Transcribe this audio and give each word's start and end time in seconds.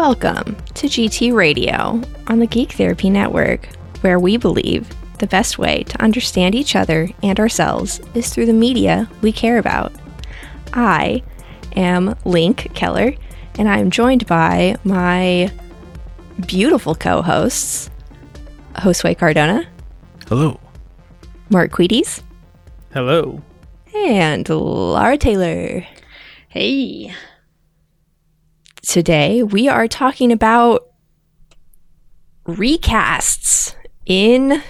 Welcome 0.00 0.56
to 0.76 0.86
GT 0.86 1.34
Radio 1.34 2.00
on 2.26 2.38
the 2.38 2.46
Geek 2.46 2.72
Therapy 2.72 3.10
Network, 3.10 3.66
where 4.00 4.18
we 4.18 4.38
believe 4.38 4.88
the 5.18 5.26
best 5.26 5.58
way 5.58 5.82
to 5.82 6.02
understand 6.02 6.54
each 6.54 6.74
other 6.74 7.10
and 7.22 7.38
ourselves 7.38 8.00
is 8.14 8.32
through 8.32 8.46
the 8.46 8.54
media 8.54 9.10
we 9.20 9.30
care 9.30 9.58
about. 9.58 9.92
I 10.72 11.22
am 11.76 12.16
Link 12.24 12.74
Keller, 12.74 13.12
and 13.58 13.68
I 13.68 13.76
am 13.76 13.90
joined 13.90 14.26
by 14.26 14.76
my 14.84 15.52
beautiful 16.46 16.94
co 16.94 17.20
hosts, 17.20 17.90
Josue 18.76 19.18
Cardona, 19.18 19.66
Hello. 20.28 20.58
Mark 21.50 21.72
Queeties, 21.72 22.22
Hello. 22.94 23.42
and 23.94 24.48
Laura 24.48 25.18
Taylor. 25.18 25.86
Hey. 26.48 27.14
Today 28.82 29.42
we 29.42 29.68
are 29.68 29.86
talking 29.86 30.32
about 30.32 30.88
recasts 32.46 33.74
in 34.06 34.62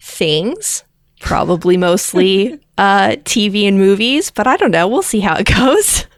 things, 0.00 0.84
probably 1.20 1.76
mostly 1.76 2.60
uh, 2.78 3.16
TV 3.24 3.66
and 3.66 3.78
movies, 3.78 4.30
but 4.30 4.46
I 4.46 4.56
don't 4.56 4.70
know. 4.70 4.88
We'll 4.88 5.02
see 5.02 5.20
how 5.20 5.36
it 5.36 5.46
goes. 5.46 6.06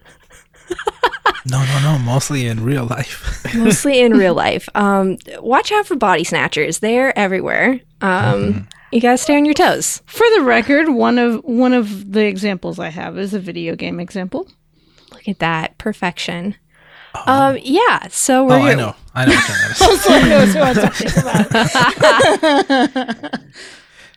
No, 1.47 1.63
no, 1.63 1.81
no. 1.83 1.99
Mostly 1.99 2.47
in 2.47 2.65
real 2.65 2.87
life. 2.87 3.45
mostly 3.55 4.01
in 4.01 4.13
real 4.15 4.33
life. 4.33 4.67
Um, 4.75 5.19
watch 5.41 5.71
out 5.73 5.87
for 5.87 5.95
body 5.95 6.25
snatchers; 6.25 6.79
they're 6.79 7.17
everywhere. 7.19 7.81
Um, 8.01 8.67
You 8.91 9.01
gotta 9.03 9.19
stay 9.19 9.37
on 9.37 9.45
your 9.45 9.53
toes. 9.53 10.03
For 10.07 10.25
the 10.37 10.43
record, 10.43 10.89
one 10.89 11.19
of 11.19 11.45
one 11.45 11.75
of 11.75 12.13
the 12.13 12.25
examples 12.25 12.79
I 12.79 12.89
have 12.89 13.19
is 13.19 13.35
a 13.35 13.39
video 13.39 13.77
game 13.77 14.01
example. 14.01 14.49
Look 15.13 15.29
at 15.29 15.39
that 15.41 15.77
perfection. 15.77 16.55
Um, 17.27 17.59
yeah. 17.63 18.09
So 18.09 18.45
we're 18.45 18.59
oh, 18.59 18.63
I 18.63 18.75
know. 18.75 18.97
I 19.15 19.27
know 19.27 19.35
what. 23.31 23.41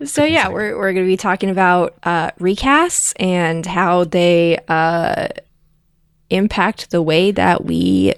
So 0.05 0.23
yeah, 0.23 0.49
we're 0.49 0.77
we're 0.77 0.93
going 0.93 1.05
to 1.05 1.11
be 1.11 1.17
talking 1.17 1.49
about 1.49 1.97
uh, 2.03 2.31
recasts 2.39 3.13
and 3.19 3.65
how 3.65 4.03
they 4.03 4.59
uh, 4.67 5.29
impact 6.29 6.91
the 6.91 7.01
way 7.01 7.31
that 7.31 7.65
we 7.65 8.13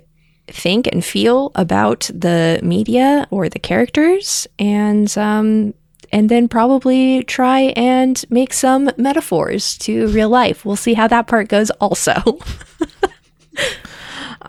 think 0.48 0.88
and 0.88 1.06
feel 1.06 1.52
about 1.56 2.10
the 2.14 2.60
media 2.64 3.28
or 3.32 3.48
the 3.48 3.60
characters, 3.60 4.46
and 4.58 5.18
um, 5.18 5.74
and 6.12 6.28
then 6.28 6.50
probably 6.50 7.24
try 7.24 7.72
and 7.78 8.26
make 8.30 8.52
some 8.52 8.92
metaphors 8.98 9.78
to 9.78 10.08
real 10.08 10.30
life. 10.30 10.66
We'll 10.66 10.76
see 10.76 10.96
how 10.96 11.08
that 11.08 11.28
part 11.28 11.48
goes. 11.48 11.70
Also, 11.72 12.14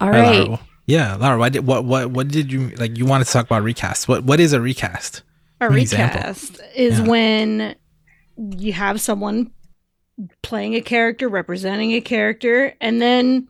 all 0.00 0.12
Hi. 0.12 0.38
Laura. 0.40 0.60
Yeah, 0.86 1.16
Laura. 1.16 1.38
Why 1.38 1.48
did 1.50 1.66
what 1.66 1.84
what 1.84 2.10
what 2.10 2.28
did 2.28 2.50
you 2.50 2.70
like? 2.70 2.98
You 2.98 3.06
wanted 3.06 3.26
to 3.26 3.32
talk 3.32 3.46
about 3.46 3.62
recast. 3.62 4.08
What 4.08 4.24
what 4.24 4.40
is 4.40 4.52
a 4.52 4.60
recast? 4.60 5.22
A 5.60 5.66
An 5.66 5.76
example. 5.76 6.18
recast 6.20 6.60
is 6.74 6.98
Yeah. 6.98 7.06
when 7.06 7.74
you 8.58 8.72
have 8.72 9.00
someone 9.00 9.50
playing 10.42 10.74
a 10.74 10.80
character, 10.80 11.28
representing 11.28 11.92
a 11.92 12.00
character, 12.00 12.74
and 12.80 13.00
then 13.00 13.48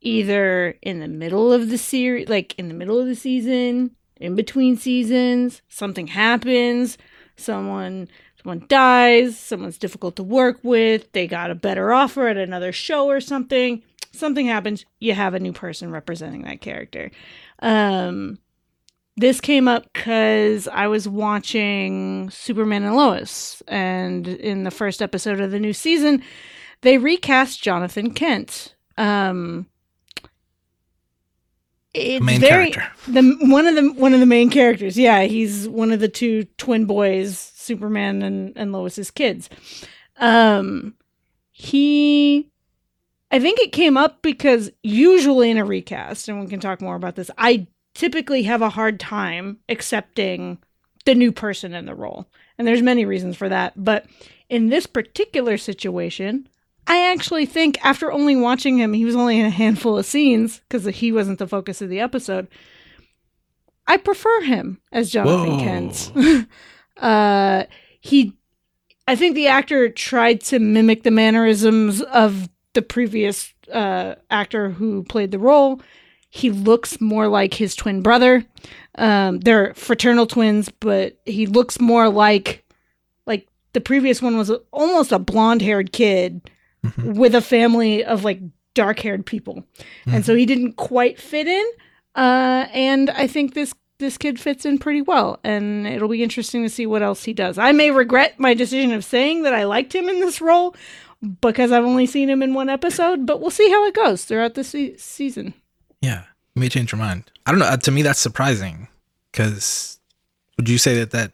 either 0.00 0.74
in 0.82 1.00
the 1.00 1.08
middle 1.08 1.52
of 1.52 1.70
the 1.70 1.78
series, 1.78 2.28
like 2.28 2.54
in 2.58 2.68
the 2.68 2.74
middle 2.74 2.98
of 2.98 3.06
the 3.06 3.14
season, 3.14 3.90
in 4.16 4.34
between 4.34 4.76
seasons, 4.76 5.62
something 5.68 6.06
happens, 6.08 6.98
someone 7.36 8.08
someone 8.42 8.64
dies, 8.68 9.38
someone's 9.38 9.78
difficult 9.78 10.16
to 10.16 10.22
work 10.22 10.60
with, 10.62 11.10
they 11.12 11.26
got 11.26 11.50
a 11.50 11.54
better 11.54 11.92
offer 11.94 12.28
at 12.28 12.36
another 12.36 12.72
show 12.72 13.06
or 13.06 13.18
something. 13.20 13.82
Something 14.14 14.46
happens, 14.46 14.84
you 15.00 15.14
have 15.14 15.34
a 15.34 15.40
new 15.40 15.52
person 15.52 15.90
representing 15.90 16.42
that 16.42 16.60
character. 16.60 17.10
Um 17.60 18.38
this 19.16 19.40
came 19.40 19.68
up 19.68 19.84
because 19.92 20.66
I 20.66 20.88
was 20.88 21.08
watching 21.08 22.30
Superman 22.30 22.82
and 22.82 22.96
Lois, 22.96 23.62
and 23.68 24.26
in 24.26 24.64
the 24.64 24.72
first 24.72 25.00
episode 25.00 25.40
of 25.40 25.52
the 25.52 25.60
new 25.60 25.72
season, 25.72 26.22
they 26.80 26.98
recast 26.98 27.62
Jonathan 27.62 28.12
Kent. 28.12 28.74
Um, 28.98 29.66
it's 31.92 32.24
main 32.24 32.40
very 32.40 32.72
character. 32.72 32.92
the 33.06 33.36
one 33.42 33.66
of 33.66 33.76
the 33.76 33.92
one 33.92 34.14
of 34.14 34.20
the 34.20 34.26
main 34.26 34.50
characters. 34.50 34.98
Yeah, 34.98 35.22
he's 35.22 35.68
one 35.68 35.92
of 35.92 36.00
the 36.00 36.08
two 36.08 36.44
twin 36.58 36.86
boys, 36.86 37.38
Superman 37.38 38.20
and 38.22 38.52
and 38.56 38.72
Lois's 38.72 39.12
kids. 39.12 39.48
Um, 40.16 40.96
he 41.52 42.50
I 43.34 43.40
think 43.40 43.58
it 43.58 43.72
came 43.72 43.96
up 43.96 44.22
because 44.22 44.70
usually 44.84 45.50
in 45.50 45.58
a 45.58 45.64
recast, 45.64 46.28
and 46.28 46.40
we 46.40 46.46
can 46.46 46.60
talk 46.60 46.80
more 46.80 46.94
about 46.94 47.16
this, 47.16 47.32
I 47.36 47.66
typically 47.92 48.44
have 48.44 48.62
a 48.62 48.68
hard 48.68 49.00
time 49.00 49.58
accepting 49.68 50.58
the 51.04 51.16
new 51.16 51.32
person 51.32 51.74
in 51.74 51.86
the 51.86 51.96
role. 51.96 52.28
And 52.56 52.68
there's 52.68 52.80
many 52.80 53.04
reasons 53.04 53.36
for 53.36 53.48
that. 53.48 53.72
But 53.74 54.06
in 54.48 54.68
this 54.68 54.86
particular 54.86 55.58
situation, 55.58 56.48
I 56.86 57.10
actually 57.10 57.44
think 57.44 57.84
after 57.84 58.12
only 58.12 58.36
watching 58.36 58.78
him, 58.78 58.92
he 58.92 59.04
was 59.04 59.16
only 59.16 59.40
in 59.40 59.46
a 59.46 59.50
handful 59.50 59.98
of 59.98 60.06
scenes 60.06 60.60
because 60.60 60.84
he 60.84 61.10
wasn't 61.10 61.40
the 61.40 61.48
focus 61.48 61.82
of 61.82 61.88
the 61.88 61.98
episode. 61.98 62.46
I 63.88 63.96
prefer 63.96 64.42
him 64.42 64.80
as 64.92 65.10
Jonathan 65.10 65.58
Whoa. 65.58 65.64
Kent. 65.64 66.48
uh, 66.98 67.64
he, 68.00 68.38
I 69.08 69.16
think 69.16 69.34
the 69.34 69.48
actor 69.48 69.88
tried 69.88 70.40
to 70.42 70.60
mimic 70.60 71.02
the 71.02 71.10
mannerisms 71.10 72.00
of 72.00 72.48
the 72.74 72.82
previous 72.82 73.52
uh, 73.72 74.14
actor 74.30 74.70
who 74.70 75.02
played 75.04 75.30
the 75.30 75.38
role. 75.38 75.80
He 76.30 76.50
looks 76.50 77.00
more 77.00 77.28
like 77.28 77.54
his 77.54 77.74
twin 77.76 78.02
brother. 78.02 78.44
Um, 78.96 79.38
they're 79.40 79.72
fraternal 79.74 80.26
twins, 80.26 80.68
but 80.68 81.18
he 81.24 81.46
looks 81.46 81.80
more 81.80 82.08
like 82.08 82.64
like 83.26 83.46
the 83.72 83.80
previous 83.80 84.20
one 84.20 84.36
was 84.36 84.50
almost 84.72 85.12
a 85.12 85.18
blonde-haired 85.18 85.92
kid 85.92 86.50
Mhm. 86.84 87.14
with 87.16 87.34
a 87.34 87.40
family 87.40 88.04
of 88.04 88.24
like 88.24 88.40
dark-haired 88.74 89.24
people, 89.24 89.64
and 90.06 90.24
so 90.26 90.34
he 90.34 90.44
didn't 90.44 90.74
quite 90.74 91.18
fit 91.18 91.46
in. 91.46 91.64
Uh, 92.14 92.66
and 92.72 93.10
I 93.10 93.26
think 93.26 93.54
this 93.54 93.72
this 93.98 94.18
kid 94.18 94.38
fits 94.40 94.66
in 94.66 94.76
pretty 94.78 95.00
well, 95.02 95.38
and 95.44 95.86
it'll 95.86 96.08
be 96.08 96.22
interesting 96.22 96.62
to 96.64 96.68
see 96.68 96.84
what 96.84 97.00
else 97.02 97.22
he 97.24 97.32
does. 97.32 97.56
I 97.58 97.70
may 97.72 97.90
regret 97.92 98.38
my 98.40 98.52
decision 98.52 98.92
of 98.92 99.04
saying 99.04 99.44
that 99.44 99.54
I 99.54 99.64
liked 99.64 99.94
him 99.94 100.08
in 100.08 100.18
this 100.20 100.40
role 100.40 100.74
because 101.40 101.72
I've 101.72 101.84
only 101.84 102.06
seen 102.06 102.28
him 102.28 102.42
in 102.42 102.54
one 102.54 102.68
episode, 102.68 103.26
but 103.26 103.40
we'll 103.40 103.50
see 103.50 103.70
how 103.70 103.84
it 103.86 103.94
goes 103.94 104.24
throughout 104.24 104.54
the 104.54 104.64
se- 104.64 104.96
season. 104.98 105.54
Yeah, 106.00 106.24
you 106.54 106.60
may 106.60 106.68
change 106.68 106.92
your 106.92 106.98
mind. 106.98 107.30
I 107.46 107.50
don't 107.50 107.60
know. 107.60 107.66
uh, 107.66 107.76
To 107.78 107.90
me, 107.90 108.02
that's 108.02 108.18
surprising. 108.20 108.88
Because 109.32 109.98
would 110.56 110.68
you 110.68 110.78
say 110.78 110.96
that 110.98 111.10
that 111.10 111.32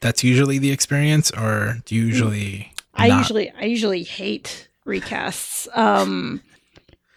that's 0.00 0.22
usually 0.24 0.58
the 0.58 0.70
experience, 0.72 1.30
or 1.30 1.78
do 1.84 1.94
you 1.94 2.02
usually? 2.04 2.72
I 2.94 3.08
not? 3.08 3.18
usually 3.18 3.50
I 3.58 3.64
usually 3.64 4.02
hate 4.02 4.68
recasts. 4.86 5.66
Um 5.76 6.42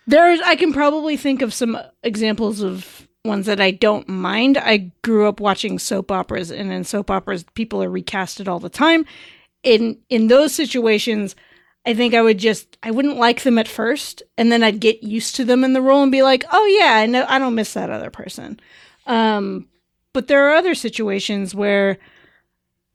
there's 0.07 0.39
I 0.41 0.55
can 0.55 0.73
probably 0.73 1.17
think 1.17 1.41
of 1.41 1.53
some 1.53 1.77
examples 2.03 2.61
of 2.61 3.07
ones 3.25 3.45
that 3.45 3.59
I 3.61 3.71
don't 3.71 4.07
mind. 4.07 4.57
I 4.57 4.91
grew 5.01 5.27
up 5.27 5.39
watching 5.39 5.79
soap 5.79 6.11
operas 6.11 6.51
and 6.51 6.71
in 6.71 6.83
soap 6.83 7.09
operas 7.09 7.43
people 7.53 7.81
are 7.83 7.89
recasted 7.89 8.47
all 8.47 8.59
the 8.59 8.69
time. 8.69 9.05
In 9.63 9.97
in 10.09 10.27
those 10.27 10.53
situations 10.53 11.35
I 11.85 11.93
think 11.93 12.13
I 12.13 12.21
would 12.21 12.37
just 12.37 12.77
I 12.81 12.91
wouldn't 12.91 13.17
like 13.17 13.43
them 13.43 13.57
at 13.57 13.67
first 13.67 14.23
and 14.37 14.51
then 14.51 14.63
I'd 14.63 14.79
get 14.79 15.03
used 15.03 15.35
to 15.35 15.45
them 15.45 15.63
in 15.63 15.73
the 15.73 15.81
role 15.81 16.03
and 16.03 16.11
be 16.11 16.23
like, 16.23 16.45
"Oh 16.51 16.65
yeah, 16.65 16.93
I 16.95 17.05
know 17.05 17.25
I 17.27 17.39
don't 17.39 17.55
miss 17.55 17.73
that 17.73 17.89
other 17.89 18.09
person." 18.09 18.59
Um 19.05 19.67
but 20.13 20.27
there 20.27 20.47
are 20.47 20.55
other 20.55 20.75
situations 20.75 21.55
where 21.55 21.97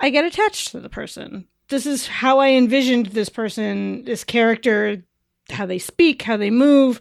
I 0.01 0.11
get 0.11 0.25
attached 0.25 0.69
to 0.69 0.81
the 0.81 0.89
person. 0.89 1.47
This 1.69 1.85
is 1.85 2.07
how 2.07 2.39
I 2.39 2.51
envisioned 2.51 3.07
this 3.07 3.29
person, 3.29 4.05
this 4.05 4.25
character, 4.25 5.03
how 5.51 5.67
they 5.67 5.79
speak, 5.79 6.23
how 6.23 6.37
they 6.37 6.51
move, 6.51 7.01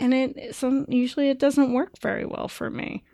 and 0.00 0.14
it 0.14 0.54
some 0.54 0.86
usually 0.88 1.28
it 1.28 1.38
doesn't 1.38 1.72
work 1.72 1.98
very 2.00 2.24
well 2.24 2.48
for 2.48 2.70
me. 2.70 3.04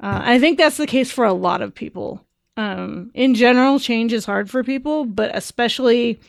Uh, 0.00 0.20
I 0.22 0.38
think 0.38 0.58
that's 0.58 0.76
the 0.76 0.86
case 0.86 1.10
for 1.10 1.24
a 1.24 1.32
lot 1.32 1.60
of 1.60 1.74
people. 1.74 2.24
Um, 2.56 3.10
in 3.14 3.34
general, 3.34 3.80
change 3.80 4.12
is 4.12 4.24
hard 4.24 4.48
for 4.50 4.62
people, 4.62 5.04
but 5.04 5.34
especially 5.34 6.20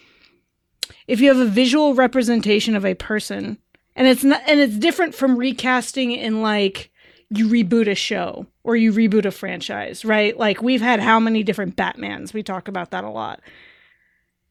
if 1.07 1.19
you 1.19 1.27
have 1.29 1.37
a 1.37 1.49
visual 1.49 1.93
representation 1.93 2.75
of 2.75 2.85
a 2.85 2.95
person, 2.95 3.57
and 3.95 4.07
it's 4.07 4.23
not, 4.23 4.41
and 4.47 4.59
it's 4.59 4.77
different 4.77 5.15
from 5.15 5.37
recasting 5.37 6.11
in 6.11 6.41
like 6.41 6.91
you 7.29 7.47
reboot 7.47 7.87
a 7.89 7.95
show 7.95 8.47
or 8.63 8.75
you 8.75 8.91
reboot 8.91 9.25
a 9.25 9.31
franchise, 9.31 10.03
right? 10.03 10.37
Like 10.37 10.61
we've 10.61 10.81
had 10.81 10.99
how 10.99 11.19
many 11.19 11.43
different 11.43 11.75
Batmans? 11.75 12.33
We 12.33 12.43
talk 12.43 12.67
about 12.67 12.91
that 12.91 13.03
a 13.03 13.09
lot. 13.09 13.41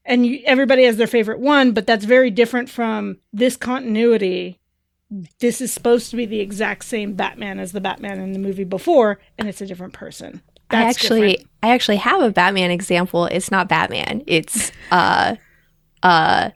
And 0.05 0.25
you, 0.25 0.41
everybody 0.45 0.85
has 0.85 0.97
their 0.97 1.07
favorite 1.07 1.41
one, 1.41 1.73
but 1.73 1.87
that's 1.87 2.05
very 2.05 2.31
different 2.31 2.71
from 2.71 3.19
this 3.33 3.57
continuity. 3.57 4.59
This 5.41 5.61
is 5.61 5.73
supposed 5.73 6.11
to 6.11 6.17
be 6.17 6.27
the 6.27 6.41
exact 6.41 6.85
same 6.85 7.15
Batman 7.15 7.59
as 7.59 7.73
the 7.73 7.81
Batman 7.81 8.21
in 8.21 8.33
the 8.33 8.39
movie 8.39 8.65
before, 8.65 9.19
and 9.39 9.49
it's 9.49 9.61
a 9.61 9.67
different 9.67 9.93
person. 9.93 10.43
I 10.71 10.85
actually 10.85 11.33
different. 11.33 11.51
I 11.63 11.71
actually 11.71 11.97
have 11.97 12.23
a 12.23 12.31
Batman 12.31 12.71
example. 12.71 13.27
It's 13.27 13.51
not 13.51 13.69
Batman. 13.69 14.23
It's 14.27 14.71
uh 14.91 15.37
uh 16.03 16.51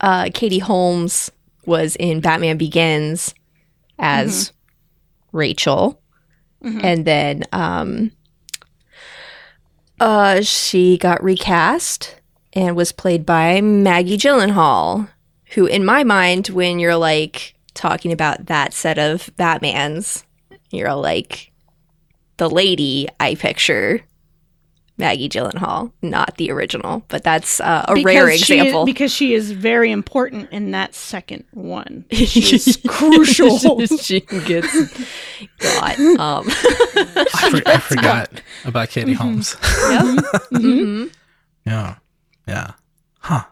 uh 0.00 0.28
Katie 0.34 0.58
Holmes 0.58 1.30
was 1.66 1.96
in 1.96 2.20
Batman 2.20 2.56
Begins 2.56 3.34
as 3.98 4.52
Rachel, 5.32 6.00
Mhm. 6.64 6.84
and 6.84 7.04
then 7.04 7.44
um, 7.52 8.10
uh, 10.00 10.40
she 10.42 10.96
got 10.98 11.22
recast 11.22 12.16
and 12.52 12.76
was 12.76 12.92
played 12.92 13.26
by 13.26 13.60
Maggie 13.60 14.16
Gyllenhaal, 14.16 15.08
who, 15.54 15.66
in 15.66 15.84
my 15.84 16.04
mind, 16.04 16.48
when 16.48 16.78
you're 16.78 16.96
like 16.96 17.54
talking 17.74 18.12
about 18.12 18.46
that 18.46 18.72
set 18.72 18.98
of 18.98 19.30
Batmans, 19.38 20.24
you're 20.70 20.94
like 20.94 21.50
the 22.36 22.48
lady 22.48 23.08
I 23.20 23.34
picture. 23.34 24.00
Maggie 24.98 25.28
Gyllenhaal, 25.28 25.92
not 26.02 26.36
the 26.38 26.50
original, 26.50 27.04
but 27.08 27.22
that's 27.22 27.60
uh, 27.60 27.84
a 27.88 27.94
rare 28.02 28.26
Because 28.26 28.40
she- 28.40 28.58
example. 28.58 28.84
because 28.84 29.12
she 29.12 29.32
is 29.32 29.52
very 29.52 29.90
important 29.92 30.50
in 30.50 30.72
that 30.72 30.92
second 30.94 31.44
one. 31.52 32.04
She's 32.12 32.76
crucial. 32.88 33.58
she 33.86 34.20
gets 34.20 34.72
got. 35.58 35.98
Um, 36.00 36.46
I, 36.48 37.48
for, 37.50 37.68
I 37.68 37.78
forgot 37.78 38.42
about 38.64 38.88
Katie 38.90 39.12
Holmes. 39.12 39.54
mhm. 40.52 41.12
yeah, 41.64 41.94
yeah, 42.48 42.72
huh? 43.20 43.44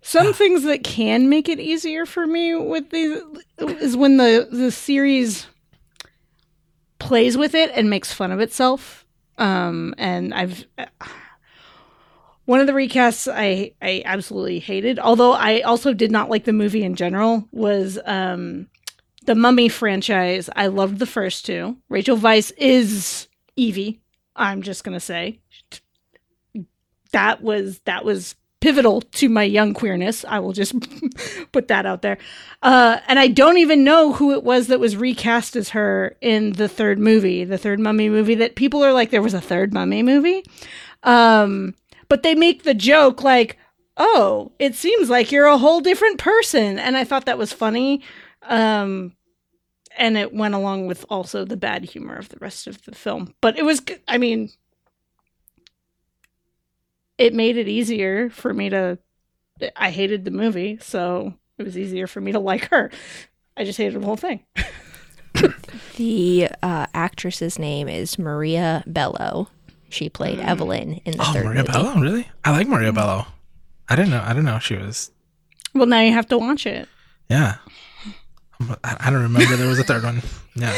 Some 0.00 0.32
things 0.32 0.62
that 0.64 0.82
can 0.82 1.28
make 1.28 1.48
it 1.48 1.60
easier 1.60 2.06
for 2.06 2.26
me 2.26 2.54
with 2.56 2.90
these 2.90 3.20
is 3.58 3.96
when 3.96 4.16
the 4.16 4.48
the 4.50 4.70
series 4.72 5.46
plays 6.98 7.36
with 7.36 7.54
it 7.54 7.70
and 7.74 7.90
makes 7.90 8.12
fun 8.12 8.32
of 8.32 8.40
itself. 8.40 9.01
Um, 9.38 9.94
and 9.98 10.34
I've 10.34 10.64
one 12.44 12.60
of 12.60 12.66
the 12.66 12.72
recasts 12.72 13.32
I 13.32 13.72
I 13.80 14.02
absolutely 14.04 14.58
hated, 14.58 14.98
although 14.98 15.32
I 15.32 15.60
also 15.60 15.92
did 15.92 16.10
not 16.10 16.30
like 16.30 16.44
the 16.44 16.52
movie 16.52 16.82
in 16.84 16.96
general, 16.96 17.48
was 17.52 17.98
um 18.04 18.68
the 19.24 19.34
Mummy 19.34 19.68
franchise. 19.68 20.50
I 20.54 20.66
loved 20.66 20.98
the 20.98 21.06
first 21.06 21.46
two. 21.46 21.76
Rachel 21.88 22.16
Weisz 22.16 22.52
is 22.56 23.28
Evie. 23.56 24.00
I'm 24.34 24.62
just 24.62 24.84
gonna 24.84 25.00
say 25.00 25.40
that 27.12 27.42
was 27.42 27.80
that 27.84 28.04
was 28.04 28.34
pivotal 28.62 29.00
to 29.02 29.28
my 29.28 29.42
young 29.42 29.74
queerness. 29.74 30.24
I 30.26 30.38
will 30.38 30.52
just 30.52 30.74
put 31.52 31.68
that 31.68 31.84
out 31.84 32.00
there. 32.00 32.16
Uh, 32.62 33.00
and 33.08 33.18
I 33.18 33.28
don't 33.28 33.58
even 33.58 33.84
know 33.84 34.12
who 34.12 34.32
it 34.32 34.44
was 34.44 34.68
that 34.68 34.80
was 34.80 34.96
recast 34.96 35.56
as 35.56 35.70
her 35.70 36.16
in 36.22 36.52
the 36.52 36.68
third 36.68 36.98
movie, 36.98 37.44
the 37.44 37.58
third 37.58 37.80
Mummy 37.80 38.08
movie. 38.08 38.36
That 38.36 38.54
people 38.54 38.82
are 38.82 38.92
like, 38.92 39.10
there 39.10 39.20
was 39.20 39.34
a 39.34 39.40
third 39.40 39.74
Mummy 39.74 40.02
movie, 40.02 40.44
um, 41.02 41.74
but 42.08 42.22
they 42.22 42.34
make 42.34 42.62
the 42.62 42.74
joke 42.74 43.22
like, 43.22 43.58
"Oh, 43.96 44.52
it 44.58 44.76
seems 44.76 45.10
like 45.10 45.32
you're 45.32 45.46
a 45.46 45.58
whole 45.58 45.80
different 45.80 46.18
person," 46.18 46.78
and 46.78 46.96
I 46.96 47.04
thought 47.04 47.26
that 47.26 47.38
was 47.38 47.52
funny. 47.52 48.02
Um, 48.44 49.12
and 49.98 50.16
it 50.16 50.32
went 50.32 50.54
along 50.54 50.86
with 50.86 51.04
also 51.10 51.44
the 51.44 51.56
bad 51.56 51.84
humor 51.84 52.16
of 52.16 52.30
the 52.30 52.38
rest 52.38 52.66
of 52.66 52.82
the 52.84 52.94
film. 52.94 53.34
But 53.42 53.58
it 53.58 53.64
was, 53.64 53.82
I 54.08 54.16
mean, 54.16 54.50
it 57.18 57.34
made 57.34 57.56
it 57.56 57.68
easier 57.68 58.30
for 58.30 58.52
me 58.54 58.70
to 58.70 58.98
I 59.76 59.90
hated 59.90 60.24
the 60.24 60.30
movie, 60.30 60.78
so 60.80 61.34
it 61.58 61.62
was 61.64 61.78
easier 61.78 62.06
for 62.06 62.20
me 62.20 62.32
to 62.32 62.38
like 62.40 62.68
her. 62.70 62.90
I 63.56 63.64
just 63.64 63.78
hated 63.78 64.00
the 64.00 64.06
whole 64.06 64.16
thing. 64.16 64.44
The 65.96 66.48
uh, 66.62 66.86
actress's 66.94 67.58
name 67.58 67.88
is 67.88 68.18
Maria 68.18 68.82
Bello. 68.86 69.48
She 69.88 70.08
played 70.08 70.38
Evelyn 70.38 71.00
in 71.04 71.16
the 71.16 71.22
Oh, 71.22 71.32
third 71.32 71.44
Maria 71.46 71.60
movie. 71.62 71.72
Bello, 71.72 71.94
really? 72.00 72.28
I 72.44 72.50
like 72.50 72.66
Maria 72.68 72.92
Bello. 72.92 73.26
I 73.88 73.96
didn't 73.96 74.10
know. 74.10 74.22
I 74.22 74.28
didn't 74.28 74.44
know 74.44 74.58
she 74.58 74.76
was. 74.76 75.10
Well, 75.74 75.86
now 75.86 76.00
you 76.00 76.12
have 76.12 76.28
to 76.28 76.38
watch 76.38 76.66
it. 76.66 76.88
Yeah, 77.28 77.56
I'm- 78.60 78.76
I, 78.84 78.96
I 79.00 79.10
don't 79.10 79.22
remember 79.22 79.56
there 79.56 79.68
was 79.68 79.78
a 79.78 79.84
third 79.84 80.02
one. 80.02 80.22
Yeah, 80.54 80.72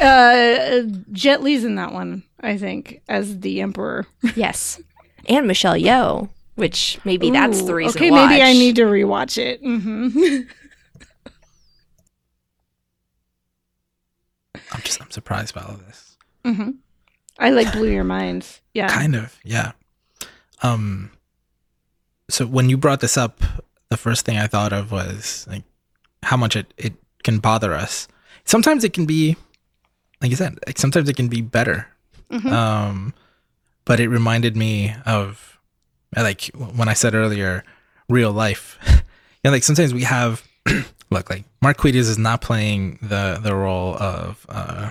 Uh, 0.00 0.82
Jet 1.12 1.42
Li's 1.42 1.64
in 1.64 1.76
that 1.76 1.92
one, 1.92 2.22
I 2.40 2.56
think, 2.58 3.00
as 3.08 3.40
the 3.40 3.60
Emperor. 3.60 4.06
Yes, 4.34 4.80
and 5.26 5.46
Michelle 5.46 5.74
Yeoh, 5.76 6.28
which 6.54 6.98
maybe 7.04 7.30
that's 7.30 7.62
the 7.62 7.74
reason. 7.74 7.98
Okay, 8.00 8.08
to 8.10 8.14
maybe 8.14 8.42
I 8.42 8.52
need 8.52 8.76
to 8.76 8.82
rewatch 8.82 9.38
it. 9.38 9.60
hmm 9.60 10.40
I'm 14.72 14.80
just 14.82 15.00
I'm 15.00 15.10
surprised 15.10 15.54
by 15.54 15.62
all 15.62 15.74
of 15.74 15.86
this. 15.86 16.16
hmm 16.44 16.70
I 17.38 17.50
like 17.50 17.72
blew 17.72 17.88
your 17.90 18.04
mind. 18.04 18.46
Yeah. 18.74 18.88
Kind 18.88 19.14
of, 19.16 19.38
yeah. 19.44 19.72
Um. 20.62 21.10
So 22.28 22.46
when 22.46 22.68
you 22.68 22.76
brought 22.76 23.00
this 23.00 23.16
up, 23.16 23.40
the 23.88 23.96
first 23.96 24.26
thing 24.26 24.36
I 24.36 24.46
thought 24.46 24.72
of 24.74 24.92
was 24.92 25.46
like 25.48 25.62
how 26.22 26.36
much 26.36 26.54
it 26.54 26.72
it 26.76 26.92
can 27.22 27.38
bother 27.38 27.72
us. 27.74 28.08
Sometimes 28.44 28.84
it 28.84 28.92
can 28.92 29.06
be, 29.06 29.36
like 30.20 30.30
you 30.30 30.36
said, 30.36 30.58
like 30.66 30.78
sometimes 30.78 31.08
it 31.08 31.16
can 31.16 31.28
be 31.28 31.40
better. 31.40 31.88
Mhm. 32.30 32.52
Um, 32.52 33.14
but 33.84 34.00
it 34.00 34.08
reminded 34.08 34.56
me 34.56 34.94
of 35.06 35.58
like 36.16 36.50
when 36.54 36.88
I 36.88 36.94
said 36.94 37.14
earlier, 37.14 37.64
real 38.08 38.32
life. 38.32 38.78
you 38.88 38.94
know, 39.44 39.50
like 39.52 39.62
sometimes 39.64 39.94
we 39.94 40.02
have 40.02 40.42
look 41.10 41.30
like 41.30 41.44
Mark 41.62 41.78
Queedius 41.78 42.08
is 42.08 42.18
not 42.18 42.40
playing 42.40 42.98
the 43.02 43.38
the 43.42 43.54
role 43.54 43.94
of 43.96 44.44
uh, 44.48 44.90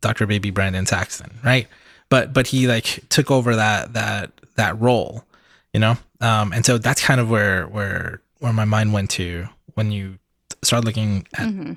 Dr. 0.00 0.26
Baby 0.26 0.50
Brandon 0.50 0.86
Saxton, 0.86 1.38
right? 1.44 1.66
But 2.08 2.32
but 2.32 2.48
he 2.48 2.66
like 2.66 3.00
took 3.08 3.30
over 3.30 3.56
that 3.56 3.92
that 3.94 4.30
that 4.56 4.80
role, 4.80 5.24
you 5.72 5.80
know. 5.80 5.96
Um, 6.20 6.52
and 6.52 6.64
so 6.64 6.78
that's 6.78 7.02
kind 7.04 7.20
of 7.20 7.28
where 7.30 7.66
where 7.66 8.20
where 8.38 8.52
my 8.52 8.64
mind 8.64 8.92
went 8.92 9.10
to 9.12 9.48
when 9.74 9.90
you 9.90 10.18
start 10.62 10.84
looking 10.84 11.26
at 11.34 11.48
Mhm. 11.48 11.76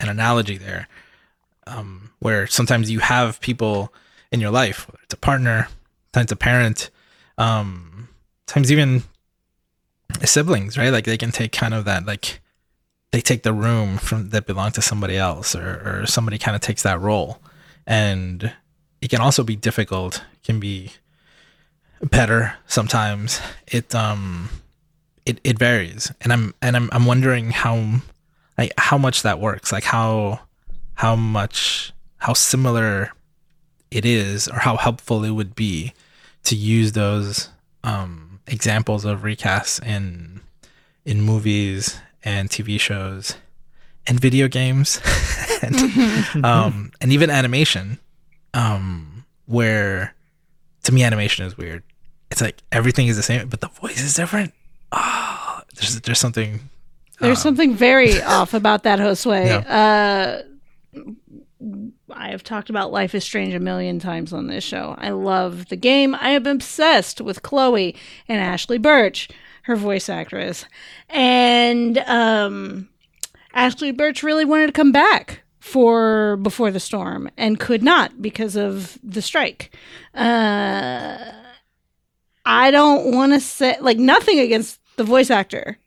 an 0.00 0.08
analogy 0.08 0.56
there 0.58 0.86
um, 1.66 2.10
where 2.20 2.46
sometimes 2.46 2.90
you 2.90 3.00
have 3.00 3.40
people 3.40 3.92
in 4.32 4.40
your 4.40 4.50
life 4.50 4.88
whether 4.88 5.02
it's 5.02 5.14
a 5.14 5.18
partner 5.18 5.68
times 6.12 6.32
a 6.32 6.36
parent 6.36 6.90
um, 7.38 8.08
sometimes 8.46 8.70
even 8.72 9.02
siblings 10.24 10.76
right? 10.76 10.90
Like 10.90 11.04
they 11.04 11.16
can 11.16 11.30
take 11.30 11.52
kind 11.52 11.74
of 11.74 11.84
that 11.84 12.06
like 12.06 12.40
they 13.12 13.20
take 13.20 13.42
the 13.42 13.52
room 13.52 13.98
from 13.98 14.30
that 14.30 14.46
belonged 14.46 14.74
to 14.74 14.82
somebody 14.82 15.16
else 15.16 15.54
or, 15.54 16.02
or 16.02 16.06
somebody 16.06 16.38
kind 16.38 16.54
of 16.54 16.60
takes 16.60 16.82
that 16.82 17.00
role. 17.00 17.40
And 17.86 18.52
it 19.00 19.08
can 19.08 19.20
also 19.20 19.42
be 19.42 19.56
difficult 19.56 20.22
can 20.44 20.60
be 20.60 20.92
better 22.02 22.54
sometimes. 22.66 23.40
It 23.66 23.94
um 23.94 24.48
it, 25.26 25.40
it 25.44 25.58
varies. 25.58 26.12
And 26.20 26.32
i'm 26.32 26.54
and 26.62 26.76
i'm 26.76 26.88
i'm 26.92 27.06
wondering 27.06 27.50
how 27.50 28.00
like 28.58 28.72
how 28.78 28.98
much 28.98 29.22
that 29.22 29.40
works. 29.40 29.72
Like 29.72 29.84
how 29.84 30.40
how 30.94 31.16
much 31.16 31.92
how 32.18 32.34
similar 32.34 33.12
it 33.90 34.04
is 34.04 34.48
or 34.48 34.58
how 34.60 34.76
helpful 34.76 35.24
it 35.24 35.30
would 35.30 35.54
be 35.54 35.92
to 36.44 36.56
use 36.56 36.92
those 36.92 37.48
um 37.84 38.40
examples 38.46 39.04
of 39.04 39.20
recasts 39.20 39.82
in 39.84 40.40
in 41.04 41.20
movies 41.20 41.98
and 42.24 42.48
tv 42.50 42.78
shows 42.78 43.36
and 44.06 44.18
video 44.20 44.48
games 44.48 45.00
and 45.62 45.74
um 46.44 46.92
and 47.00 47.12
even 47.12 47.30
animation 47.30 47.98
um 48.54 49.24
where 49.46 50.14
to 50.84 50.92
me 50.92 51.02
animation 51.04 51.44
is 51.44 51.56
weird. 51.58 51.82
It's 52.30 52.40
like 52.40 52.62
everything 52.72 53.08
is 53.08 53.16
the 53.16 53.22
same 53.22 53.48
but 53.48 53.60
the 53.60 53.68
voice 53.68 54.00
is 54.02 54.14
different. 54.14 54.54
Oh 54.92 55.60
there's 55.74 56.00
there's 56.00 56.18
something 56.18 56.60
There's 57.20 57.38
um, 57.38 57.42
something 57.42 57.74
very 57.74 58.20
off 58.38 58.54
about 58.54 58.84
that 58.84 58.98
Josue. 58.98 59.64
Uh, 59.68 60.42
I 62.14 62.30
have 62.30 62.42
talked 62.42 62.70
about 62.70 62.92
Life 62.92 63.14
is 63.14 63.24
Strange 63.24 63.54
a 63.54 63.60
million 63.60 63.98
times 63.98 64.32
on 64.32 64.46
this 64.46 64.64
show. 64.64 64.94
I 64.98 65.10
love 65.10 65.68
the 65.68 65.76
game. 65.76 66.14
I 66.14 66.30
am 66.30 66.46
obsessed 66.46 67.20
with 67.20 67.42
Chloe 67.42 67.96
and 68.28 68.40
Ashly 68.40 68.78
Burch, 68.78 69.28
her 69.62 69.76
voice 69.76 70.08
actress. 70.08 70.64
And 71.08 71.98
um, 71.98 72.88
Ashly 73.54 73.92
Burch 73.92 74.22
really 74.22 74.44
wanted 74.44 74.66
to 74.66 74.72
come 74.72 74.92
back 74.92 75.42
for 75.58 76.36
Before 76.36 76.70
the 76.70 76.80
Storm 76.80 77.30
and 77.36 77.60
could 77.60 77.82
not 77.82 78.22
because 78.22 78.56
of 78.56 78.98
the 79.02 79.22
strike. 79.22 79.76
Uh, 80.14 81.18
I 82.44 82.70
don't 82.70 83.14
want 83.14 83.32
to 83.32 83.40
say, 83.40 83.76
like, 83.80 83.98
nothing 83.98 84.38
against 84.38 84.80
the 84.96 85.04
voice 85.04 85.30
actor 85.30 85.78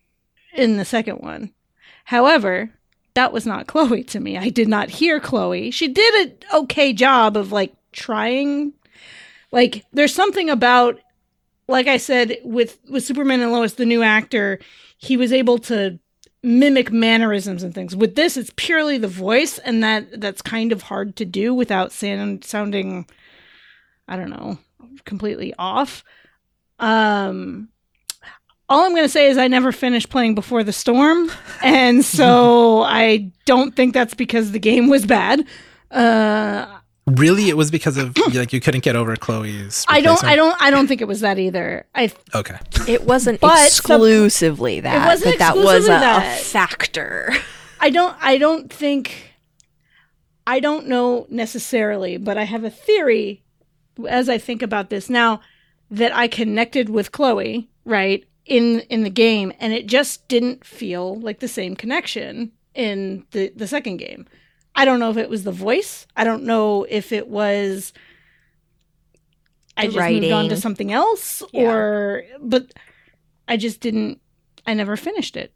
in 0.53 0.77
the 0.77 0.85
second 0.85 1.17
one. 1.17 1.51
However, 2.05 2.71
that 3.15 3.31
was 3.31 3.45
not 3.45 3.67
Chloe 3.67 4.03
to 4.05 4.19
me. 4.19 4.37
I 4.37 4.49
did 4.49 4.67
not 4.67 4.89
hear 4.89 5.19
Chloe. 5.19 5.71
She 5.71 5.87
did 5.87 6.27
an 6.27 6.37
okay 6.53 6.93
job 6.93 7.37
of 7.37 7.51
like 7.51 7.73
trying. 7.91 8.73
Like 9.51 9.85
there's 9.93 10.13
something 10.13 10.49
about 10.49 10.99
like 11.67 11.87
I 11.87 11.97
said 11.97 12.37
with 12.43 12.79
with 12.89 13.03
Superman 13.03 13.41
and 13.41 13.51
Lois 13.51 13.73
the 13.73 13.85
new 13.85 14.03
actor, 14.03 14.59
he 14.97 15.17
was 15.17 15.31
able 15.31 15.59
to 15.59 15.99
mimic 16.41 16.91
mannerisms 16.91 17.63
and 17.63 17.73
things. 17.73 17.95
With 17.95 18.15
this 18.15 18.35
it's 18.35 18.51
purely 18.55 18.97
the 18.97 19.07
voice 19.07 19.59
and 19.59 19.83
that 19.83 20.19
that's 20.19 20.41
kind 20.41 20.71
of 20.71 20.83
hard 20.83 21.15
to 21.17 21.25
do 21.25 21.53
without 21.53 21.91
sound, 21.91 22.43
sounding 22.43 23.07
I 24.07 24.17
don't 24.17 24.31
know, 24.31 24.57
completely 25.05 25.53
off. 25.57 26.03
Um 26.79 27.69
all 28.69 28.81
I'm 28.85 28.91
going 28.91 29.03
to 29.03 29.09
say 29.09 29.27
is 29.27 29.37
I 29.37 29.47
never 29.47 29.71
finished 29.71 30.09
playing 30.09 30.35
Before 30.35 30.63
the 30.63 30.73
Storm, 30.73 31.31
and 31.61 32.03
so 32.19 32.83
I 32.83 33.31
don't 33.45 33.75
think 33.75 33.93
that's 33.93 34.13
because 34.13 34.51
the 34.51 34.59
game 34.59 34.89
was 34.89 35.05
bad. 35.05 35.45
Uh, 35.91 36.79
Really, 37.05 37.49
it 37.49 37.57
was 37.57 37.69
because 37.69 37.97
of 37.97 38.17
like 38.33 38.53
you 38.53 38.61
couldn't 38.61 38.83
get 38.83 38.95
over 38.95 39.15
Chloe's. 39.17 39.85
I 39.89 39.99
don't. 39.99 40.23
I 40.23 40.37
don't. 40.37 40.55
I 40.61 40.71
don't 40.71 40.87
think 40.87 41.01
it 41.01 41.07
was 41.07 41.19
that 41.19 41.37
either. 41.37 41.85
I 41.93 42.13
Okay. 42.33 42.57
It 42.87 43.03
wasn't 43.03 43.39
But 43.41 43.57
sub- 43.57 43.67
exclusively 43.67 44.79
that, 44.79 45.05
It 45.05 45.09
wasn't 45.09 45.33
but 45.33 45.39
that 45.39 45.55
was 45.57 45.85
exclusively 45.85 46.07
a, 46.07 46.17
a 46.17 46.37
factor. 46.37 47.33
I 47.81 47.89
don't 47.89 48.15
I 48.21 48.37
don't 48.37 48.71
think 48.71 49.33
I 50.47 50.61
don't 50.61 50.87
know 50.87 51.27
necessarily, 51.29 52.15
but 52.15 52.37
I 52.37 52.43
have 52.43 52.63
a 52.63 52.69
theory 52.69 53.43
as 54.07 54.29
I 54.29 54.37
think 54.37 54.61
about 54.61 54.89
this 54.89 55.09
now 55.09 55.41
that 55.91 56.15
I 56.15 56.29
connected 56.29 56.87
with 56.89 57.11
Chloe, 57.11 57.69
right, 57.83 58.23
in 58.45 58.81
in 58.89 59.03
the 59.03 59.09
game 59.09 59.53
and 59.59 59.73
it 59.73 59.87
just 59.87 60.27
didn't 60.27 60.65
feel 60.65 61.15
like 61.19 61.39
the 61.39 61.47
same 61.47 61.75
connection 61.75 62.51
in 62.73 63.25
the 63.31 63.51
the 63.55 63.67
second 63.67 63.97
game. 63.97 64.25
I 64.75 64.85
don't 64.85 64.99
know 64.99 65.11
if 65.11 65.17
it 65.17 65.29
was 65.29 65.43
the 65.43 65.51
voice. 65.51 66.07
I 66.17 66.23
don't 66.23 66.43
know 66.43 66.85
if 66.89 67.11
it 67.11 67.27
was 67.27 67.93
I 69.77 69.87
just 69.87 69.97
moved 69.97 70.31
on 70.31 70.49
to 70.49 70.57
something 70.57 70.91
else 70.91 71.41
Yeah. 71.51 71.63
or 71.71 72.23
but 72.39 72.73
I 73.47 73.57
just 73.57 73.79
didn't 73.79 74.19
I 74.65 74.73
never 74.73 74.95
finished 74.97 75.35
it. 75.35 75.53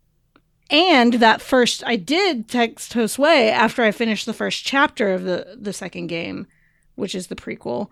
And 0.70 1.14
that 1.14 1.42
first, 1.42 1.82
I 1.86 1.96
did 1.96 2.50
text 2.50 2.94
Josue 2.94 3.50
after 3.52 3.84
I 3.84 3.92
finished 3.92 4.26
the 4.26 4.34
first 4.34 4.66
chapter 4.66 5.14
of 5.14 5.24
the 5.24 5.58
the 5.58 5.72
second 5.72 6.08
game, 6.08 6.46
which 6.96 7.16
is 7.16 7.28
the 7.28 7.36
prequel, 7.36 7.90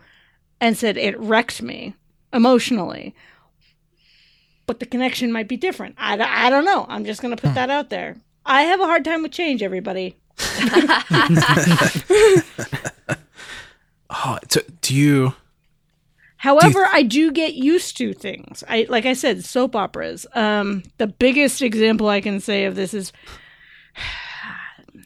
and 0.60 0.78
said 0.78 0.98
it 0.98 1.18
wrecked 1.18 1.62
me 1.62 1.96
emotionally. 2.34 3.16
But 4.66 4.80
the 4.80 4.86
connection 4.86 5.32
might 5.32 5.48
be 5.48 5.58
different. 5.58 5.96
I, 5.98 6.18
I 6.20 6.50
don't 6.50 6.66
know. 6.66 6.86
I'm 6.90 7.06
just 7.06 7.22
going 7.22 7.36
to 7.36 7.42
put 7.42 7.54
that 7.54 7.70
out 7.70 7.90
there. 7.90 8.18
I 8.46 8.64
have 8.64 8.80
a 8.80 8.86
hard 8.86 9.06
time 9.06 9.22
with 9.24 9.32
change, 9.32 9.62
everybody. 9.62 10.18
Oh, 14.10 14.38
so 14.50 14.62
do 14.82 14.96
you? 14.96 15.34
However, 16.38 16.88
I 16.92 17.04
do 17.04 17.32
get 17.32 17.56
used 17.56 17.98
to 17.98 18.14
things. 18.14 18.64
I 18.68 18.86
like 18.88 19.06
I 19.06 19.14
said, 19.14 19.44
soap 19.44 19.76
operas. 19.76 20.28
Um, 20.34 20.84
the 20.98 21.08
biggest 21.08 21.62
example 21.62 22.08
I 22.08 22.22
can 22.22 22.40
say 22.40 22.66
of 22.66 22.76
this 22.76 22.94
is 22.94 23.12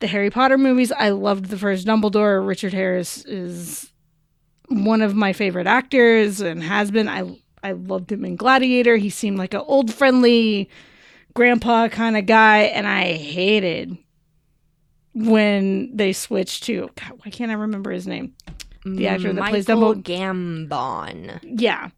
the 0.00 0.06
Harry 0.06 0.30
Potter 0.30 0.58
movies. 0.58 0.92
I 0.92 1.10
loved 1.10 1.46
the 1.46 1.58
first 1.58 1.86
Dumbledore. 1.86 2.46
Richard 2.46 2.72
Harris 2.72 3.24
is 3.24 3.90
one 4.68 5.02
of 5.02 5.14
my 5.14 5.32
favorite 5.32 5.66
actors 5.66 6.40
and 6.40 6.62
has 6.62 6.90
been. 6.90 7.08
I 7.08 7.38
I 7.66 7.72
loved 7.72 8.12
him 8.12 8.24
in 8.24 8.36
Gladiator. 8.36 8.96
He 8.96 9.10
seemed 9.10 9.38
like 9.38 9.54
an 9.54 9.62
old 9.66 9.92
friendly 9.92 10.70
grandpa 11.34 11.88
kind 11.88 12.16
of 12.16 12.26
guy, 12.26 12.58
and 12.62 12.86
I 12.86 13.12
hated 13.14 13.96
when 15.14 15.94
they 15.96 16.12
switched 16.12 16.64
to. 16.64 16.90
God, 16.94 17.20
why 17.24 17.30
can't 17.30 17.50
I 17.50 17.54
remember 17.54 17.90
his 17.90 18.06
name? 18.06 18.34
The 18.84 19.08
actor 19.08 19.32
that 19.32 19.50
plays 19.50 19.66
Michael 19.68 19.94
Dumbledore. 19.96 20.68
Gambon. 20.68 21.40
yeah 21.42 21.88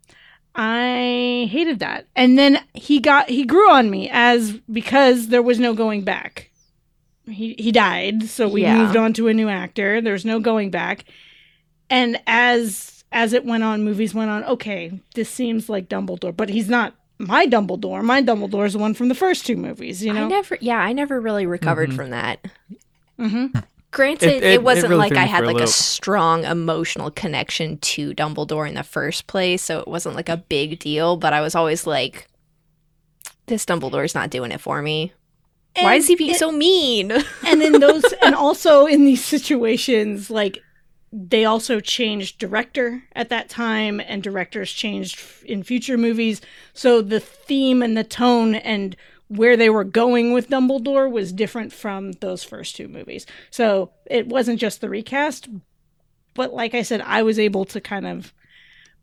i 0.54 1.46
hated 1.50 1.78
that 1.80 2.06
and 2.16 2.38
then 2.38 2.58
he 2.72 2.98
got 2.98 3.28
he 3.28 3.44
grew 3.44 3.70
on 3.70 3.90
me 3.90 4.08
as 4.10 4.52
because 4.72 5.28
there 5.28 5.42
was 5.42 5.60
no 5.60 5.74
going 5.74 6.02
back 6.02 6.50
he 7.26 7.54
he 7.58 7.70
died 7.70 8.22
so 8.24 8.48
we 8.48 8.62
Yeah. 8.62 8.78
moved 8.78 8.96
on 8.96 9.12
to 9.12 9.28
a 9.28 9.34
new 9.34 9.48
actor 9.50 10.00
there's 10.00 10.24
no 10.24 10.40
going 10.40 10.70
back 10.70 11.04
and 11.90 12.18
as 12.26 12.97
as 13.12 13.32
it 13.32 13.44
went 13.44 13.62
on 13.62 13.82
movies 13.84 14.14
went 14.14 14.30
on 14.30 14.44
okay 14.44 15.00
this 15.14 15.28
seems 15.30 15.68
like 15.68 15.88
dumbledore 15.88 16.36
but 16.36 16.48
he's 16.48 16.68
not 16.68 16.94
my 17.18 17.46
dumbledore 17.46 18.02
my 18.02 18.22
dumbledore 18.22 18.66
is 18.66 18.74
the 18.74 18.78
one 18.78 18.94
from 18.94 19.08
the 19.08 19.14
first 19.14 19.44
two 19.46 19.56
movies 19.56 20.04
you 20.04 20.12
know? 20.12 20.20
I 20.20 20.22
know 20.24 20.28
never, 20.28 20.58
yeah, 20.60 20.78
I 20.78 20.92
never 20.92 21.20
really 21.20 21.46
recovered 21.46 21.90
Mhm. 21.90 21.96
from 21.96 22.10
that. 22.10 22.44
hmm 23.18 23.46
Granted, 23.90 24.28
It- 24.28 24.36
it, 24.36 24.42
it- 24.44 24.52
it 24.56 24.62
wasn't 24.62 24.90
really 24.90 24.98
like 25.08 25.16
I 25.16 25.24
had 25.24 25.44
a 25.44 25.46
like 25.46 25.60
a 25.62 25.66
strong 25.66 26.44
emotional 26.44 27.10
connection 27.10 27.78
to 27.78 28.12
Dumbledore 28.14 28.68
in 28.68 28.74
the 28.74 28.82
first 28.82 29.26
place, 29.26 29.62
so 29.62 29.78
it 29.80 29.88
wasn't 29.88 30.14
like 30.14 30.28
a 30.28 30.36
big 30.36 30.78
deal. 30.78 31.16
But 31.16 31.32
I 31.32 31.40
was 31.40 31.54
always 31.54 31.86
like, 31.86 32.28
"This 33.46 33.64
Dumbledore's 33.64 34.14
not 34.14 34.28
doing 34.28 34.52
it 34.52 34.60
for 34.60 34.82
me. 34.82 35.12
Why 35.80 35.94
is 35.94 36.06
he 36.06 36.16
being 36.16 36.34
so 36.34 36.52
mean?" 36.52 37.12
and 37.46 37.62
in 37.62 37.80
those 37.80 38.04
and 38.22 38.34
also 38.34 38.84
in 38.84 39.06
these 39.06 39.24
situations 39.24 40.28
like 40.30 40.58
they 41.12 41.44
also 41.44 41.80
changed 41.80 42.38
director 42.38 43.02
at 43.14 43.28
that 43.30 43.48
time 43.48 44.00
and 44.00 44.22
directors 44.22 44.72
changed 44.72 45.20
in 45.44 45.62
future 45.62 45.96
movies. 45.96 46.40
So 46.74 47.00
the 47.00 47.20
theme 47.20 47.82
and 47.82 47.96
the 47.96 48.04
tone 48.04 48.54
and 48.54 48.96
where 49.28 49.56
they 49.56 49.70
were 49.70 49.84
going 49.84 50.32
with 50.32 50.48
Dumbledore 50.48 51.10
was 51.10 51.32
different 51.32 51.72
from 51.72 52.12
those 52.12 52.44
first 52.44 52.76
two 52.76 52.88
movies. 52.88 53.26
So 53.50 53.90
it 54.06 54.26
wasn't 54.26 54.60
just 54.60 54.80
the 54.80 54.88
recast 54.88 55.48
but 56.38 56.54
like 56.54 56.72
I 56.72 56.82
said 56.82 57.00
I 57.00 57.24
was 57.24 57.38
able 57.38 57.64
to 57.66 57.80
kind 57.80 58.06
of 58.06 58.32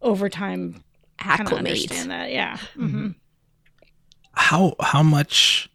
over 0.02 0.30
time 0.30 0.84
kind 1.18 1.42
of 1.42 1.48
Acclimate. 1.48 1.58
understand 1.58 2.10
that. 2.10 2.32
Yeah. 2.32 2.58
Hmm. 2.76 3.10
How 4.32 4.76
how 4.80 5.04
much 5.04 5.70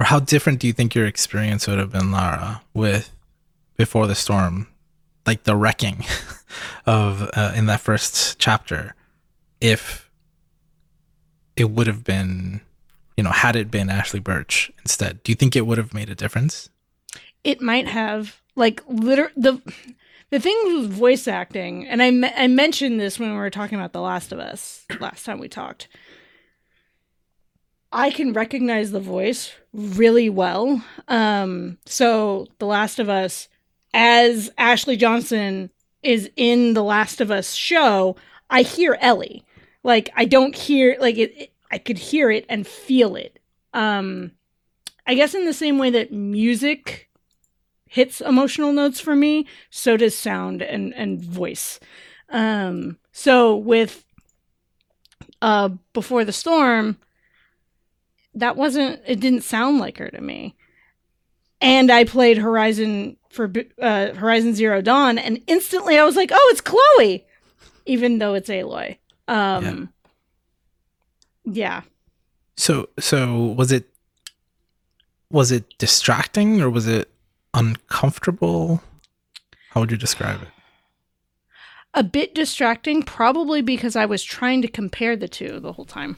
or 0.00 0.06
how 0.06 0.18
different 0.18 0.58
do 0.58 0.66
you 0.66 0.72
think 0.72 0.94
your 0.94 1.06
experience 1.06 1.68
would 1.68 1.78
have 1.78 1.92
been, 1.92 2.10
Lara, 2.10 2.62
with 2.74 3.14
before 3.76 4.08
the 4.08 4.16
storm, 4.16 4.66
like 5.26 5.44
the 5.44 5.56
wrecking 5.56 6.04
of 6.86 7.28
uh, 7.34 7.52
in 7.56 7.66
that 7.66 7.80
first 7.80 8.38
chapter, 8.38 8.94
if 9.60 10.10
it 11.56 11.70
would 11.70 11.86
have 11.86 12.04
been, 12.04 12.60
you 13.16 13.24
know, 13.24 13.30
had 13.30 13.56
it 13.56 13.70
been 13.70 13.88
Ashly 13.88 14.20
Burch 14.20 14.70
instead? 14.82 15.22
Do 15.22 15.32
you 15.32 15.36
think 15.36 15.54
it 15.56 15.66
would 15.66 15.78
have 15.78 15.94
made 15.94 16.10
a 16.10 16.14
difference? 16.14 16.68
it 17.44 17.60
might 17.60 17.86
have 17.86 18.40
like 18.56 18.82
liter 18.88 19.30
the 19.36 19.60
the 20.30 20.40
thing 20.40 20.58
with 20.64 20.90
voice 20.90 21.28
acting 21.28 21.86
and 21.86 22.02
I, 22.02 22.10
me- 22.10 22.32
I 22.34 22.46
mentioned 22.48 22.98
this 22.98 23.18
when 23.20 23.30
we 23.30 23.36
were 23.36 23.50
talking 23.50 23.78
about 23.78 23.92
the 23.92 24.00
last 24.00 24.32
of 24.32 24.38
us 24.38 24.86
last 24.98 25.24
time 25.24 25.38
we 25.38 25.48
talked 25.48 25.88
i 27.92 28.10
can 28.10 28.32
recognize 28.32 28.90
the 28.90 29.00
voice 29.00 29.52
really 29.72 30.30
well 30.30 30.82
um 31.08 31.76
so 31.84 32.46
the 32.58 32.66
last 32.66 32.98
of 32.98 33.08
us 33.08 33.48
as 33.94 34.50
ashley 34.58 34.96
johnson 34.96 35.70
is 36.02 36.30
in 36.36 36.74
the 36.74 36.82
last 36.82 37.20
of 37.20 37.30
us 37.30 37.54
show 37.54 38.14
i 38.50 38.62
hear 38.62 38.98
ellie. 39.00 39.42
Like 39.82 40.10
i 40.16 40.24
don't 40.24 40.54
hear 40.54 40.96
like 41.00 41.16
it, 41.16 41.32
it 41.36 41.52
i 41.70 41.78
could 41.78 41.98
hear 41.98 42.30
it 42.30 42.44
and 42.48 42.66
feel 42.66 43.16
it. 43.16 43.38
Um 43.72 44.32
i 45.06 45.14
guess 45.14 45.34
in 45.34 45.46
the 45.46 45.52
same 45.52 45.78
way 45.78 45.90
that 45.90 46.12
music 46.12 47.08
hits 47.86 48.20
emotional 48.20 48.72
notes 48.72 48.98
for 49.00 49.14
me 49.14 49.46
so 49.70 49.96
does 49.96 50.16
sound 50.16 50.62
and 50.62 50.94
and 50.94 51.20
voice. 51.20 51.80
Um 52.28 52.98
so 53.12 53.56
with 53.56 54.04
uh 55.40 55.70
before 55.92 56.24
the 56.24 56.32
storm 56.32 56.98
that 58.34 58.56
wasn't 58.56 59.00
it 59.06 59.20
didn't 59.20 59.42
sound 59.42 59.78
like 59.78 59.98
her 59.98 60.10
to 60.10 60.20
me. 60.20 60.54
And 61.60 61.90
i 61.90 62.04
played 62.04 62.38
horizon 62.38 63.16
for 63.34 63.52
uh 63.82 64.12
horizon 64.14 64.54
zero 64.54 64.80
dawn 64.80 65.18
and 65.18 65.40
instantly 65.46 65.98
i 65.98 66.04
was 66.04 66.16
like 66.16 66.30
oh 66.32 66.48
it's 66.52 66.60
chloe! 66.60 67.24
Even 67.86 68.18
though 68.18 68.34
it's 68.34 68.48
aloy. 68.48 68.96
Um 69.28 69.90
yeah, 71.44 71.82
So 72.56 72.88
so 72.98 73.54
was 73.58 73.70
it 73.72 73.84
was 75.30 75.52
it 75.52 75.64
distracting 75.78 76.62
or 76.62 76.70
was 76.70 76.86
it 76.88 77.10
uncomfortable? 77.52 78.82
How 79.70 79.80
would 79.80 79.90
you 79.90 79.96
describe 79.98 80.40
it? 80.42 80.48
a 81.96 82.02
bit 82.02 82.34
distracting 82.34 83.04
probably 83.04 83.62
because 83.62 83.94
i 83.94 84.04
was 84.04 84.24
trying 84.24 84.60
to 84.60 84.66
compare 84.66 85.14
the 85.16 85.28
two 85.28 85.60
the 85.60 85.72
whole 85.74 85.84
time 85.84 86.16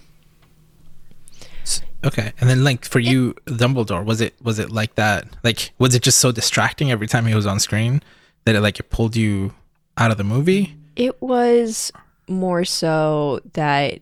Okay, 2.05 2.33
and 2.41 2.49
then 2.49 2.63
like 2.65 2.85
for 2.85 2.99
you, 2.99 3.35
Dumbledore, 3.47 4.05
was 4.05 4.21
it 4.21 4.35
was 4.43 4.59
it 4.59 4.71
like 4.71 4.95
that? 4.97 5.27
Like, 5.43 5.73
was 5.79 5.95
it 5.95 6.03
just 6.03 6.19
so 6.19 6.33
distracting 6.33 6.91
every 6.91 7.07
time 7.07 7.27
he 7.27 7.35
was 7.35 7.47
on 7.47 7.59
screen 7.61 8.03
that 8.45 8.55
it 8.55 8.61
like 8.61 8.79
it 8.79 8.91
pulled 8.91 9.17
you 9.17 9.55
out 9.97 10.11
of 10.11 10.17
the 10.17 10.25
movie? 10.25 10.77
It 10.95 11.21
was 11.21 11.93
more 12.29 12.65
so 12.65 13.41
that 13.55 14.01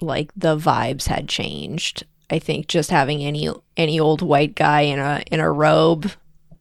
like 0.00 0.30
the 0.36 0.56
vibes 0.56 1.06
had 1.06 1.28
changed. 1.28 2.04
I 2.30 2.38
think 2.38 2.68
just 2.68 2.90
having 2.90 3.22
any 3.22 3.48
any 3.76 4.00
old 4.00 4.22
white 4.22 4.54
guy 4.54 4.82
in 4.82 4.98
a 4.98 5.22
in 5.30 5.40
a 5.40 5.50
robe 5.50 6.10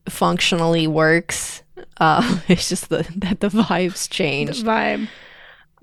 functionally 0.07 0.87
works. 0.87 1.63
Uh, 1.97 2.39
it's 2.47 2.69
just 2.69 2.89
the, 2.89 3.07
that 3.17 3.39
the 3.39 3.49
vibes 3.49 4.07
the 4.07 4.13
changed. 4.13 4.65
vibe 4.65 5.07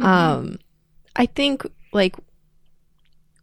Um, 0.00 0.59
I 1.16 1.26
think 1.26 1.66
like 1.92 2.16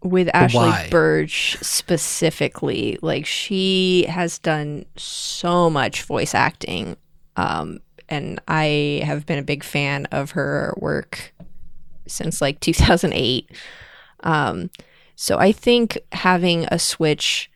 with 0.04 0.30
Ashley 0.34 0.60
why? 0.60 0.88
Burch 0.90 1.58
specifically, 1.62 2.98
like 3.02 3.26
she 3.26 4.06
has 4.10 4.40
done 4.40 4.86
so 4.96 5.70
much 5.70 6.04
voice 6.04 6.36
acting. 6.36 6.98
Um, 7.36 7.80
and 8.10 8.40
I 8.48 9.02
have 9.04 9.26
been 9.26 9.40
a 9.40 9.44
big 9.44 9.64
fan 9.64 10.06
of 10.08 10.32
her 10.32 10.74
work 10.78 11.34
since 12.08 12.42
like 12.42 12.60
2008. 12.60 13.52
Um, 14.24 14.70
so 15.16 15.38
I 15.38 15.52
think 15.52 15.98
having 16.12 16.66
a 16.72 16.80
switch 16.80 17.52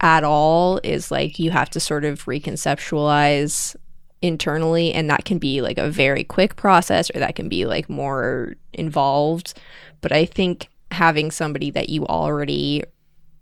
at 0.00 0.24
all 0.24 0.80
is 0.82 1.10
like 1.10 1.38
you 1.38 1.50
have 1.50 1.70
to 1.70 1.80
sort 1.80 2.04
of 2.04 2.24
reconceptualize 2.24 3.76
internally 4.22 4.92
and 4.92 5.08
that 5.08 5.24
can 5.24 5.38
be 5.38 5.62
like 5.62 5.78
a 5.78 5.90
very 5.90 6.24
quick 6.24 6.56
process 6.56 7.10
or 7.14 7.18
that 7.18 7.34
can 7.34 7.48
be 7.48 7.64
like 7.64 7.88
more 7.88 8.54
involved 8.74 9.54
but 10.02 10.12
i 10.12 10.26
think 10.26 10.68
having 10.90 11.30
somebody 11.30 11.70
that 11.70 11.88
you 11.88 12.06
already 12.06 12.82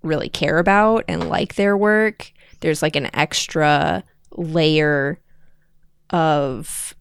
really 0.02 0.28
care 0.28 0.58
about 0.58 1.04
and 1.08 1.28
like 1.28 1.54
their 1.56 1.76
work 1.76 2.30
there's 2.60 2.82
like 2.82 2.94
an 2.96 3.08
extra 3.14 4.02
layer 4.36 5.18
of 6.10 6.94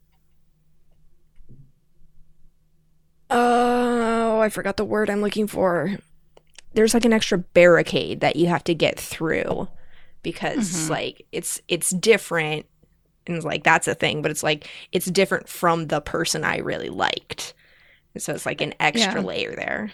oh 3.30 4.40
i 4.40 4.50
forgot 4.50 4.78
the 4.78 4.86
word 4.86 5.10
i'm 5.10 5.22
looking 5.22 5.48
for 5.48 5.96
there's 6.74 6.94
like 6.94 7.06
an 7.06 7.14
extra 7.14 7.38
barricade 7.38 8.20
that 8.22 8.36
you 8.36 8.48
have 8.48 8.64
to 8.64 8.74
get 8.74 9.00
through 9.00 9.68
because 10.24 10.88
Mhm. 10.88 10.90
like 10.90 11.26
it's 11.32 11.62
it's 11.68 11.90
different 11.92 12.66
and 13.26 13.44
like 13.44 13.64
that's 13.64 13.88
a 13.88 13.96
thing 13.96 14.22
but 14.22 14.32
it's 14.32 14.44
like 14.44 14.68
it's 14.92 15.06
different 15.08 15.50
from 15.50 15.88
the 15.88 16.02
person 16.02 16.44
i 16.44 16.58
really 16.58 16.90
liked 16.90 17.54
and 18.14 18.24
so 18.24 18.34
it's 18.34 18.46
like 18.46 18.62
an 18.62 18.74
extra 18.80 19.16
Yeah. 19.22 19.28
layer 19.28 19.56
there 19.56 19.92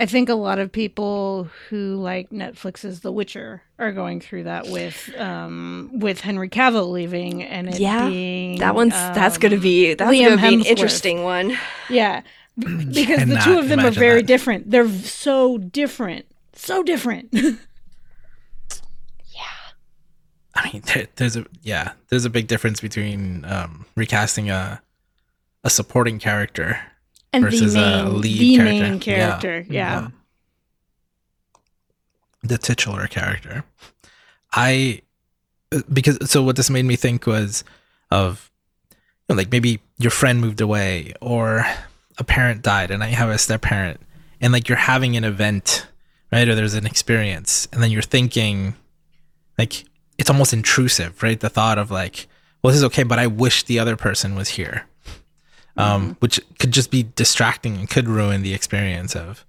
I 0.00 0.06
think 0.06 0.28
a 0.28 0.34
lot 0.34 0.58
of 0.60 0.70
people 0.70 1.48
who 1.68 1.96
like 1.96 2.30
Netflix's 2.30 3.00
The 3.00 3.10
Witcher 3.10 3.62
are 3.80 3.90
going 3.92 4.20
through 4.20 4.44
that 4.44 4.68
with 4.68 5.12
um 5.18 5.90
with 5.94 6.20
Henry 6.20 6.48
Cavill 6.48 6.90
leaving 6.92 7.42
and 7.42 7.68
it 7.68 7.80
Yeah, 7.80 8.08
being 8.08 8.58
that 8.58 8.74
one's 8.76 8.92
that's 8.92 9.38
gonna 9.38 9.56
um, 9.56 9.60
be 9.62 9.94
that's 9.94 10.10
Liam 10.10 10.36
gonna 10.36 10.42
be 10.48 10.54
an 10.54 10.60
Hemsworth. 10.60 10.66
interesting 10.66 11.22
one 11.24 11.56
yeah 11.90 12.22
because 12.58 13.26
the 13.26 13.40
two 13.44 13.58
of 13.58 13.68
them 13.68 13.80
are 13.80 13.90
very 13.90 14.20
that. 14.20 14.26
different. 14.26 14.70
They're 14.70 14.88
so 14.88 15.58
different, 15.58 16.26
so 16.54 16.82
different. 16.82 17.32
Yeah, 19.32 19.40
I 20.54 20.72
mean, 20.72 20.82
there, 20.86 21.06
there's 21.16 21.36
a 21.36 21.46
yeah, 21.62 21.92
there's 22.08 22.24
a 22.24 22.30
big 22.30 22.48
difference 22.48 22.80
between 22.80 23.44
um, 23.44 23.86
recasting 23.94 24.50
a 24.50 24.82
a 25.64 25.70
supporting 25.70 26.18
character 26.18 26.80
and 27.32 27.44
Versus 27.44 27.74
the 27.74 27.80
a 27.80 28.04
main, 28.04 28.20
lead 28.20 28.38
the 28.38 28.56
character. 28.56 28.72
main 28.82 28.92
Yeah. 28.94 28.98
character, 28.98 29.66
yeah. 29.68 29.98
Um, 29.98 30.12
the 32.42 32.58
titular 32.58 33.06
character. 33.06 33.64
I 34.52 35.02
because 35.92 36.18
so 36.30 36.42
what 36.42 36.56
this 36.56 36.70
made 36.70 36.84
me 36.86 36.96
think 36.96 37.26
was 37.26 37.64
of 38.10 38.50
you 39.28 39.34
know, 39.34 39.38
like 39.38 39.50
maybe 39.52 39.80
your 39.98 40.10
friend 40.10 40.40
moved 40.40 40.60
away 40.60 41.12
or 41.20 41.66
a 42.16 42.24
parent 42.24 42.62
died 42.62 42.90
and 42.90 43.02
I 43.04 43.08
have 43.08 43.28
a 43.28 43.36
step 43.38 43.60
parent 43.62 44.00
and 44.40 44.52
like 44.52 44.68
you're 44.68 44.78
having 44.78 45.16
an 45.16 45.24
event, 45.24 45.86
right? 46.32 46.48
Or 46.48 46.54
there's 46.54 46.74
an 46.74 46.86
experience 46.86 47.68
and 47.72 47.82
then 47.82 47.90
you're 47.90 48.00
thinking 48.02 48.74
like 49.58 49.84
it's 50.16 50.30
almost 50.30 50.52
intrusive, 50.54 51.22
right? 51.22 51.38
The 51.38 51.50
thought 51.50 51.76
of 51.78 51.90
like, 51.90 52.26
well, 52.62 52.70
this 52.70 52.78
is 52.78 52.84
okay, 52.84 53.02
but 53.02 53.18
I 53.18 53.26
wish 53.26 53.64
the 53.64 53.78
other 53.78 53.96
person 53.96 54.34
was 54.34 54.48
here. 54.50 54.86
Um, 55.78 56.16
which 56.18 56.40
could 56.58 56.72
just 56.72 56.90
be 56.90 57.04
distracting 57.14 57.76
and 57.76 57.88
could 57.88 58.08
ruin 58.08 58.42
the 58.42 58.52
experience 58.52 59.14
of 59.14 59.44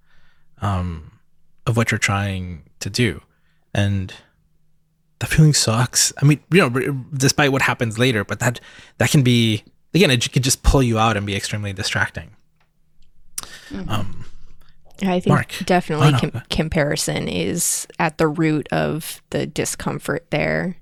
um 0.61 1.11
of 1.65 1.75
what 1.75 1.91
you're 1.91 1.97
trying 1.97 2.63
to 2.81 2.89
do. 2.89 3.21
And 3.73 4.13
the 5.19 5.25
feeling 5.25 5.53
sucks. 5.53 6.13
I 6.21 6.25
mean, 6.25 6.39
you 6.51 6.69
know, 6.69 7.03
despite 7.13 7.51
what 7.51 7.63
happens 7.63 7.97
later, 7.97 8.23
but 8.23 8.39
that 8.39 8.59
that 8.99 9.09
can 9.09 9.23
be 9.23 9.63
again, 9.93 10.11
it 10.11 10.31
could 10.31 10.43
just 10.43 10.61
pull 10.63 10.83
you 10.83 10.99
out 10.99 11.17
and 11.17 11.25
be 11.25 11.35
extremely 11.35 11.73
distracting. 11.73 12.29
Um, 13.87 14.25
i 15.01 15.19
think 15.19 15.27
Mark. 15.27 15.53
definitely 15.65 16.07
Oh, 16.07 16.11
no. 16.11 16.19
com- 16.19 16.41
comparison 16.49 17.27
is 17.27 17.87
at 17.99 18.17
the 18.17 18.27
root 18.27 18.67
of 18.71 19.21
the 19.29 19.45
discomfort 19.47 20.25
there 20.29 20.77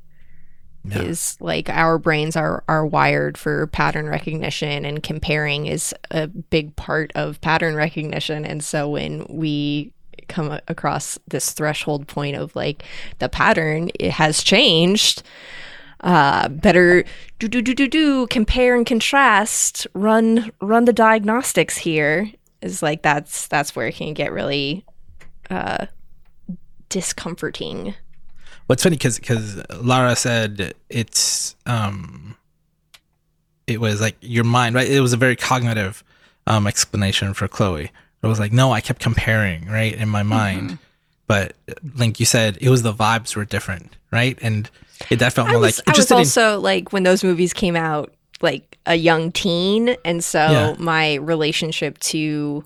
yeah. 0.90 1.02
is 1.02 1.38
like 1.40 1.70
our 1.70 1.98
brains 1.98 2.36
are 2.36 2.64
are 2.68 2.86
wired 2.86 3.38
for 3.38 3.68
pattern 3.68 4.08
recognition 4.08 4.86
and 4.86 5.04
comparing 5.04 5.66
is 5.66 5.94
a 6.12 6.28
big 6.28 6.76
part 6.76 7.12
of 7.16 7.42
pattern 7.42 7.76
recognition. 7.76 8.46
And 8.46 8.64
so 8.64 8.90
when 8.90 9.26
we 9.30 9.92
come 10.28 10.60
across 10.68 11.18
this 11.28 11.52
threshold 11.52 12.08
point 12.08 12.36
of 12.36 12.56
like 12.56 12.84
the 13.20 13.30
pattern 13.30 13.90
it 14.00 14.12
has 14.12 14.44
changed. 14.44 15.24
Uh 16.02 16.48
better 16.50 17.04
do 17.40 17.48
do 17.48 17.62
do 17.62 17.74
do 17.74 17.88
do 17.88 18.28
compare 18.28 18.76
and 18.76 18.86
contrast 18.86 19.88
run 19.94 20.52
run 20.62 20.86
the 20.86 20.94
diagnostics 20.94 21.78
here 21.78 22.32
is 22.62 22.84
like 22.84 23.02
that's 23.02 23.48
that's 23.48 23.76
where 23.76 23.88
it 23.88 23.96
can 23.96 24.14
get 24.14 24.32
really 24.32 24.86
uh 25.50 25.88
discomforting 26.90 27.96
What's 28.68 28.84
funny 28.84 28.96
because 28.98 29.18
because 29.20 29.62
Lara 29.82 30.16
said 30.16 30.74
it's 30.90 31.56
um 31.66 32.36
it 33.66 33.80
was 33.82 34.00
like 34.02 34.16
your 34.22 34.44
mind 34.44 34.76
right. 34.76 34.90
It 34.90 35.02
was 35.02 35.14
a 35.14 35.18
very 35.18 35.36
cognitive 35.36 36.04
um 36.46 36.68
explanation 36.68 37.34
for 37.34 37.48
Chloe. 37.48 37.92
It 38.24 38.28
was 38.28 38.40
like 38.40 38.52
no, 38.52 38.72
I 38.72 38.82
kept 38.82 39.02
comparing 39.02 39.68
right 39.68 39.94
in 39.94 40.10
my 40.10 40.24
mind, 40.24 40.80
but 41.28 41.56
like 41.96 42.20
you 42.20 42.26
said, 42.26 42.58
it 42.62 42.70
was 42.70 42.84
the 42.84 42.94
vibes 42.94 43.36
were 43.36 43.46
different, 43.46 43.96
right? 44.12 44.38
And 44.42 44.70
it 45.10 45.18
that 45.20 45.34
felt 45.34 45.48
I 45.50 45.52
more 45.52 45.62
was, 45.62 45.78
like 45.88 45.96
I 45.96 45.98
was 45.98 46.12
also 46.12 46.60
like 46.60 46.92
when 46.92 47.04
those 47.04 47.24
movies 47.24 47.54
came 47.54 47.76
out, 47.76 48.14
like 48.42 48.78
a 48.86 48.96
young 48.96 49.32
teen, 49.32 49.96
and 50.04 50.24
so 50.24 50.40
Yeah. 50.40 50.76
my 50.78 51.16
relationship 51.16 52.00
to 52.00 52.64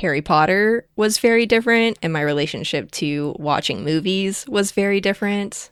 Harry 0.00 0.22
Potter 0.22 0.86
was 0.96 1.18
very 1.18 1.46
different, 1.46 1.98
and 2.02 2.12
my 2.12 2.20
relationship 2.20 2.90
to 2.92 3.34
watching 3.38 3.84
movies 3.84 4.44
was 4.48 4.72
very 4.72 5.00
different. 5.00 5.70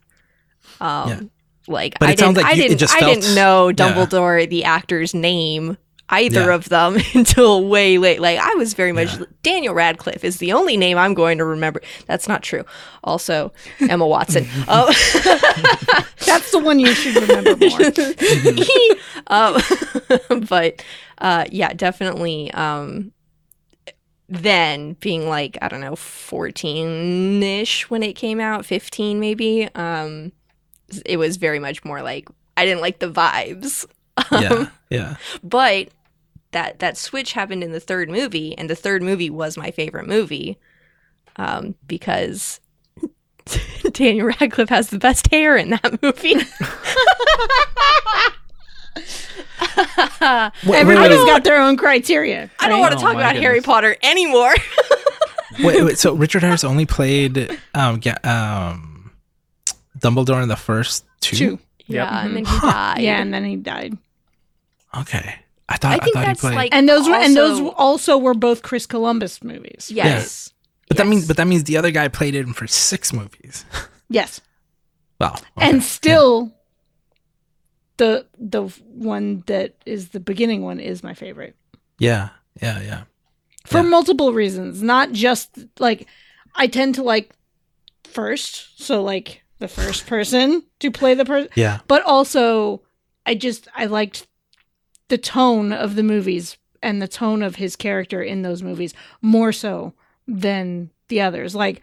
Um, 0.81 1.09
Yeah. 1.09 1.21
like 1.67 1.99
But 1.99 2.09
I 2.09 2.13
it 2.13 2.19
didn't, 2.19 2.37
like 2.37 2.47
I 2.47 2.53
you- 2.53 2.63
didn't, 2.63 2.79
just 2.79 2.95
I 2.95 3.01
didn't 3.01 3.25
felt- 3.25 3.35
know 3.37 3.69
yeah. 3.69 3.75
Dumbledore, 3.75 4.49
the 4.49 4.65
actor's 4.65 5.13
name. 5.15 5.77
Either 6.09 6.47
Yeah. 6.47 6.55
of 6.55 6.69
them 6.69 6.99
until 7.15 7.65
way 7.67 7.97
late. 7.97 8.21
Like 8.21 8.39
I 8.39 8.55
was 8.57 8.75
very 8.75 8.93
much 8.93 9.17
Yeah. 9.19 9.25
Daniel 9.43 9.73
Radcliffe 9.75 10.25
is 10.25 10.37
the 10.39 10.53
only 10.53 10.77
name 10.77 10.99
I'm 10.99 11.15
going 11.15 11.39
to 11.39 11.45
remember. 11.45 11.81
That's 12.07 12.29
not 12.29 12.43
true. 12.43 12.65
Also, 13.03 13.51
Emma 13.81 14.07
Watson. 14.07 14.47
Oh, 14.69 14.87
That's 16.27 16.51
the 16.51 16.59
one 16.59 16.79
you 16.81 16.93
should 16.95 17.17
remember 17.17 17.57
more. 17.57 17.81
um, 19.29 20.41
but 20.49 20.85
uh, 21.19 21.45
yeah, 21.51 21.73
definitely. 21.73 22.51
Um, 22.53 23.13
then 24.33 24.95
being 24.95 25.29
like 25.29 25.59
I 25.61 25.68
don't 25.68 25.81
know, 25.83 25.95
fourteen 25.95 27.42
ish 27.42 27.90
when 27.90 28.03
it 28.03 28.14
came 28.14 28.40
out, 28.40 28.64
fifteen 28.64 29.21
maybe. 29.21 29.68
Um, 29.75 30.33
it 31.05 31.18
was 31.18 31.37
very 31.37 31.59
much 31.59 31.85
more 31.85 32.03
like 32.03 32.29
I 32.57 32.64
didn't 32.64 32.81
like 32.81 32.99
the 32.99 33.11
vibes. 33.11 33.85
yeah 34.31 34.68
yeah 34.90 35.16
But 35.42 35.88
that 36.53 36.79
that 36.81 36.97
switch 36.99 37.33
happened 37.33 37.64
in 37.64 37.73
the 37.73 37.81
third 37.81 38.11
movie, 38.11 38.57
and 38.57 38.68
the 38.71 38.75
third 38.77 39.03
movie 39.03 39.31
was 39.31 39.57
my 39.57 39.71
favorite 39.71 40.07
movie 40.07 40.59
um, 41.37 41.75
because 41.87 42.61
Daniel 43.92 44.27
Radcliffe 44.29 44.68
has 44.71 44.88
the 44.90 44.99
best 44.99 45.31
hair 45.31 45.57
in 45.57 45.71
that 45.71 46.03
movie. 46.03 46.37
I 49.64 50.51
Wait, 50.64 50.70
wait, 50.70 50.79
Everybody's 50.81 51.18
wait, 51.18 51.27
got 51.27 51.44
their 51.44 51.61
own 51.61 51.77
criteria. 51.77 52.51
I 52.59 52.68
don't 52.68 52.81
right? 52.81 52.81
want 52.81 52.92
to 52.92 52.98
Oh 52.98 53.03
talk 53.03 53.14
my 53.14 53.20
about 53.20 53.37
Harry. 53.37 53.61
Potter 53.61 53.96
anymore. 54.03 54.55
wait, 55.62 55.83
wait, 55.85 55.98
so 55.98 56.14
Richard 56.14 56.42
Harris 56.42 56.64
only 56.64 56.87
played 56.87 57.59
um 57.75 58.01
Ga- 58.01 58.18
um 58.25 59.11
Dumbledore 59.98 60.42
in 60.42 60.48
the 60.48 60.57
first 60.57 61.05
two. 61.20 61.37
Two. 61.37 61.59
yeah, 61.87 62.25
and 62.25 62.37
then 62.37 62.44
he 62.44 62.51
Huh. 62.51 62.70
died. 62.72 63.03
Yeah, 63.03 63.20
and 63.20 63.33
then 63.33 63.44
he 63.44 63.57
died. 63.57 63.96
Okay, 64.98 65.37
I 65.68 65.77
thought 65.77 65.92
I 65.92 65.94
I, 65.94 65.98
think 65.98 66.14
thought 66.14 66.20
he 66.20 66.27
that's 66.27 66.40
played. 66.40 66.55
like 66.55 66.75
And 66.75 66.88
those 66.88 67.09
were 67.09 67.14
and 67.14 67.37
those 67.37 67.61
also- 67.61 67.75
also 67.77 68.18
were 68.18 68.35
both 68.35 68.62
Chris 68.62 68.87
Columbus 68.87 69.42
movies. 69.42 69.90
yes. 69.92 70.53
but 70.88 70.96
that 70.98 71.07
means 71.07 71.27
but 71.27 71.37
that 71.37 71.46
means 71.46 71.64
the 71.64 71.77
other 71.77 71.90
guy 71.90 72.09
played 72.09 72.35
him 72.35 72.53
for 72.53 72.66
six 72.66 73.12
movies. 73.12 73.64
Yes. 74.11 74.40
Wow. 75.20 75.35
okay. 75.35 75.70
And 75.70 75.83
still 75.83 76.53
the 78.03 78.27
the 78.38 78.62
one 78.93 79.45
that 79.47 79.75
is 79.87 80.09
the 80.11 80.21
beginning 80.21 80.62
one 80.62 80.81
is 80.81 81.03
my 81.03 81.15
favorite. 81.15 81.55
yeah, 81.99 82.31
yeah, 82.61 82.81
yeah. 82.81 83.03
For 83.65 83.79
Yeah. 83.83 83.88
multiple 83.97 84.33
reasons, 84.33 84.83
not 84.83 85.12
just 85.12 85.49
like 85.79 86.07
I 86.57 86.67
tend 86.67 86.97
to 86.97 87.03
like 87.03 87.31
first, 88.05 88.83
so 88.83 89.03
like 89.03 89.43
the 89.59 89.69
first 89.69 90.07
person 90.07 90.65
to 90.81 90.91
play 90.91 91.15
the 91.15 91.25
person, 91.25 91.49
Yeah. 91.55 91.79
but 91.87 92.03
also 92.05 92.83
I 93.25 93.35
just 93.37 93.69
I 93.77 93.87
liked 93.87 94.27
the 95.09 95.19
tone 95.19 95.73
of 95.73 95.95
the 95.95 96.03
movies 96.03 96.57
and 96.83 97.01
the 97.01 97.09
tone 97.09 97.43
of 97.43 97.57
his 97.57 97.77
character 97.77 98.21
in 98.23 98.43
those 98.43 98.62
movies 98.62 98.95
more 99.21 99.53
so 99.53 99.95
than 100.27 100.91
the 101.09 101.21
others. 101.21 101.55
Like 101.55 101.81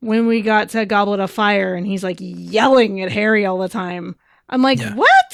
when 0.00 0.26
we 0.26 0.40
got 0.42 0.70
to 0.70 0.84
Goblet 0.86 1.20
of 1.20 1.30
Fire 1.30 1.74
and 1.74 1.86
he's 1.86 2.02
like 2.02 2.18
yelling 2.20 3.00
at 3.00 3.12
Harry 3.12 3.46
all 3.46 3.58
the 3.58 3.68
time. 3.68 4.16
I'm 4.48 4.62
like, 4.62 4.78
Yeah. 4.78 4.94
"What? 4.94 5.25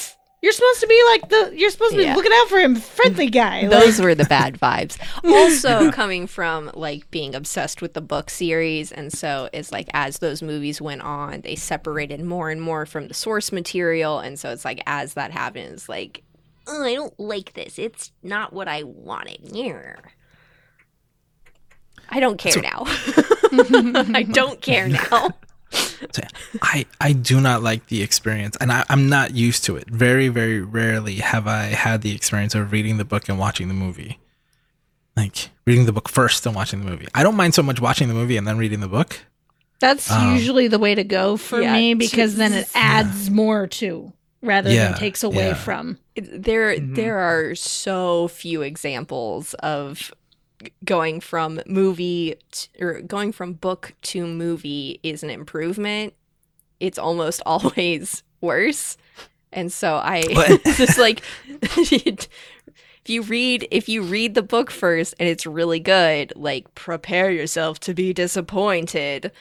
You're 0.43 0.53
supposed 0.53 0.81
to 0.81 0.87
be 0.89 1.03
like 1.07 1.29
the. 1.29 1.53
You're 1.57 1.71
supposed 1.71 1.93
to 1.93 1.99
be 1.99 2.03
Yeah. 2.03 2.17
looking 2.17 2.33
out 2.35 2.49
for 2.49 2.59
him, 2.59 2.75
friendly 2.75 3.31
guy. 3.43 3.69
Those 3.69 4.01
were 4.01 4.15
the 4.15 4.25
bad 4.25 4.59
vibes. 4.59 4.99
Also 5.25 5.91
coming 5.93 6.27
from 6.27 6.71
like 6.75 7.09
being 7.13 7.35
obsessed 7.35 7.81
with 7.81 7.95
the 7.95 8.01
book 8.01 8.29
series 8.29 8.91
and 8.93 9.13
so 9.13 9.49
it's 9.53 9.71
like 9.71 9.89
as 9.95 10.19
those 10.19 10.43
movies 10.43 10.81
went 10.81 11.01
on, 11.03 11.41
they 11.43 11.55
separated 11.55 12.23
more 12.25 12.51
and 12.51 12.61
more 12.61 12.85
from 12.87 13.07
the 13.09 13.15
source 13.15 13.53
material 13.53 14.19
and 14.19 14.39
so 14.39 14.51
it's 14.51 14.65
like 14.65 14.83
as 14.87 15.15
that 15.15 15.31
happens 15.31 15.89
like 15.89 16.23
oh, 16.67 16.85
I 16.85 16.95
don't 16.95 17.19
like 17.21 17.53
this. 17.55 17.79
It's 17.79 18.11
not 18.23 18.53
what 18.53 18.67
I 18.69 18.83
wanted. 18.83 19.39
Yeah. 19.57 19.95
I 22.09 22.21
don't 22.21 22.37
care 22.39 22.61
now. 22.61 22.83
I 22.87 24.27
don't 24.31 24.61
care 24.61 24.89
now. 24.89 25.31
So, 25.73 26.23
I 26.61 26.85
I 27.01 27.13
do 27.13 27.41
not 27.41 27.63
like 27.63 27.87
the 27.87 28.03
experience, 28.03 28.57
and 28.61 28.71
I, 28.73 28.85
I'm 28.89 29.09
not 29.09 29.35
used 29.35 29.65
to 29.65 29.77
it. 29.77 29.89
Very 29.89 30.29
very 30.29 30.61
rarely 30.61 31.17
have 31.17 31.47
I 31.47 31.65
had 31.67 32.03
the 32.03 32.15
experience 32.15 32.55
of 32.55 32.73
reading 32.73 32.99
the 32.99 33.05
book 33.05 33.29
and 33.29 33.39
watching 33.39 33.69
the 33.69 33.75
movie. 33.75 34.19
Like 35.17 35.51
reading 35.67 35.85
the 35.87 35.93
book 35.93 36.09
first 36.09 36.45
and 36.47 36.55
watching 36.55 36.85
the 36.85 36.91
movie. 36.91 37.07
I 37.15 37.23
don't 37.23 37.37
mind 37.37 37.55
so 37.55 37.63
much 37.63 37.81
watching 37.81 38.09
the 38.09 38.15
movie 38.15 38.37
and 38.37 38.47
then 38.47 38.57
reading 38.59 38.81
the 38.81 38.89
book. 38.89 39.19
That's 39.81 40.11
Um, 40.11 40.35
usually 40.35 40.69
the 40.69 40.79
way 40.79 40.95
to 40.95 41.05
go 41.05 41.37
for 41.37 41.61
Yeah, 41.61 41.73
me 41.75 41.95
because 41.95 42.37
then 42.37 42.53
it 42.53 42.63
just- 42.63 42.77
adds 42.77 43.31
more 43.31 43.67
to 43.67 44.13
rather 44.41 44.71
Yeah, 44.71 44.89
than 44.91 44.99
takes 44.99 45.23
away 45.23 45.49
yeah. 45.49 45.55
from. 45.55 45.99
It- 46.15 46.43
there 46.45 46.75
Mhm. 46.77 46.95
there 46.97 47.19
are 47.19 47.55
so 47.55 48.29
few 48.29 48.63
examples 48.63 49.55
of 49.55 49.99
g- 49.99 50.11
going 50.85 51.21
from 51.21 51.61
movie 51.67 52.37
t- 52.51 52.69
or 52.81 53.01
going 53.03 53.33
from 53.33 53.53
book 53.55 53.95
to 54.03 54.27
movie 54.27 55.01
is 55.03 55.23
an 55.23 55.31
improvement 55.31 56.15
it's 56.81 56.99
almost 56.99 57.41
always 57.47 58.23
worse 58.41 58.97
and 59.53 59.73
so 59.73 59.97
i 59.97 60.23
just 60.77 60.99
like 60.99 61.23
if 61.49 62.29
you 63.07 63.23
read 63.23 63.67
if 63.71 63.89
you 63.89 64.03
read 64.03 64.35
the 64.35 64.43
book 64.43 64.71
first 64.71 65.15
and 65.19 65.29
it's 65.29 65.47
really 65.47 65.81
good 65.81 66.33
like 66.37 66.73
prepare 66.75 67.31
yourself 67.31 67.79
to 67.81 67.95
be 67.95 68.13
disappointed 68.13 69.33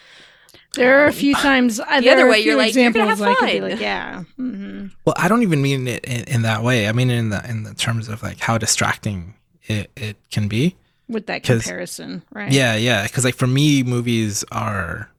There 0.75 1.01
are 1.03 1.07
a 1.07 1.13
few 1.13 1.33
times 1.35 1.79
uh, 1.79 2.01
The 2.01 2.09
other 2.09 2.27
way, 2.29 2.39
you're 2.39 2.53
few 2.53 2.57
like, 2.57 2.75
you're 2.75 2.91
gonna 2.91 3.09
have 3.09 3.21
I 3.21 3.35
could 3.35 3.45
be 3.45 3.59
fun. 3.59 3.69
like, 3.71 3.79
yeah, 3.79 4.23
hmm 4.37 4.87
Well, 5.05 5.15
I 5.17 5.27
don't 5.27 5.43
even 5.43 5.61
mean 5.61 5.87
it 5.87 6.03
in, 6.05 6.23
in 6.35 6.41
that 6.43 6.63
way. 6.63 6.87
I 6.87 6.91
mean 6.93 7.09
in 7.09 7.29
the 7.29 7.41
in 7.49 7.63
the 7.63 7.73
terms 7.73 8.07
of 8.07 8.23
like 8.23 8.39
how 8.39 8.57
distracting 8.57 9.35
it, 9.67 9.91
it 9.95 10.17
can 10.31 10.47
be. 10.47 10.75
With 11.11 11.27
that 11.27 11.43
comparison, 11.43 12.23
right? 12.31 12.51
Yeah, 12.51 12.75
yeah. 12.75 13.03
Because 13.03 13.23
like 13.25 13.35
for 13.35 13.47
me, 13.47 13.83
movies 13.83 14.43
are 14.51 15.09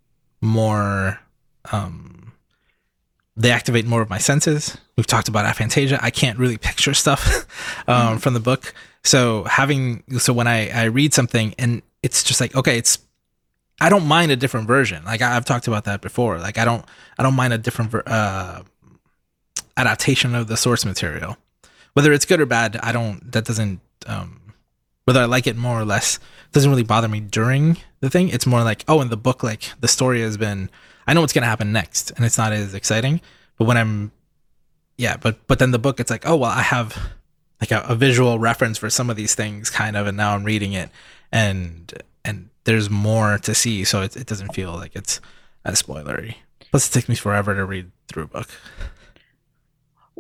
more. 0.40 1.20
um 1.70 2.33
They 3.37 3.50
activate 3.50 3.87
more 3.87 4.02
of 4.02 4.11
my 4.11 4.18
senses. 4.18 4.76
We've 4.96 5.07
talked 5.07 5.28
about 5.28 5.44
aphantasia. 5.46 5.98
I 6.02 6.11
can't 6.11 6.38
really 6.38 6.59
picture 6.59 6.94
stuff 6.94 7.46
um, 7.88 8.18
from 8.18 8.35
the 8.35 8.40
book. 8.40 8.74
So 9.05 9.44
having 9.44 10.02
so 10.18 10.33
when 10.33 10.46
I 10.46 10.68
I 10.70 10.85
read 10.85 11.14
something 11.14 11.55
and 11.59 11.83
it's 12.02 12.22
just 12.24 12.40
like 12.40 12.55
okay, 12.57 12.76
it's 12.78 12.98
I 13.81 13.88
don't 13.88 14.07
mind 14.07 14.31
a 14.31 14.37
different 14.37 14.66
version. 14.68 15.05
Like 15.05 15.22
I, 15.22 15.37
I've 15.37 15.44
talked 15.44 15.66
about 15.66 15.85
that 15.85 16.00
before. 16.02 16.38
Like 16.38 16.59
I 16.59 16.64
don't 16.64 16.85
I 17.18 17.22
don't 17.22 17.35
mind 17.35 17.52
a 17.52 17.59
different 17.59 17.90
ver- 17.90 18.05
uh, 18.07 18.62
adaptation 19.76 20.35
of 20.35 20.46
the 20.46 20.57
source 20.57 20.85
material, 20.85 21.37
whether 21.94 22.12
it's 22.12 22.24
good 22.26 22.40
or 22.40 22.46
bad. 22.46 22.76
I 22.83 22.92
don't. 22.92 23.33
That 23.33 23.44
doesn't. 23.44 23.81
Um, 24.07 24.40
whether 25.05 25.21
I 25.21 25.25
like 25.25 25.47
it 25.47 25.57
more 25.57 25.81
or 25.81 25.85
less 25.85 26.19
doesn't 26.53 26.71
really 26.71 26.83
bother 26.83 27.09
me 27.09 27.21
during 27.21 27.79
the 28.01 28.11
thing. 28.11 28.29
It's 28.29 28.47
more 28.47 28.62
like 28.62 28.85
oh, 28.88 29.01
in 29.01 29.09
the 29.09 29.17
book, 29.17 29.43
like 29.43 29.71
the 29.81 29.88
story 29.88 30.21
has 30.23 30.37
been. 30.37 30.71
I 31.07 31.15
know 31.15 31.21
what's 31.21 31.33
gonna 31.33 31.47
happen 31.47 31.73
next, 31.73 32.11
and 32.12 32.25
it's 32.25 32.38
not 32.38 32.53
as 32.53 32.75
exciting. 32.75 33.21
But 33.59 33.65
when 33.65 33.77
I'm, 33.77 34.12
yeah, 34.97 35.17
but 35.17 35.47
but 35.47 35.59
then 35.59 35.71
the 35.71 35.79
book, 35.79 36.01
it's 36.01 36.11
like 36.11 36.27
oh 36.27 36.37
well, 36.37 36.51
I 36.51 36.62
have 36.62 36.97
like 37.61 37.71
a, 37.71 37.85
a 37.88 37.95
visual 37.95 38.38
reference 38.38 38.79
for 38.79 38.91
some 38.91 39.11
of 39.11 39.17
these 39.17 39.35
things, 39.35 39.71
kind 39.71 39.97
of, 39.97 40.07
and 40.07 40.17
now 40.17 40.35
I'm 40.35 40.45
reading 40.45 40.73
it, 40.73 40.91
and 41.31 41.93
and 42.25 42.51
there's 42.65 42.91
more 42.91 43.38
to 43.38 43.55
see, 43.55 43.85
so 43.85 44.03
it, 44.03 44.17
it 44.17 44.27
doesn't 44.27 44.55
feel 44.55 44.73
like 44.73 44.95
it's 44.95 45.21
as 45.65 45.83
spoilery. 45.83 46.37
Plus, 46.71 46.88
it 46.88 46.93
takes 46.93 47.09
me 47.09 47.15
forever 47.15 47.55
to 47.55 47.65
read 47.65 47.91
through 48.09 48.25
a 48.25 48.29
book. 48.29 48.49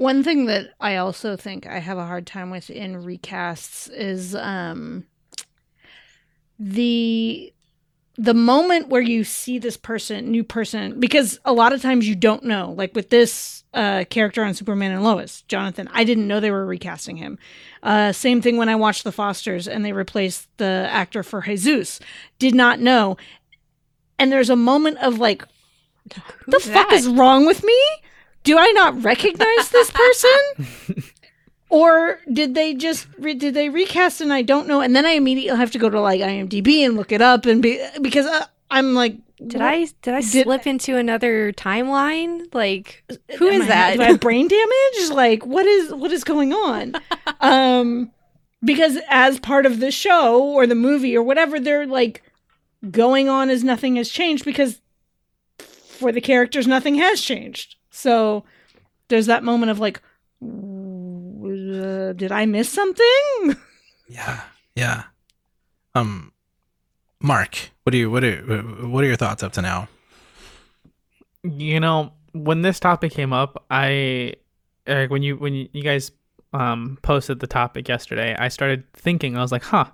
One 0.02 0.24
thing 0.24 0.46
that 0.46 0.70
I 0.80 0.96
also 0.96 1.36
think 1.36 1.64
I 1.64 1.78
have 1.78 1.96
a 1.96 2.04
hard 2.04 2.26
time 2.26 2.50
with 2.50 2.70
in 2.70 3.04
recasts 3.04 3.88
is 3.92 4.34
um 4.34 5.06
the 6.58 7.52
the 8.16 8.34
moment 8.34 8.88
where 8.88 9.00
you 9.00 9.22
see 9.22 9.60
this 9.60 9.76
person 9.76 10.30
new 10.30 10.42
person 10.42 10.98
because 10.98 11.38
a 11.44 11.52
lot 11.52 11.72
of 11.72 11.80
times 11.80 12.08
you 12.08 12.16
don't 12.16 12.42
know 12.42 12.74
like 12.76 12.94
with 12.96 13.10
this 13.10 13.62
uh 13.74 14.04
character 14.10 14.44
on 14.44 14.52
superman 14.54 14.92
and 14.92 15.02
lois 15.02 15.42
jonathan 15.42 15.88
i 15.92 16.04
didn't 16.04 16.28
know 16.28 16.38
they 16.38 16.50
were 16.50 16.66
recasting 16.66 17.16
him 17.16 17.38
uh 17.84 18.12
same 18.12 18.42
thing 18.42 18.58
when 18.58 18.68
i 18.68 18.76
watched 18.76 19.02
the 19.04 19.12
fosters 19.12 19.66
and 19.66 19.82
they 19.82 19.92
replaced 19.94 20.46
the 20.58 20.86
actor 20.90 21.22
for 21.22 21.40
jesus 21.40 22.00
did 22.38 22.54
not 22.54 22.78
know 22.80 23.16
and 24.18 24.30
there's 24.30 24.50
a 24.50 24.56
moment 24.56 24.98
of 24.98 25.18
like 25.18 25.44
the 26.06 26.20
Who's 26.46 26.66
fuck 26.66 26.90
that? 26.90 26.92
is 26.98 27.08
wrong 27.08 27.46
with 27.46 27.64
me? 27.64 27.78
Do 28.44 28.58
I 28.58 28.70
not 28.72 29.02
recognize 29.04 29.68
this 29.70 29.90
person? 29.90 31.02
or 31.68 32.18
did 32.32 32.54
they 32.54 32.74
just 32.74 33.06
re- 33.18 33.34
did 33.34 33.54
they 33.54 33.68
recast 33.68 34.20
and 34.20 34.32
I 34.32 34.42
don't 34.42 34.66
know? 34.66 34.80
And 34.80 34.94
then 34.96 35.06
I 35.06 35.10
immediately 35.12 35.58
have 35.58 35.70
to 35.72 35.78
go 35.78 35.88
to 35.88 36.00
like 36.00 36.20
IMDb 36.20 36.84
and 36.84 36.96
look 36.96 37.12
it 37.12 37.22
up 37.22 37.46
and 37.46 37.62
be 37.62 37.80
because 38.00 38.26
uh, 38.26 38.44
I'm 38.70 38.94
like, 38.94 39.16
Did 39.38 39.60
what- 39.60 39.68
I 39.68 39.86
did 40.02 40.14
I 40.14 40.20
Did- 40.20 40.44
slip 40.44 40.66
into 40.66 40.96
another 40.96 41.52
timeline? 41.52 42.52
Like 42.54 43.04
who 43.38 43.46
is 43.46 43.62
I- 43.62 43.66
that? 43.68 43.96
Do 43.96 44.02
I 44.02 44.06
have 44.06 44.20
brain 44.20 44.48
damage? 44.48 45.10
Like 45.10 45.46
what 45.46 45.66
is 45.66 45.92
what 45.94 46.10
is 46.12 46.24
going 46.24 46.52
on? 46.52 46.94
um, 47.40 48.10
because 48.64 48.98
as 49.08 49.38
part 49.40 49.66
of 49.66 49.80
the 49.80 49.90
show 49.90 50.42
or 50.42 50.66
the 50.66 50.74
movie 50.74 51.16
or 51.16 51.22
whatever, 51.22 51.58
they're 51.60 51.86
like 51.86 52.22
going 52.90 53.28
on 53.28 53.50
as 53.50 53.62
nothing 53.62 53.96
has 53.96 54.08
changed 54.08 54.44
because 54.44 54.80
for 55.58 56.10
the 56.12 56.20
characters, 56.20 56.66
nothing 56.66 56.96
has 56.96 57.20
changed. 57.20 57.76
So 57.92 58.44
there's 59.08 59.26
that 59.26 59.44
moment 59.44 59.70
of 59.70 59.78
like, 59.78 60.02
uh, 60.42 62.12
did 62.14 62.32
I 62.32 62.46
miss 62.46 62.68
something? 62.68 63.56
Yeah, 64.08 64.42
yeah. 64.74 65.04
Um, 65.94 66.32
Mark, 67.22 67.70
what 67.84 67.92
do 67.92 67.96
you 67.98 68.10
what 68.10 68.22
are 68.22 68.36
what 68.42 69.02
are 69.04 69.06
your 69.06 69.16
thoughts 69.16 69.42
up 69.42 69.52
to 69.54 69.62
now? 69.62 69.88
you 71.44 71.80
know 71.80 72.12
when 72.32 72.62
this 72.62 72.78
topic 72.78 73.12
came 73.12 73.32
up 73.32 73.64
i 73.70 74.32
eric 74.86 75.10
when 75.10 75.22
you 75.22 75.36
when 75.36 75.54
you, 75.54 75.68
you 75.72 75.82
guys 75.82 76.12
um 76.52 76.98
posted 77.02 77.40
the 77.40 77.46
topic 77.46 77.88
yesterday 77.88 78.36
i 78.38 78.48
started 78.48 78.84
thinking 78.92 79.36
i 79.36 79.42
was 79.42 79.50
like 79.52 79.64
huh 79.64 79.86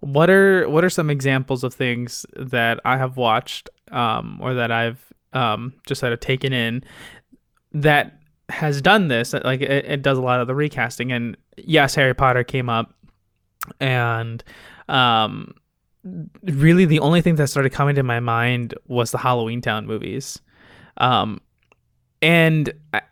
what 0.00 0.30
are 0.30 0.68
what 0.68 0.84
are 0.84 0.90
some 0.90 1.10
examples 1.10 1.62
of 1.62 1.74
things 1.74 2.24
that 2.36 2.80
i 2.84 2.96
have 2.96 3.16
watched 3.16 3.68
um 3.90 4.38
or 4.40 4.54
that 4.54 4.70
i've 4.72 5.12
um 5.34 5.74
just 5.86 6.00
sort 6.00 6.12
of 6.12 6.20
taken 6.20 6.52
in 6.52 6.82
that 7.72 8.14
has 8.48 8.80
done 8.80 9.08
this 9.08 9.32
like 9.32 9.60
it, 9.60 9.84
it 9.84 10.02
does 10.02 10.16
a 10.16 10.22
lot 10.22 10.40
of 10.40 10.46
the 10.46 10.54
recasting 10.54 11.12
and 11.12 11.36
yes 11.58 11.94
harry 11.94 12.14
potter 12.14 12.42
came 12.42 12.70
up 12.70 12.94
and 13.78 14.42
um 14.88 15.52
really 16.44 16.86
the 16.86 17.00
only 17.00 17.20
thing 17.20 17.34
that 17.34 17.48
started 17.48 17.70
coming 17.70 17.94
to 17.94 18.02
my 18.02 18.20
mind 18.20 18.72
was 18.86 19.10
the 19.10 19.18
halloweentown 19.18 19.84
movies 19.84 20.40
um, 20.98 21.40
and 22.20 22.72
I, 22.92 23.02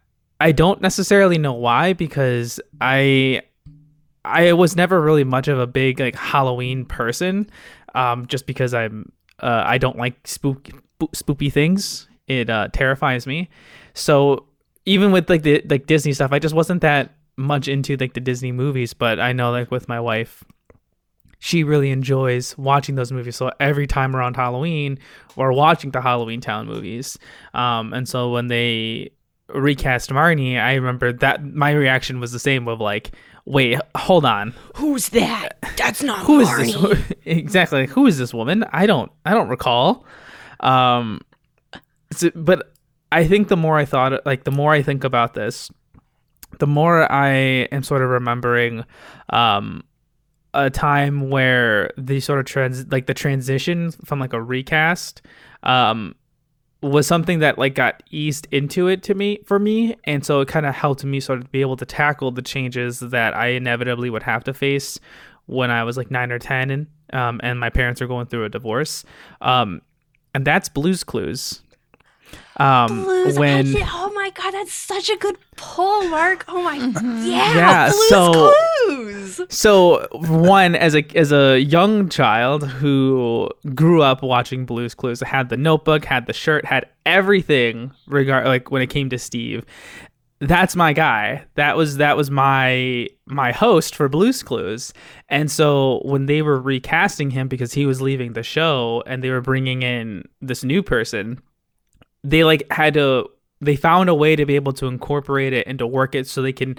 I 0.41 0.53
don't 0.53 0.81
necessarily 0.83 1.39
know 1.39 1.55
why 1.55 1.95
because 1.95 2.61
I 2.81 3.43
I 4.25 4.53
was 4.53 4.77
never 4.77 5.01
really 5.01 5.25
much 5.25 5.49
of 5.49 5.59
a 5.59 5.67
big 5.67 6.01
like 6.01 6.17
Halloween 6.17 6.85
person, 6.85 7.49
um, 7.95 8.27
just 8.27 8.47
because 8.47 8.75
I'm 8.75 9.13
uh, 9.41 9.63
I 9.65 9.79
don't 9.79 9.97
like 9.97 10.27
spook 10.27 10.69
spoopy 11.01 11.53
things. 11.53 12.09
It 12.27 12.51
uh, 12.51 12.69
terrifies 12.73 13.27
me. 13.27 13.49
So 13.97 14.47
even 14.85 15.11
with 15.11 15.29
like 15.29 15.43
the 15.43 15.63
like 15.69 15.87
Disney 15.87 16.13
stuff, 16.13 16.33
I 16.33 16.39
just 16.39 16.55
wasn't 16.55 16.83
that 16.83 17.15
much 17.37 17.67
into 17.69 17.97
like 17.97 18.15
the 18.15 18.21
Disney 18.21 18.53
movies. 18.53 18.95
But 18.95 19.19
I 19.19 19.33
know 19.33 19.51
like 19.51 19.71
with 19.71 19.89
my 19.89 19.99
wife, 20.01 20.45
she 21.39 21.65
really 21.65 21.91
enjoys 21.91 22.57
watching 22.59 22.95
those 22.95 23.11
movies. 23.13 23.37
So 23.37 23.51
every 23.61 23.87
time 23.87 24.15
around 24.15 24.37
Halloween, 24.37 24.99
we're 25.35 25.53
watching 25.53 25.91
the 25.91 26.01
Halloweentown 26.01 26.67
movies. 26.67 27.19
Um, 27.55 27.93
and 27.93 28.09
so 28.09 28.31
when 28.31 28.47
they 28.49 29.11
recast 29.49 30.11
Marnie, 30.11 30.59
I 30.61 30.75
remember 30.75 31.13
that 31.13 31.45
my 31.45 31.71
reaction 31.73 32.21
was 32.21 32.33
the 32.33 32.39
same 32.39 32.67
of 32.69 32.81
like, 32.81 33.13
wait, 33.45 33.79
hold 33.97 34.25
on, 34.25 34.55
Who's 34.77 35.11
that? 35.11 35.59
That's 35.77 36.03
not 36.03 36.27
who 36.27 36.41
is 36.41 36.49
Marnie. 36.49 36.97
this? 37.09 37.13
exactly, 37.25 37.87
who 37.87 38.07
is 38.07 38.19
this 38.19 38.35
woman? 38.35 38.65
I 38.73 38.87
don't, 38.87 39.13
I 39.25 39.35
don't 39.35 39.49
recall. 39.49 40.05
Um, 40.61 41.21
so- 42.13 42.33
but 42.35 42.73
I 43.13 43.27
think 43.27 43.49
the 43.49 43.57
more 43.57 43.77
I 43.77 43.85
thought, 43.85 44.25
like 44.27 44.45
the 44.45 44.51
more 44.51 44.73
I 44.73 44.83
think 44.83 45.05
about 45.05 45.35
this, 45.35 45.71
the 46.59 46.67
more 46.67 47.11
I 47.11 47.31
am 47.73 47.83
sort 47.83 48.03
of 48.03 48.11
remembering, 48.11 48.85
um, 49.31 49.85
a 50.55 50.71
time 50.71 51.29
where 51.29 51.91
the 51.99 52.19
sort 52.21 52.39
of 52.39 52.47
trans 52.47 52.91
like 52.91 53.07
the 53.07 53.15
transition 53.15 53.91
from 53.91 54.19
like 54.19 54.33
a 54.33 54.41
recast 54.41 55.21
um 55.65 56.15
was 56.83 57.07
something 57.07 57.41
that 57.41 57.59
like 57.59 57.75
got 57.75 58.03
eased 58.11 58.47
into 58.53 58.89
it 58.89 59.03
to 59.03 59.15
me 59.15 59.41
for 59.45 59.59
me. 59.59 59.97
And 60.05 60.25
so 60.25 60.41
it 60.41 60.49
kind 60.49 60.65
of 60.65 60.75
helped 60.75 61.05
me 61.05 61.21
sort 61.21 61.41
of 61.41 61.51
be 61.53 61.61
able 61.61 61.77
to 61.77 61.85
tackle 61.85 62.31
the 62.31 62.43
changes 62.43 63.01
that 63.01 63.37
i 63.37 63.49
inevitably 63.49 64.09
would 64.09 64.23
have 64.23 64.45
to 64.45 64.55
face 64.55 64.99
when 65.47 65.71
i 65.71 65.83
was 65.83 65.97
like 65.97 66.11
9 66.11 66.33
or 66.33 66.39
10 66.39 66.71
and 66.71 66.87
um, 67.13 67.41
and 67.43 67.61
my 67.61 67.71
parents 67.71 68.03
are 68.03 68.07
going 68.07 68.27
through 68.27 68.45
a 68.45 68.49
divorce. 68.49 69.05
Um, 69.41 69.83
and 70.35 70.45
that's 70.45 70.69
blues 70.69 71.05
clues 71.05 71.63
um, 72.59 73.05
Blues. 73.05 73.39
when 73.39 73.59
I 73.59 73.63
did- 73.63 73.87
oh 73.87 74.13
my 74.15 74.31
god, 74.31 74.53
that's 74.53 74.73
such 74.73 75.11
a 75.11 75.17
good 75.17 75.37
pull, 75.57 76.09
Mark. 76.09 76.45
Oh 76.49 76.63
my, 76.63 76.79
Mm-hmm. 76.79 77.27
yeah, 77.31 77.55
Yeah, 77.57 77.89
Blues 77.91 78.09
so- 78.09 78.33
Clues. 78.87 79.41
So 79.51 80.07
one 80.13 80.75
as 80.75 80.95
a 80.95 81.05
as 81.17 81.33
a 81.33 81.59
young 81.61 82.09
child 82.09 82.67
who 82.67 83.49
grew 83.75 84.03
up 84.03 84.23
watching 84.23 84.65
Blues 84.65 84.95
Clues, 84.95 85.21
had 85.21 85.49
the 85.51 85.57
notebook, 85.57 86.05
had 86.05 86.27
the 86.27 86.33
shirt, 86.33 86.65
had 86.65 86.87
everything 87.05 87.93
regard 88.07 88.47
like 88.47 88.71
when 88.71 88.83
it 88.83 88.89
came 88.89 89.11
to 89.11 89.19
Steve. 89.19 89.65
That's 90.41 90.77
my 90.77 90.93
guy. 90.93 91.45
That 91.55 91.77
was 91.77 91.97
that 91.97 92.17
was 92.17 92.31
my 92.31 93.09
my 93.27 93.53
host 93.53 93.95
for 93.95 94.09
Blues 94.09 94.43
Clues. 94.43 94.93
And 95.29 95.51
so 95.51 96.01
when 96.05 96.27
they 96.27 96.43
were 96.43 96.61
recasting 96.61 97.31
him 97.31 97.49
because 97.49 97.73
he 97.73 97.87
was 97.87 98.01
leaving 98.03 98.35
the 98.35 98.43
show 98.43 99.03
and 99.07 99.23
they 99.25 99.31
were 99.31 99.41
bringing 99.41 99.83
in 99.83 100.25
this 100.43 100.63
new 100.63 100.83
person, 100.83 101.41
they 102.31 102.45
like 102.45 102.71
had 102.71 102.95
to 102.95 103.29
they 103.61 103.77
found 103.77 104.09
a 104.09 104.15
way 104.15 104.37
to 104.37 104.45
be 104.45 104.57
able 104.57 104.73
to 104.73 104.87
incorporate 104.87 105.53
it 105.53 105.67
and 105.67 105.79
to 105.79 105.87
work 105.87 106.15
it 106.15 106.27
so 106.27 106.43
they 106.43 106.53
can 106.53 106.77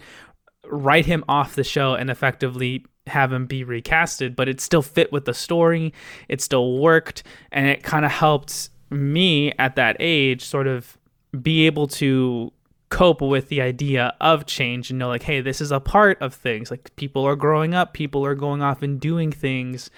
write 0.65 1.05
him 1.05 1.23
off 1.27 1.55
the 1.55 1.63
show 1.63 1.95
and 1.95 2.09
effectively 2.09 2.85
have 3.07 3.31
him 3.31 3.45
be 3.45 3.63
recasted, 3.63 4.35
but 4.35 4.49
it 4.49 4.61
still 4.61 4.81
fit 4.81 5.11
with 5.11 5.25
the 5.25 5.33
story. 5.33 5.93
It 6.27 6.41
still 6.41 6.77
worked, 6.77 7.23
and 7.51 7.67
it 7.67 7.81
kind 7.81 8.05
of 8.05 8.11
helped 8.11 8.69
me 8.89 9.53
at 9.57 9.75
that 9.75 9.97
age 9.99 10.43
sort 10.43 10.67
of 10.67 10.97
be 11.41 11.65
able 11.65 11.87
to 11.87 12.51
cope 12.89 13.21
with 13.21 13.49
the 13.49 13.61
idea 13.61 14.13
of 14.21 14.45
change 14.45 14.89
and 14.89 14.97
know 14.97 15.09
like 15.09 15.23
hey 15.23 15.41
this 15.41 15.59
is 15.59 15.73
a 15.73 15.79
part 15.79 16.17
of 16.21 16.33
things 16.33 16.71
like 16.71 16.95
people 16.95 17.25
are 17.27 17.35
growing 17.35 17.73
up 17.73 17.93
people 17.93 18.25
are 18.25 18.33
going 18.33 18.61
off 18.61 18.81
and 18.81 19.01
doing 19.01 19.29
things 19.29 19.89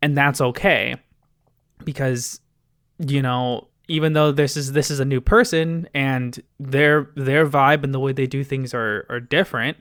and 0.00 0.16
that's 0.16 0.40
okay 0.40 0.94
because 1.84 2.40
you 3.00 3.20
know 3.20 3.66
even 3.88 4.12
though 4.12 4.32
this 4.32 4.56
is 4.56 4.72
this 4.72 4.90
is 4.90 5.00
a 5.00 5.04
new 5.04 5.20
person 5.20 5.88
and 5.94 6.42
their 6.58 7.10
their 7.14 7.46
vibe 7.46 7.84
and 7.84 7.94
the 7.94 8.00
way 8.00 8.12
they 8.12 8.26
do 8.26 8.42
things 8.42 8.74
are 8.74 9.06
are 9.08 9.20
different 9.20 9.76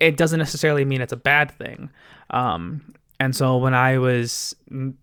it 0.00 0.16
doesn't 0.16 0.38
necessarily 0.38 0.84
mean 0.84 1.00
it's 1.00 1.12
a 1.12 1.16
bad 1.16 1.50
thing. 1.50 1.90
Um 2.30 2.94
and 3.20 3.34
so 3.34 3.56
when 3.56 3.74
i 3.74 3.98
was 3.98 4.54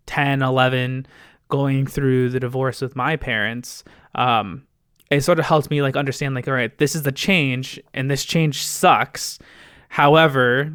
10 0.05 0.41
11 0.41 1.05
going 1.49 1.85
through 1.85 2.29
the 2.29 2.39
divorce 2.39 2.81
with 2.81 2.95
my 2.95 3.15
parents 3.15 3.83
um 4.15 4.65
it 5.11 5.21
sort 5.21 5.39
of 5.39 5.45
helped 5.45 5.69
me 5.69 5.81
like 5.81 5.95
understand 5.95 6.33
like 6.35 6.47
all 6.47 6.53
right 6.53 6.77
this 6.77 6.95
is 6.95 7.03
the 7.03 7.11
change 7.11 7.79
and 7.93 8.09
this 8.09 8.23
change 8.23 8.65
sucks. 8.65 9.39
However 9.89 10.73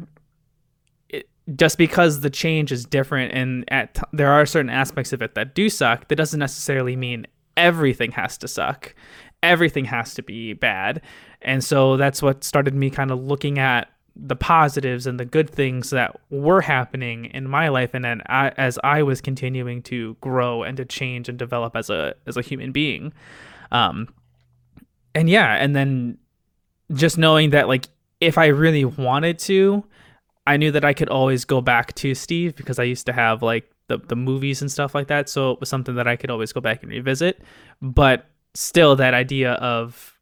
just 1.55 1.77
because 1.77 2.21
the 2.21 2.29
change 2.29 2.71
is 2.71 2.85
different 2.85 3.33
and 3.33 3.65
at 3.67 3.95
t- 3.95 4.01
there 4.13 4.31
are 4.31 4.45
certain 4.45 4.69
aspects 4.69 5.11
of 5.11 5.21
it 5.21 5.35
that 5.35 5.53
do 5.53 5.69
suck 5.69 6.07
that 6.07 6.15
doesn't 6.15 6.39
necessarily 6.39 6.95
mean 6.95 7.25
everything 7.57 8.11
has 8.11 8.37
to 8.39 8.47
suck. 8.47 8.95
Everything 9.43 9.85
has 9.85 10.13
to 10.15 10.23
be 10.23 10.53
bad. 10.53 11.01
And 11.41 11.63
so 11.63 11.97
that's 11.97 12.21
what 12.21 12.43
started 12.43 12.75
me 12.75 12.89
kind 12.89 13.11
of 13.11 13.23
looking 13.23 13.57
at 13.57 13.89
the 14.15 14.35
positives 14.35 15.07
and 15.07 15.19
the 15.19 15.25
good 15.25 15.49
things 15.49 15.89
that 15.91 16.19
were 16.29 16.61
happening 16.61 17.25
in 17.25 17.47
my 17.47 17.69
life 17.69 17.93
and 17.93 18.03
then 18.03 18.21
I, 18.27 18.49
as 18.57 18.77
I 18.83 19.03
was 19.03 19.21
continuing 19.21 19.81
to 19.83 20.17
grow 20.19 20.63
and 20.63 20.75
to 20.77 20.85
change 20.85 21.29
and 21.29 21.39
develop 21.39 21.77
as 21.77 21.89
a 21.89 22.13
as 22.27 22.35
a 22.35 22.41
human 22.41 22.73
being. 22.73 23.13
Um 23.71 24.13
and 25.15 25.29
yeah 25.29 25.55
and 25.55 25.75
then 25.75 26.17
just 26.93 27.17
knowing 27.17 27.51
that 27.51 27.69
like 27.69 27.87
if 28.19 28.37
I 28.37 28.47
really 28.47 28.83
wanted 28.83 29.39
to 29.39 29.85
I 30.45 30.57
knew 30.57 30.71
that 30.71 30.83
I 30.83 30.93
could 30.93 31.09
always 31.09 31.45
go 31.45 31.61
back 31.61 31.95
to 31.95 32.13
Steve 32.13 32.55
because 32.55 32.79
I 32.79 32.83
used 32.83 33.05
to 33.05 33.13
have 33.13 33.41
like 33.41 33.70
the, 33.91 34.05
the 34.07 34.15
movies 34.15 34.61
and 34.61 34.71
stuff 34.71 34.95
like 34.95 35.07
that. 35.07 35.29
So 35.29 35.51
it 35.51 35.59
was 35.59 35.69
something 35.69 35.95
that 35.95 36.07
I 36.07 36.15
could 36.15 36.31
always 36.31 36.53
go 36.53 36.61
back 36.61 36.81
and 36.81 36.91
revisit. 36.91 37.41
But 37.81 38.25
still, 38.53 38.95
that 38.95 39.13
idea 39.13 39.53
of 39.53 40.17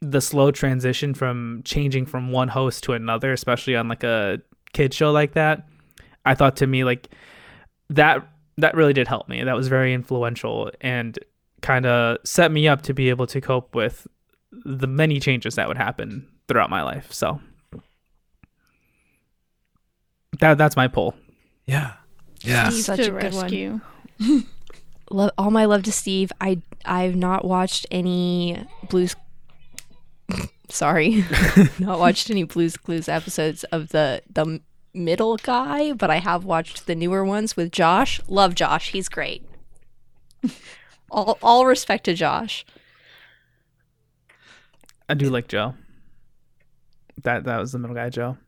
the 0.00 0.20
slow 0.20 0.50
transition 0.50 1.14
from 1.14 1.62
changing 1.64 2.06
from 2.06 2.30
one 2.30 2.48
host 2.48 2.84
to 2.84 2.92
another, 2.92 3.32
especially 3.32 3.76
on 3.76 3.88
like 3.88 4.04
a 4.04 4.40
kid 4.72 4.94
show 4.94 5.12
like 5.12 5.32
that, 5.34 5.66
I 6.24 6.34
thought 6.34 6.56
to 6.56 6.66
me 6.66 6.84
like 6.84 7.08
that 7.90 8.26
that 8.58 8.74
really 8.74 8.92
did 8.92 9.06
help 9.06 9.28
me. 9.28 9.44
That 9.44 9.54
was 9.54 9.68
very 9.68 9.92
influential 9.92 10.70
and 10.80 11.18
kind 11.60 11.86
of 11.86 12.18
set 12.24 12.50
me 12.50 12.68
up 12.68 12.82
to 12.82 12.94
be 12.94 13.10
able 13.10 13.26
to 13.26 13.40
cope 13.40 13.74
with 13.74 14.06
the 14.64 14.86
many 14.86 15.20
changes 15.20 15.56
that 15.56 15.68
would 15.68 15.76
happen 15.76 16.26
throughout 16.48 16.70
my 16.70 16.82
life. 16.82 17.12
So 17.12 17.40
that 20.40 20.58
that's 20.58 20.76
my 20.76 20.88
pull. 20.88 21.14
Yeah. 21.66 21.94
Yeah. 22.46 22.70
Steve 22.70 22.84
Such 22.84 22.96
to 22.98 23.16
a 23.16 23.20
good 23.20 23.34
one. 23.34 24.46
Love, 25.10 25.30
all 25.38 25.50
my 25.50 25.66
love 25.66 25.84
to 25.84 25.92
Steve. 25.92 26.32
I 26.40 26.60
I've 26.84 27.14
not 27.14 27.44
watched 27.44 27.86
any 27.90 28.66
Blues. 28.88 29.14
Sorry, 30.68 31.24
not 31.78 32.00
watched 32.00 32.28
any 32.28 32.42
Blues 32.42 32.76
Clues 32.76 33.08
episodes 33.08 33.62
of 33.64 33.90
the 33.90 34.22
the 34.28 34.60
middle 34.92 35.36
guy, 35.36 35.92
but 35.92 36.10
I 36.10 36.18
have 36.18 36.44
watched 36.44 36.86
the 36.86 36.96
newer 36.96 37.24
ones 37.24 37.56
with 37.56 37.70
Josh. 37.70 38.20
Love 38.26 38.56
Josh. 38.56 38.90
He's 38.90 39.08
great. 39.08 39.46
all 41.10 41.38
all 41.40 41.66
respect 41.66 42.04
to 42.06 42.14
Josh. 42.14 42.66
I 45.08 45.14
do 45.14 45.30
like 45.30 45.46
Joe. 45.46 45.74
That 47.22 47.44
that 47.44 47.60
was 47.60 47.70
the 47.70 47.78
middle 47.78 47.94
guy, 47.94 48.10
Joe. 48.10 48.38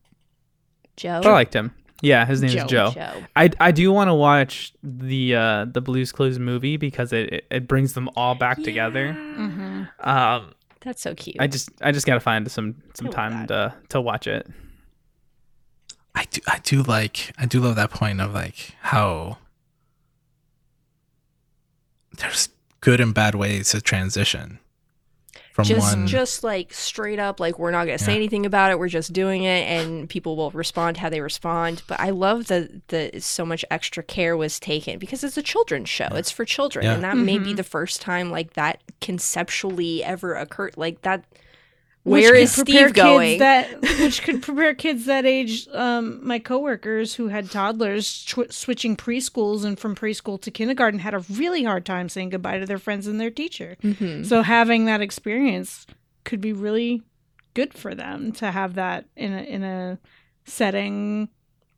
Joe. 0.97 1.21
I 1.25 1.31
liked 1.31 1.55
him. 1.55 1.73
Yeah, 2.01 2.25
his 2.27 2.41
name 2.41 2.51
Joe. 2.51 2.65
is 2.65 2.71
Joe. 2.71 2.91
Joe. 2.95 3.25
I, 3.35 3.51
I 3.59 3.73
do 3.73 3.93
want 3.93 4.09
to 4.09 4.15
watch 4.15 4.73
the 4.83 5.35
uh, 5.35 5.65
the 5.65 5.81
Blues 5.81 6.13
Clues 6.13 6.39
movie 6.39 6.77
because 6.77 7.13
it, 7.13 7.33
it, 7.33 7.47
it 7.51 7.69
brings 7.69 7.95
them 7.95 8.09
all 8.15 8.35
back 8.35 8.63
together. 8.63 9.17
Mm-hmm. 9.19 10.09
Um, 10.09 10.55
That's 10.81 11.03
so 11.03 11.15
cute. 11.15 11.37
I 11.41 11.49
just 11.49 11.71
I 11.83 11.91
just 11.91 12.07
gotta 12.07 12.21
find 12.21 12.49
some 12.51 12.77
some 12.95 13.11
time 13.11 13.47
that. 13.47 13.49
to 13.49 13.75
to 13.89 14.01
watch 14.01 14.27
it. 14.27 14.47
I 16.15 16.25
do 16.31 16.41
I 16.47 16.59
do 16.61 16.83
like 16.83 17.33
I 17.37 17.47
do 17.47 17.61
love 17.61 17.77
that 17.77 17.91
point 17.91 18.21
of 18.21 18.33
like 18.33 18.73
how 18.81 19.39
there's 22.19 22.49
good 22.81 23.01
and 23.01 23.13
bad 23.13 23.35
ways 23.35 23.71
to 23.71 23.81
transition 23.81 24.61
from 25.59 25.64
just 25.64 25.97
one 25.97 26.07
just 26.07 26.44
like 26.44 26.73
straight 26.73 27.18
up 27.18 27.40
like 27.40 27.59
we're 27.59 27.73
not 27.73 27.85
going 27.87 27.99
to 27.99 28.05
say 28.05 28.12
Yeah. 28.12 28.16
anything 28.18 28.47
about 28.47 28.71
it 28.71 28.79
we're 28.79 28.88
just 28.88 29.12
doing 29.12 29.42
it 29.42 29.66
and 29.66 30.09
people 30.09 30.37
will 30.37 30.53
respond 30.53 30.97
how 30.99 31.09
they 31.09 31.21
respond 31.21 31.83
but 31.88 31.99
i 31.99 32.11
love 32.11 32.47
that 32.47 32.87
that 32.88 33.23
so 33.25 33.44
much 33.44 33.64
extra 33.71 34.03
care 34.05 34.37
was 34.37 34.61
taken 34.61 34.99
because 35.01 35.25
it's 35.25 35.37
a 35.37 35.42
children's 35.42 35.88
show 35.88 36.07
it's 36.12 36.31
for 36.31 36.44
children 36.44 36.85
Yeah. 36.85 36.94
and 36.94 37.03
that 37.03 37.16
may 37.16 37.38
be 37.38 37.53
Mhm. 37.53 37.57
the 37.57 37.64
first 37.64 38.01
time 38.01 38.31
like 38.31 38.53
that 38.55 38.81
conceptually 39.01 40.03
ever 40.05 40.35
occurred 40.35 40.75
like 40.77 41.03
that 41.03 41.21
Which 41.21 41.48
where 42.09 42.35
is 42.35 42.53
steve 42.53 42.92
going 42.94 43.38
Kids 43.38 43.40
that, 43.40 43.81
which 44.01 44.23
could 44.23 44.42
prepare 44.42 44.75
kids 44.75 45.05
that 45.07 45.25
age. 45.27 45.68
Um, 45.73 46.27
my 46.27 46.38
coworkers 46.38 47.14
who 47.14 47.29
had 47.29 47.51
toddlers 47.51 48.25
tw- 48.25 48.53
switching 48.53 48.97
preschools 48.97 49.64
and 49.64 49.79
from 49.79 49.94
preschool 49.94 50.40
to 50.42 50.51
kindergarten 50.51 51.01
had 51.01 51.14
a 51.14 51.21
really 51.31 51.64
hard 51.64 51.85
time 51.87 52.09
saying 52.09 52.31
goodbye 52.31 52.59
to 52.59 52.66
their 52.66 52.79
friends 52.79 53.07
and 53.07 53.21
their 53.21 53.31
teacher. 53.31 53.77
Mhm. 53.83 54.25
So 54.27 54.42
having 54.42 54.85
that 54.87 55.01
experience 55.01 55.87
could 56.25 56.40
be 56.40 56.53
really 56.53 57.03
good 57.55 57.75
for 57.75 57.94
them 57.94 58.33
to 58.33 58.51
have 58.51 58.75
that 58.75 59.07
in 59.16 59.33
a, 59.33 59.42
in 59.42 59.64
a 59.64 59.99
setting 60.44 61.29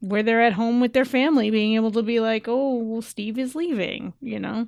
where 0.01 0.23
they're 0.23 0.43
at 0.43 0.55
home 0.55 0.81
with 0.81 0.93
their 0.95 1.05
family, 1.05 1.51
being 1.51 1.75
able 1.75 1.91
to 1.93 2.03
be 2.03 2.21
like, 2.21 2.47
"Oh, 2.49 2.77
well, 2.79 3.03
Steve 3.03 3.39
is 3.39 3.55
leaving," 3.55 4.15
you 4.23 4.39
know. 4.41 4.67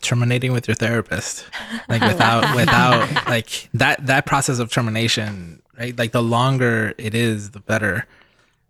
Terminating 0.00 0.52
with 0.52 0.68
your 0.68 0.74
therapist 0.74 1.46
like 1.88 2.00
without 2.02 2.54
without 2.56 3.26
like 3.26 3.68
that 3.74 4.04
that 4.06 4.26
process 4.26 4.58
of 4.58 4.70
termination 4.70 5.60
right 5.78 5.98
like 5.98 6.12
the 6.12 6.22
longer 6.22 6.94
it 6.98 7.14
is 7.14 7.50
the 7.50 7.60
better 7.60 8.06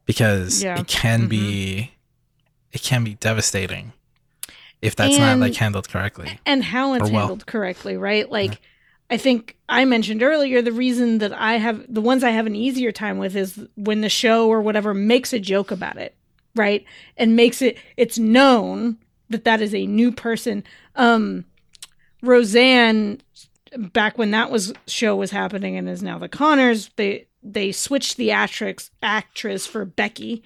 because 0.06 0.62
Yeah. 0.62 0.80
it 0.80 0.86
can 0.86 1.28
be 1.28 1.90
mm-hmm. 1.92 1.92
it 2.72 2.82
can 2.82 3.04
be 3.04 3.14
devastating 3.14 3.92
if 4.80 4.96
that's 4.96 5.18
not 5.18 5.38
like 5.38 5.54
handled 5.54 5.88
correctly 5.88 6.38
and 6.46 6.62
how 6.64 6.94
it's 6.94 7.10
well. 7.10 7.20
handled 7.20 7.46
correctly, 7.46 7.96
right? 7.96 8.30
Like 8.30 8.60
I 9.10 9.16
think 9.16 9.56
I 9.68 9.84
mentioned 9.84 10.22
earlier 10.22 10.62
the 10.62 10.72
reason 10.72 11.18
that 11.18 11.32
I 11.32 11.54
have 11.54 11.84
the 11.92 12.00
ones 12.00 12.22
I 12.22 12.30
have 12.30 12.46
an 12.46 12.54
easier 12.54 12.92
time 12.92 13.18
with 13.18 13.34
is 13.36 13.58
when 13.76 14.00
the 14.02 14.08
show 14.08 14.48
or 14.48 14.60
whatever 14.60 14.94
makes 14.94 15.32
a 15.32 15.38
joke 15.38 15.70
about 15.70 15.96
it, 15.96 16.14
right? 16.54 16.84
And 17.16 17.36
makes 17.36 17.60
it 17.60 17.76
it's 17.96 18.18
known 18.18 18.98
that 19.30 19.44
that 19.44 19.60
is 19.60 19.74
a 19.74 19.86
new 19.86 20.12
person. 20.12 20.64
Um 20.98 21.46
Roseanne 22.22 23.22
back 23.76 24.18
when 24.18 24.30
that 24.32 24.50
was 24.50 24.72
show 24.86 25.16
was 25.16 25.30
happening 25.30 25.76
and 25.76 25.88
is 25.88 26.02
now 26.02 26.18
the 26.18 26.28
Connors, 26.28 26.90
they 26.96 27.26
they 27.42 27.72
switched 27.72 28.16
the 28.16 28.30
actress 28.30 28.90
actress 29.02 29.66
for 29.66 29.84
Becky 29.84 30.42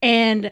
and 0.00 0.50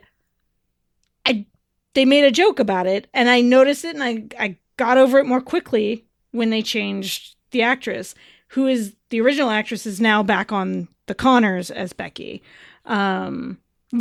I 1.25 1.47
they 1.95 2.05
made 2.05 2.25
a 2.25 2.31
joke 2.31 2.59
about 2.59 2.87
it 2.87 3.09
and 3.15 3.29
I 3.29 3.41
noticed 3.41 3.85
it 3.85 3.95
and 3.95 4.03
I 4.03 4.25
I 4.39 4.57
got 4.77 4.99
over 4.99 5.19
it 5.19 5.27
more 5.27 5.41
quickly 5.41 6.05
when 6.33 6.51
they 6.51 6.63
changed 6.63 7.37
the 7.51 7.63
actress, 7.63 8.15
who 8.49 8.67
is 8.67 8.95
the 9.11 9.21
original 9.21 9.51
actress 9.51 9.87
is 9.87 10.01
now 10.01 10.23
back 10.23 10.53
on 10.53 10.89
the 11.07 11.15
Connors 11.15 11.71
as 11.71 11.93
Becky. 11.93 12.43
Um, 12.85 13.59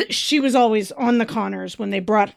she 0.09 0.39
was 0.39 0.55
always 0.55 0.91
on 0.93 1.19
the 1.19 1.25
Connors 1.25 1.77
when 1.77 1.91
they 1.91 1.99
brought 1.99 2.33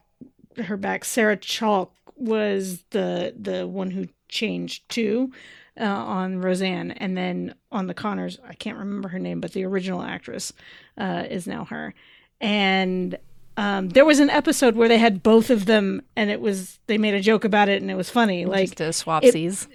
her 0.64 0.76
back. 0.76 1.04
Sarah 1.04 1.36
Chalke 1.36 1.90
was 2.18 2.82
the 2.90 3.34
the 3.38 3.66
one 3.66 3.90
who 3.90 4.08
changed 4.28 4.88
too 4.88 5.32
uh, 5.80 5.84
on 5.84 6.40
Roseanne, 6.40 6.90
and 6.92 7.16
then 7.16 7.54
on 7.72 7.86
the 7.86 7.94
Conners, 7.94 8.38
I 8.46 8.54
can't 8.54 8.78
remember 8.78 9.08
her 9.08 9.18
name, 9.18 9.40
but 9.40 9.52
the 9.52 9.64
original 9.64 10.02
actress 10.02 10.52
uh, 10.96 11.24
is 11.30 11.46
now 11.46 11.64
her. 11.66 11.94
And 12.40 13.16
um, 13.56 13.88
there 13.90 14.04
was 14.04 14.20
an 14.20 14.30
episode 14.30 14.76
where 14.76 14.88
they 14.88 14.98
had 14.98 15.22
both 15.22 15.50
of 15.50 15.66
them, 15.66 16.02
and 16.16 16.30
it 16.30 16.40
was 16.40 16.78
they 16.86 16.98
made 16.98 17.14
a 17.14 17.20
joke 17.20 17.44
about 17.44 17.68
it, 17.68 17.80
and 17.82 17.90
it 17.90 17.96
was 17.96 18.10
funny. 18.10 18.44
Like 18.44 18.76
Just 18.76 18.80
a 18.80 19.04
swapsies. 19.06 19.66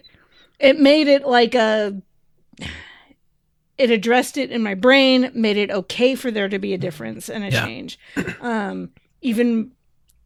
it 0.60 0.80
made 0.80 1.08
it 1.08 1.26
like 1.28 1.56
a 1.56 2.02
it 3.78 3.90
addressed 3.90 4.38
it 4.38 4.52
in 4.52 4.62
my 4.62 4.76
brain 4.76 5.32
made 5.34 5.58
it 5.58 5.72
okay 5.72 6.14
for 6.16 6.30
there 6.30 6.48
to 6.48 6.60
be 6.60 6.74
a 6.74 6.78
difference 6.78 7.28
and 7.28 7.44
a 7.44 7.50
Yeah. 7.50 7.66
change 7.66 7.98
um 8.40 8.92
even 9.22 9.72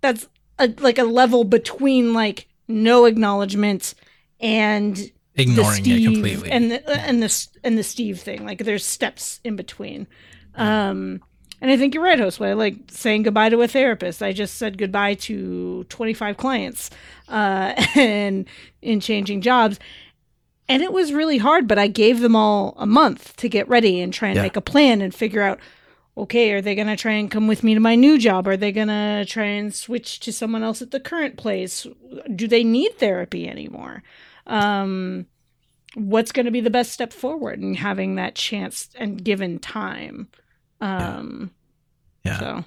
that's 0.01 0.27
a, 0.59 0.73
like 0.79 0.97
a 0.97 1.03
level 1.03 1.43
between 1.43 2.13
like 2.13 2.47
no 2.67 3.05
acknowledgement 3.05 3.93
and 4.39 5.11
Ignoring 5.35 5.79
it 5.79 5.83
Steve 5.83 6.11
completely. 6.13 6.51
and 6.51 6.71
the 6.71 6.89
and 6.91 7.21
the 7.21 7.47
and 7.63 7.77
the 7.77 7.83
Steve 7.83 8.19
thing 8.19 8.43
like 8.45 8.59
there's 8.63 8.83
steps 8.83 9.39
in 9.43 9.55
between 9.55 10.07
um 10.55 11.21
and 11.59 11.71
I 11.71 11.77
think 11.77 11.95
you're 11.95 12.03
right, 12.03 12.19
Josue. 12.19 12.55
Like 12.55 12.75
saying 12.91 13.23
goodbye 13.23 13.49
to 13.49 13.61
a 13.63 13.67
therapist. 13.67 14.21
I 14.21 14.31
just 14.31 14.55
said 14.59 14.77
goodbye 14.77 15.15
to 15.15 15.85
25 15.85 16.37
clients, 16.37 16.91
uh, 17.29 17.73
and 17.95 18.45
in 18.83 18.99
changing 18.99 19.41
jobs, 19.41 19.79
and 20.69 20.83
it 20.83 20.93
was 20.93 21.13
really 21.13 21.39
hard. 21.39 21.67
But 21.67 21.79
I 21.79 21.87
gave 21.87 22.19
them 22.19 22.35
all 22.35 22.75
a 22.77 22.85
month 22.85 23.35
to 23.37 23.49
get 23.49 23.67
ready 23.67 24.01
and 24.01 24.13
try 24.13 24.29
and 24.29 24.35
Yeah. 24.35 24.43
make 24.43 24.55
a 24.55 24.61
plan 24.61 25.01
and 25.01 25.15
figure 25.15 25.41
out. 25.41 25.59
Okay, 26.17 26.51
are 26.51 26.61
they 26.61 26.73
going 26.73 26.87
to 26.87 26.95
try 26.95 27.13
and 27.13 27.29
come 27.29 27.47
with 27.47 27.63
me 27.63 27.75
to 27.75 27.79
my 27.79 27.93
new 27.93 28.17
job? 28.17 28.47
Are 28.47 28.57
they 28.57 28.71
going 28.71 28.87
to 28.87 29.23
try 29.27 29.45
and 29.45 29.73
switch 29.73 30.19
to 30.21 30.33
someone 30.33 30.63
else 30.63 30.81
at 30.81 30.89
the 30.89 30.99
current 30.99 31.37
place? 31.37 31.85
Do 32.35 32.47
they 32.47 32.63
need 32.63 32.97
therapy 32.97 33.47
anymore? 33.47 34.01
Um, 34.47 35.27
what's 35.93 36.31
going 36.31 36.47
to 36.47 36.51
be 36.51 36.61
the 36.61 36.71
best 36.71 36.91
step 36.91 37.13
forward 37.13 37.59
and 37.59 37.75
having 37.75 38.15
that 38.15 38.33
chance 38.33 38.89
and 38.95 39.23
given 39.23 39.59
time? 39.59 40.29
Um, 40.81 41.51
yeah. 42.23 42.39
so 42.39 42.63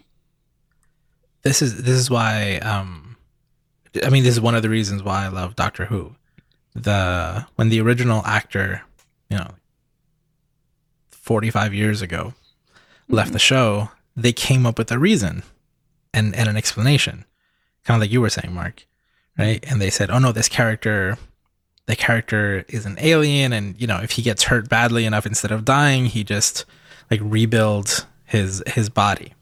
this 1.43 1.63
is 1.63 1.83
this 1.83 1.97
is 1.97 2.11
why 2.11 2.57
um 2.59 3.17
I 4.05 4.11
mean 4.11 4.25
this 4.25 4.35
is 4.35 4.41
one 4.41 4.55
of 4.55 4.63
the 4.63 4.69
reasons 4.69 5.03
why 5.03 5.25
I 5.25 5.29
love 5.29 5.57
Doctor 5.57 5.87
Who. 5.87 6.15
The 6.75 7.47
when 7.57 7.69
the 7.69 7.81
original 7.81 8.25
actor, 8.25 8.83
you 9.29 9.39
know, 9.39 9.51
45 11.11 11.75
years 11.75 12.03
ago 12.03 12.35
left 13.11 13.33
the 13.33 13.39
show, 13.39 13.91
they 14.17 14.33
came 14.33 14.67
up 14.67 14.79
with 14.79 14.91
a 14.91 14.99
reason 14.99 15.43
and 16.13 16.35
and 16.35 16.49
an 16.49 16.57
explanation. 16.57 17.25
Kind 17.85 17.97
of 17.97 18.03
like 18.03 18.13
you 18.13 18.21
were 18.21 18.31
saying, 18.31 18.53
Mark, 18.55 18.87
right? 19.39 19.65
And 19.71 19.81
they 19.81 19.91
said, 19.91 20.11
"Oh 20.11 20.19
no, 20.19 20.33
this 20.33 20.49
character 20.49 21.19
the 21.87 21.97
character 21.97 22.65
is 22.69 22.87
an 22.87 22.97
alien 23.01 23.53
and 23.53 23.81
you 23.81 23.87
know, 23.87 23.99
if 23.99 24.13
he 24.13 24.23
gets 24.23 24.45
hurt 24.45 24.69
badly 24.69 25.05
enough 25.05 25.27
instead 25.27 25.51
of 25.51 25.65
dying, 25.65 26.07
he 26.07 26.23
just 26.25 26.65
like 27.11 27.21
rebuilds 27.23 28.07
his 28.25 28.63
his 28.67 28.89
body." 28.89 29.35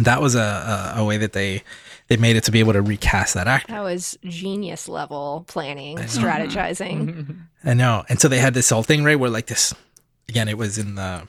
that 0.00 0.20
was 0.20 0.34
a, 0.34 0.94
a, 0.96 1.00
a 1.00 1.04
way 1.04 1.16
that 1.16 1.32
they 1.32 1.62
they 2.08 2.16
made 2.16 2.36
it 2.36 2.44
to 2.44 2.50
be 2.50 2.60
able 2.60 2.72
to 2.72 2.82
recast 2.82 3.34
that 3.34 3.48
actor. 3.48 3.72
That 3.72 3.82
was 3.82 4.18
genius 4.24 4.88
level 4.88 5.44
planning, 5.46 5.98
I 5.98 6.04
strategizing. 6.04 7.38
I 7.64 7.74
know, 7.74 8.04
and 8.08 8.20
so 8.20 8.28
they 8.28 8.38
had 8.38 8.54
this 8.54 8.70
whole 8.70 8.82
thing 8.82 9.04
right 9.04 9.18
where 9.18 9.30
like 9.30 9.46
this 9.46 9.74
again, 10.28 10.48
it 10.48 10.58
was 10.58 10.78
in 10.78 10.94
the 10.94 11.26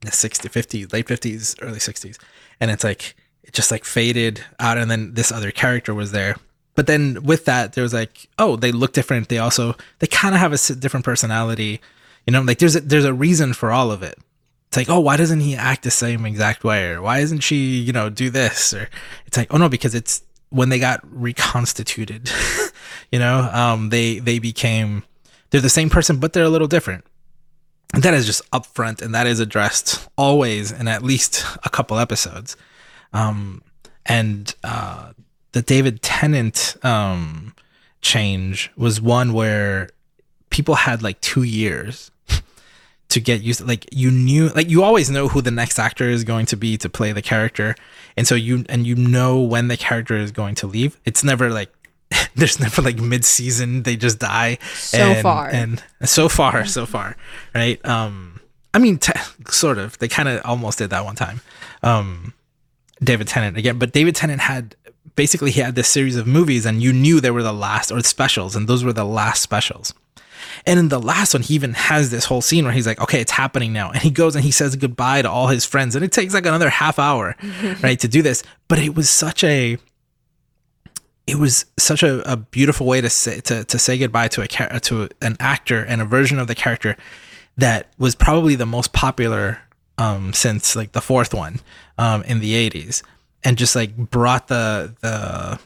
the 0.00 0.12
60, 0.12 0.48
50, 0.48 0.86
late 0.86 1.08
fifties, 1.08 1.56
early 1.60 1.80
sixties, 1.80 2.18
and 2.60 2.70
it's 2.70 2.84
like 2.84 3.16
it 3.42 3.52
just 3.52 3.70
like 3.70 3.84
faded 3.84 4.44
out, 4.60 4.78
and 4.78 4.90
then 4.90 5.14
this 5.14 5.32
other 5.32 5.50
character 5.50 5.94
was 5.94 6.12
there. 6.12 6.36
But 6.74 6.86
then 6.86 7.24
with 7.24 7.44
that, 7.46 7.72
there 7.72 7.82
was 7.82 7.92
like, 7.92 8.28
oh, 8.38 8.54
they 8.54 8.70
look 8.70 8.92
different. 8.92 9.28
They 9.28 9.38
also 9.38 9.74
they 9.98 10.06
kind 10.06 10.34
of 10.34 10.40
have 10.40 10.52
a 10.52 10.74
different 10.74 11.04
personality. 11.04 11.80
You 12.26 12.32
know, 12.32 12.42
like 12.42 12.58
there's 12.58 12.76
a, 12.76 12.80
there's 12.80 13.04
a 13.04 13.14
reason 13.14 13.54
for 13.54 13.72
all 13.72 13.90
of 13.90 14.02
it. 14.02 14.18
It's 14.68 14.76
like, 14.76 14.90
oh, 14.90 15.00
why 15.00 15.16
doesn't 15.16 15.40
he 15.40 15.56
act 15.56 15.82
the 15.82 15.90
same 15.90 16.26
exact 16.26 16.62
way, 16.62 16.90
or 16.90 17.02
why 17.02 17.18
isn't 17.18 17.40
she, 17.40 17.78
you 17.78 17.92
know, 17.92 18.10
do 18.10 18.28
this, 18.28 18.74
or 18.74 18.88
it's 19.26 19.36
like, 19.36 19.52
oh 19.52 19.56
no, 19.56 19.68
because 19.68 19.94
it's 19.94 20.22
when 20.50 20.68
they 20.68 20.78
got 20.78 21.00
reconstituted, 21.10 22.30
you 23.10 23.18
know, 23.18 23.50
um, 23.52 23.88
they 23.88 24.18
they 24.18 24.38
became 24.38 25.04
they're 25.50 25.60
the 25.60 25.70
same 25.70 25.88
person, 25.88 26.18
but 26.18 26.32
they're 26.32 26.44
a 26.44 26.50
little 26.50 26.68
different. 26.68 27.04
That 27.94 28.14
is 28.14 28.26
just 28.26 28.48
upfront, 28.50 29.00
and 29.02 29.14
that 29.14 29.26
is 29.26 29.40
addressed 29.40 30.08
always 30.16 30.72
in 30.72 30.88
at 30.88 31.02
least 31.02 31.44
a 31.64 31.70
couple 31.70 31.98
episodes. 31.98 32.56
Um, 33.12 33.62
and 34.04 34.54
uh, 34.62 35.12
the 35.52 35.62
David 35.62 36.02
Tennant 36.02 36.76
um, 36.82 37.54
change 38.00 38.70
was 38.76 39.00
one 39.00 39.32
where 39.32 39.88
people 40.50 40.74
had 40.74 41.02
like 41.02 41.20
two 41.20 41.42
years 41.42 42.10
to 43.08 43.20
get 43.20 43.42
used 43.42 43.60
to 43.60 43.66
like 43.66 43.86
you 43.92 44.10
knew 44.10 44.48
like 44.50 44.68
you 44.70 44.82
always 44.82 45.10
know 45.10 45.28
who 45.28 45.42
the 45.42 45.50
next 45.50 45.78
actor 45.78 46.08
is 46.08 46.24
going 46.24 46.46
to 46.46 46.56
be 46.56 46.76
to 46.78 46.88
play 46.88 47.12
the 47.12 47.22
character 47.22 47.74
and 48.16 48.26
so 48.26 48.34
you 48.34 48.64
and 48.68 48.86
you 48.86 48.94
know 48.94 49.40
when 49.40 49.68
the 49.68 49.76
character 49.76 50.16
is 50.16 50.30
going 50.30 50.54
to 50.54 50.66
leave 50.66 50.98
it's 51.04 51.22
never 51.22 51.50
like 51.50 51.70
there's 52.34 52.58
never 52.60 52.82
like 52.82 52.98
mid-season 52.98 53.82
they 53.82 53.96
just 53.96 54.18
die 54.18 54.58
So 54.74 54.98
and, 54.98 55.22
far. 55.22 55.48
and 55.48 55.82
so 56.04 56.28
far 56.28 56.64
so 56.64 56.86
far 56.86 57.16
right 57.54 57.84
um 57.84 58.40
i 58.74 58.78
mean 58.78 58.98
t- 58.98 59.12
sort 59.50 59.78
of 59.78 59.98
they 59.98 60.08
kind 60.08 60.28
of 60.28 60.40
almost 60.44 60.78
did 60.78 60.90
that 60.90 61.04
one 61.04 61.16
time 61.16 61.40
um 61.82 62.32
david 63.02 63.28
tennant 63.28 63.56
again 63.56 63.78
but 63.78 63.92
david 63.92 64.14
tennant 64.16 64.40
had 64.40 64.74
basically 65.16 65.50
he 65.50 65.60
had 65.60 65.74
this 65.74 65.88
series 65.88 66.16
of 66.16 66.26
movies 66.26 66.64
and 66.64 66.82
you 66.82 66.92
knew 66.92 67.20
they 67.20 67.30
were 67.30 67.42
the 67.42 67.52
last 67.52 67.90
or 67.92 68.00
specials 68.02 68.56
and 68.56 68.68
those 68.68 68.82
were 68.84 68.92
the 68.92 69.04
last 69.04 69.42
specials 69.42 69.92
and 70.66 70.78
in 70.78 70.88
the 70.88 71.00
last 71.00 71.34
one, 71.34 71.42
he 71.42 71.54
even 71.54 71.72
has 71.74 72.10
this 72.10 72.24
whole 72.24 72.40
scene 72.40 72.64
where 72.64 72.72
he's 72.72 72.86
like, 72.86 73.00
okay, 73.00 73.20
it's 73.20 73.30
happening 73.32 73.72
now. 73.72 73.90
And 73.90 74.02
he 74.02 74.10
goes 74.10 74.34
and 74.34 74.44
he 74.44 74.50
says 74.50 74.76
goodbye 74.76 75.22
to 75.22 75.30
all 75.30 75.46
his 75.48 75.64
friends. 75.64 75.94
And 75.94 76.04
it 76.04 76.10
takes 76.10 76.34
like 76.34 76.46
another 76.46 76.68
half 76.68 76.98
hour, 76.98 77.36
right, 77.82 77.98
to 78.00 78.08
do 78.08 78.22
this. 78.22 78.42
But 78.66 78.78
it 78.78 78.94
was 78.94 79.08
such 79.08 79.44
a 79.44 79.78
it 81.28 81.36
was 81.36 81.66
such 81.78 82.02
a, 82.02 82.32
a 82.32 82.36
beautiful 82.36 82.86
way 82.86 83.02
to 83.02 83.10
say 83.10 83.40
to, 83.40 83.62
to 83.62 83.78
say 83.78 83.98
goodbye 83.98 84.28
to 84.28 84.42
a 84.42 84.80
to 84.80 85.08
an 85.20 85.36
actor 85.38 85.84
and 85.84 86.00
a 86.00 86.04
version 86.06 86.38
of 86.38 86.46
the 86.46 86.54
character 86.54 86.96
that 87.58 87.92
was 87.98 88.14
probably 88.14 88.54
the 88.54 88.66
most 88.66 88.94
popular 88.94 89.60
um, 89.98 90.32
since 90.32 90.74
like 90.74 90.92
the 90.92 91.02
fourth 91.02 91.34
one 91.34 91.60
um, 91.98 92.22
in 92.22 92.40
the 92.40 92.70
80s 92.70 93.02
and 93.44 93.58
just 93.58 93.76
like 93.76 93.94
brought 93.94 94.48
the 94.48 94.94
the 95.00 95.60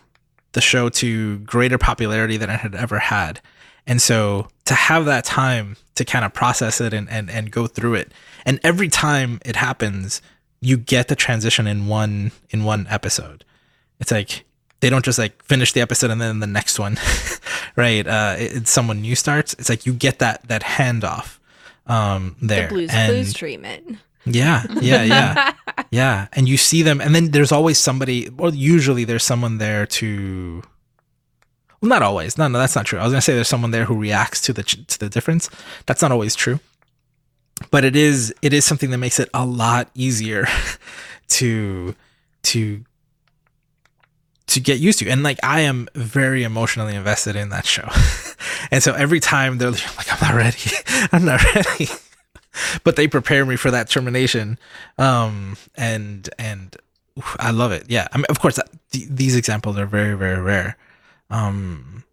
the 0.50 0.60
show 0.60 0.88
to 0.88 1.38
greater 1.38 1.78
popularity 1.78 2.36
than 2.36 2.50
it 2.50 2.60
had 2.60 2.74
ever 2.74 2.98
had. 2.98 3.40
And 3.86 4.02
so 4.02 4.48
to 4.66 4.74
have 4.74 5.06
that 5.06 5.24
time 5.24 5.76
to 5.94 6.04
kind 6.04 6.24
of 6.24 6.34
process 6.34 6.80
it 6.80 6.92
and, 6.92 7.08
and, 7.08 7.30
and 7.30 7.50
go 7.50 7.66
through 7.66 7.94
it 7.94 8.12
and 8.44 8.58
every 8.64 8.88
time 8.88 9.40
it 9.44 9.56
happens 9.56 10.20
you 10.60 10.76
get 10.76 11.08
the 11.08 11.16
transition 11.16 11.66
in 11.68 11.86
one 11.86 12.32
in 12.50 12.64
one 12.64 12.86
episode. 12.90 13.44
It's 14.00 14.10
like 14.10 14.44
they 14.82 14.90
don't 14.90 15.04
just 15.04 15.18
like 15.18 15.42
finish 15.44 15.72
the 15.72 15.80
episode 15.80 16.10
and 16.10 16.20
then 16.20 16.40
the 16.40 16.46
next 16.46 16.78
one 16.78 16.98
right? 17.76 18.06
Uh 18.06 18.34
it, 18.38 18.56
it's 18.56 18.70
someone 18.70 19.00
new 19.00 19.14
starts. 19.16 19.54
It's 19.54 19.70
like 19.70 19.86
you 19.86 19.94
get 19.94 20.18
that 20.18 20.46
that 20.48 20.62
handoff 20.62 21.38
um 21.86 22.36
there. 22.42 22.68
the 22.68 22.74
blues 22.74 22.90
and 22.92 23.10
clues 23.10 23.32
treatment. 23.32 23.98
yeah 24.26 24.64
yeah 24.82 25.02
yeah. 25.02 25.52
Yeah. 25.90 26.26
And 26.34 26.48
you 26.48 26.56
see 26.58 26.82
them 26.82 27.00
and 27.00 27.14
then 27.14 27.30
there's 27.30 27.52
always 27.52 27.78
somebody 27.78 28.28
well 28.28 28.54
usually 28.54 29.04
there's 29.04 29.24
someone 29.24 29.58
there 29.58 29.86
to 29.86 30.62
well 31.80 31.88
not 31.88 32.02
always. 32.02 32.36
No 32.36 32.48
no 32.48 32.58
that's 32.58 32.74
not 32.76 32.84
true. 32.84 32.98
I 32.98 33.04
was 33.04 33.12
gonna 33.12 33.22
say 33.22 33.34
there's 33.34 33.48
someone 33.48 33.70
there 33.70 33.84
who 33.86 33.96
reacts 33.96 34.40
to 34.42 34.52
the 34.52 34.62
to 34.64 34.98
the 34.98 35.08
difference. 35.08 35.48
That's 35.86 36.02
not 36.02 36.12
always 36.12 36.34
true. 36.34 36.60
But 37.70 37.84
it 37.84 37.94
is 37.94 38.34
it 38.42 38.52
is 38.52 38.64
something 38.64 38.90
that 38.90 38.98
makes 38.98 39.20
it 39.20 39.28
a 39.32 39.46
lot 39.46 39.90
easier 39.94 40.46
to 41.38 41.94
to 42.50 42.84
to 44.48 44.60
get 44.60 44.78
used 44.78 44.98
to. 45.00 45.08
And 45.08 45.22
like 45.22 45.38
i 45.42 45.60
am 45.60 45.88
very 45.94 46.42
emotionally 46.42 46.94
invested 46.94 47.36
in 47.36 47.48
that 47.50 47.66
show. 47.66 47.88
And 48.70 48.82
so 48.82 48.92
every 48.94 49.20
time 49.20 49.58
they're 49.58 49.70
like, 49.70 49.82
I'm 49.88 49.96
like 49.96 50.12
i'm 50.12 50.28
not 50.28 50.34
ready. 50.36 50.70
I'm 51.12 51.24
not 51.24 51.54
ready. 51.54 51.88
But 52.84 52.96
they 52.96 53.08
prepare 53.08 53.46
me 53.46 53.56
for 53.56 53.70
that 53.70 53.88
termination. 53.88 54.58
Um 54.98 55.56
and 55.74 56.28
and 56.38 56.76
i 57.38 57.50
love 57.50 57.72
it. 57.72 57.84
Yeah. 57.88 58.08
I 58.12 58.18
mean 58.18 58.26
of 58.28 58.40
course 58.40 58.58
th- 58.92 59.08
these 59.08 59.36
examples 59.36 59.78
are 59.78 59.86
very 59.86 60.14
very 60.14 60.40
rare. 60.40 60.76
Um 61.30 62.04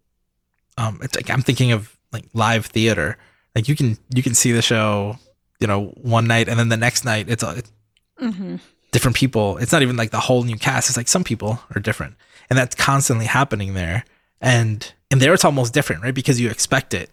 um 0.78 1.00
it's 1.02 1.14
like 1.16 1.30
i'm 1.30 1.42
thinking 1.42 1.72
of 1.72 1.96
like 2.12 2.24
live 2.32 2.66
theater. 2.66 3.18
Like 3.54 3.68
you 3.68 3.76
can 3.76 3.98
you 4.14 4.22
can 4.22 4.34
see 4.34 4.52
the 4.52 4.62
show 4.62 5.18
you 5.58 5.66
know 5.66 5.88
one 6.00 6.26
night 6.26 6.48
and 6.48 6.58
then 6.58 6.68
the 6.70 6.76
next 6.76 7.04
night 7.04 7.28
it's 7.28 7.42
a 7.42 7.62
Mm-hmm. 8.20 8.56
Different 8.90 9.16
people 9.16 9.56
it's 9.58 9.72
not 9.72 9.82
even 9.82 9.96
like 9.96 10.10
the 10.10 10.20
whole 10.20 10.42
new 10.42 10.56
cast 10.56 10.88
it's 10.88 10.96
like 10.96 11.08
some 11.08 11.24
people 11.24 11.60
are 11.74 11.80
different 11.80 12.14
and 12.48 12.58
that's 12.58 12.74
constantly 12.74 13.26
happening 13.26 13.74
there 13.74 14.04
and 14.40 14.92
and 15.10 15.20
there 15.20 15.34
it's 15.34 15.44
almost 15.44 15.74
different, 15.74 16.02
right? 16.02 16.14
Because 16.14 16.40
you 16.40 16.50
expect 16.50 16.94
it. 16.94 17.10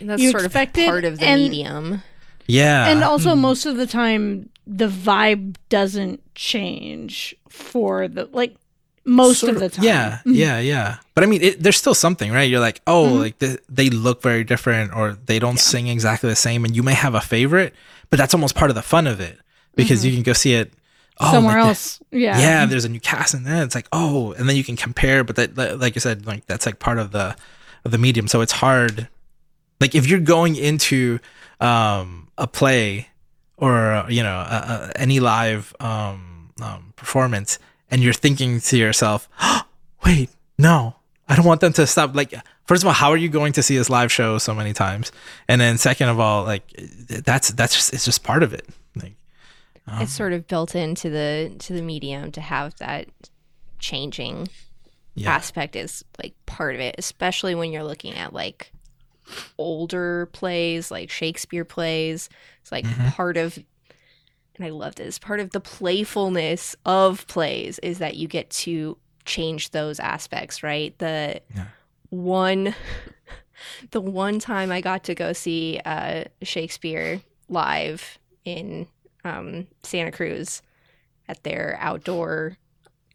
And 0.00 0.10
that's 0.10 0.20
You 0.20 0.30
sort 0.30 0.42
of 0.42 0.46
expect 0.46 0.78
it, 0.78 0.88
part 0.88 1.04
of 1.04 1.18
the 1.18 1.26
and- 1.26 1.42
medium. 1.42 2.02
Yeah, 2.50 2.88
and 2.88 3.04
also 3.04 3.34
hmm. 3.34 3.42
most 3.42 3.66
of 3.66 3.76
the 3.76 3.86
time 3.86 4.48
the 4.66 4.88
vibe 4.88 5.56
doesn't 5.68 6.22
change 6.34 7.34
for 7.50 8.08
the 8.08 8.24
like 8.32 8.56
most 9.04 9.40
Sort 9.40 9.52
of 9.52 9.60
the 9.60 9.68
time. 9.68 9.84
Yeah, 9.84 10.10
mm-hmm. 10.20 10.32
yeah, 10.32 10.58
yeah. 10.58 10.96
But 11.14 11.24
I 11.24 11.26
mean, 11.26 11.42
it, 11.42 11.62
there's 11.62 11.76
still 11.76 11.94
something, 11.94 12.32
right? 12.32 12.48
You're 12.48 12.60
like, 12.60 12.80
oh, 12.86 13.04
Mm-hmm. 13.04 13.18
like 13.18 13.38
they, 13.38 13.56
they 13.68 13.90
look 13.90 14.22
very 14.22 14.44
different, 14.44 14.96
or 14.96 15.18
they 15.26 15.38
don't 15.38 15.58
sing 15.58 15.88
exactly 15.88 16.30
the 16.30 16.36
same, 16.36 16.64
and 16.64 16.74
you 16.74 16.82
may 16.82 16.94
have 16.94 17.14
a 17.14 17.20
favorite, 17.20 17.74
but 18.08 18.18
that's 18.18 18.32
almost 18.32 18.54
part 18.54 18.70
of 18.70 18.74
the 18.74 18.82
fun 18.82 19.06
of 19.06 19.20
it 19.20 19.38
because 19.74 20.00
mm-hmm. 20.00 20.08
you 20.08 20.14
can 20.14 20.22
go 20.22 20.32
see 20.32 20.54
it 20.54 20.72
oh. 21.20 21.32
Somewhere 21.32 21.58
like 21.60 21.68
else. 21.68 22.00
Yeah. 22.10 22.38
yeah, 22.38 22.66
there's 22.66 22.84
a 22.84 22.88
new 22.88 23.00
cast 23.00 23.34
in 23.34 23.44
there. 23.44 23.62
It's 23.62 23.74
like, 23.74 23.88
oh, 23.92 24.32
and 24.32 24.48
then 24.48 24.56
you 24.56 24.64
can 24.64 24.76
compare, 24.76 25.24
but 25.24 25.36
that, 25.36 25.54
that- 25.56 25.78
like 25.80 25.94
you 25.94 26.00
said, 26.00 26.26
like 26.26 26.46
that's 26.46 26.66
like 26.66 26.78
part 26.78 26.98
of 26.98 27.12
the 27.12 27.36
of 27.84 27.90
the 27.90 27.98
medium. 27.98 28.28
So 28.28 28.40
it's 28.40 28.52
hard. 28.52 29.08
Like 29.80 29.94
if 29.94 30.06
you're 30.08 30.20
going 30.20 30.56
into 30.56 31.18
um, 31.60 32.28
a 32.36 32.46
play 32.46 33.08
or 33.56 34.04
you 34.08 34.22
know 34.22 34.36
a, 34.36 34.90
a, 34.96 35.00
any 35.00 35.20
live 35.20 35.74
um, 35.80 36.50
um, 36.60 36.92
performance, 36.96 37.58
and 37.90 38.02
you're 38.02 38.12
thinking 38.12 38.60
to 38.60 38.76
yourself, 38.76 39.28
oh, 39.40 39.62
wait, 40.04 40.30
no, 40.58 40.96
I 41.28 41.36
don't 41.36 41.44
want 41.46 41.60
them 41.60 41.72
to 41.74 41.86
stop. 41.86 42.14
Like, 42.14 42.34
first 42.66 42.82
of 42.82 42.86
all, 42.86 42.92
how 42.94 43.10
are 43.10 43.16
you 43.16 43.28
going 43.28 43.52
to 43.54 43.62
see 43.62 43.76
this 43.76 43.90
live 43.90 44.10
show 44.10 44.38
so 44.38 44.54
many 44.54 44.72
times? 44.72 45.12
And 45.48 45.60
then 45.60 45.78
second 45.78 46.08
of 46.08 46.18
all, 46.20 46.44
like 46.44 46.64
that's 47.08 47.50
that's 47.52 47.74
just 47.74 47.92
it's 47.92 48.04
just 48.04 48.22
part 48.24 48.42
of 48.42 48.52
it. 48.52 48.66
Like, 49.92 50.02
it's 50.02 50.12
sort 50.12 50.32
of 50.32 50.46
built 50.46 50.74
into 50.74 51.10
the 51.10 51.54
to 51.60 51.72
the 51.72 51.82
medium 51.82 52.30
to 52.32 52.40
have 52.40 52.76
that 52.76 53.08
changing 53.78 54.48
yeah, 55.14 55.30
aspect 55.34 55.74
is 55.76 56.04
like 56.22 56.34
part 56.46 56.74
of 56.74 56.80
it, 56.80 56.94
especially 56.98 57.54
when 57.54 57.72
you're 57.72 57.84
looking 57.84 58.14
at 58.14 58.32
like 58.32 58.72
older 59.58 60.26
plays, 60.32 60.90
like 60.90 61.10
Shakespeare 61.10 61.64
plays. 61.64 62.28
It's 62.62 62.72
like 62.72 62.84
Mhm. 62.86 63.14
part 63.14 63.36
of, 63.36 63.56
and 64.56 64.66
I 64.66 64.70
love 64.70 64.94
this 64.96 65.18
part 65.18 65.40
of 65.40 65.50
the 65.50 65.60
playfulness 65.60 66.76
of 66.84 67.26
plays 67.26 67.78
is 67.80 67.98
that 67.98 68.16
you 68.16 68.28
get 68.28 68.50
to 68.50 68.96
change 69.24 69.70
those 69.70 70.00
aspects, 70.00 70.62
right? 70.62 70.96
The 70.98 71.40
Yeah. 71.54 71.66
one, 72.10 72.74
the 73.90 74.00
one 74.00 74.38
time 74.38 74.70
I 74.72 74.80
got 74.80 75.04
to 75.04 75.14
go 75.14 75.32
see 75.32 75.80
uh, 75.84 76.24
Shakespeare 76.42 77.20
live 77.48 78.18
in 78.44 78.86
um, 79.24 79.66
Santa 79.82 80.12
Cruz 80.12 80.62
at 81.28 81.42
their 81.44 81.76
outdoor 81.80 82.56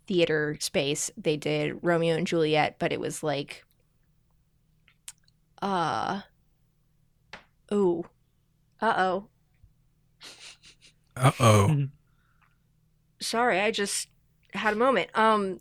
theater 0.07 0.57
space. 0.59 1.11
They 1.17 1.37
did 1.37 1.79
romeo 1.83 2.15
and 2.15 2.27
juliet 2.27 2.77
but 2.79 2.91
it 2.93 2.99
was 2.99 3.23
like 3.23 3.63
uh 5.61 6.21
oh 7.71 8.05
uh-oh. 8.81 9.27
Uh 11.15 11.31
oh, 11.39 11.87
sorry 13.21 13.59
i 13.59 13.71
just 13.71 14.09
had 14.53 14.73
a 14.73 14.77
moment. 14.77 15.09
Um 15.15 15.59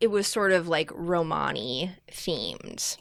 it 0.00 0.08
was 0.08 0.26
sort 0.26 0.52
of 0.52 0.66
like 0.68 0.90
romani 0.94 1.92
themed. 2.10 2.96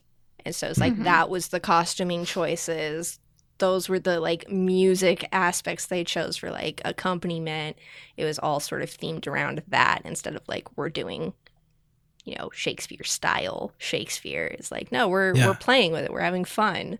And 0.45 0.55
so 0.55 0.67
it's 0.69 0.79
like 0.81 0.97
Mhm. 0.97 1.03
that 1.03 1.29
was 1.29 1.47
the 1.49 1.59
costuming 1.59 2.25
choices 2.25 3.19
those 3.61 3.87
were 3.87 3.99
the 3.99 4.19
like 4.19 4.49
music 4.49 5.25
aspects 5.31 5.85
they 5.85 6.03
chose 6.03 6.35
for 6.35 6.51
like 6.51 6.81
accompaniment. 6.83 7.77
It 8.17 8.25
was 8.25 8.37
all 8.37 8.59
sort 8.59 8.81
of 8.81 8.89
themed 8.89 9.25
around 9.27 9.63
that 9.69 10.01
instead 10.03 10.35
of 10.35 10.41
like 10.49 10.67
we're 10.77 10.89
doing 10.89 11.33
you 12.25 12.35
know 12.35 12.49
shakespeare 12.53 13.05
style. 13.05 13.71
Shakespeare 13.77 14.45
it's 14.45 14.71
like 14.71 14.91
no 14.91 15.07
we're 15.07 15.33
Yeah. 15.35 15.47
we're 15.47 15.53
playing 15.55 15.93
with 15.93 16.03
it. 16.03 16.11
We're 16.11 16.19
having 16.19 16.43
fun. 16.45 16.99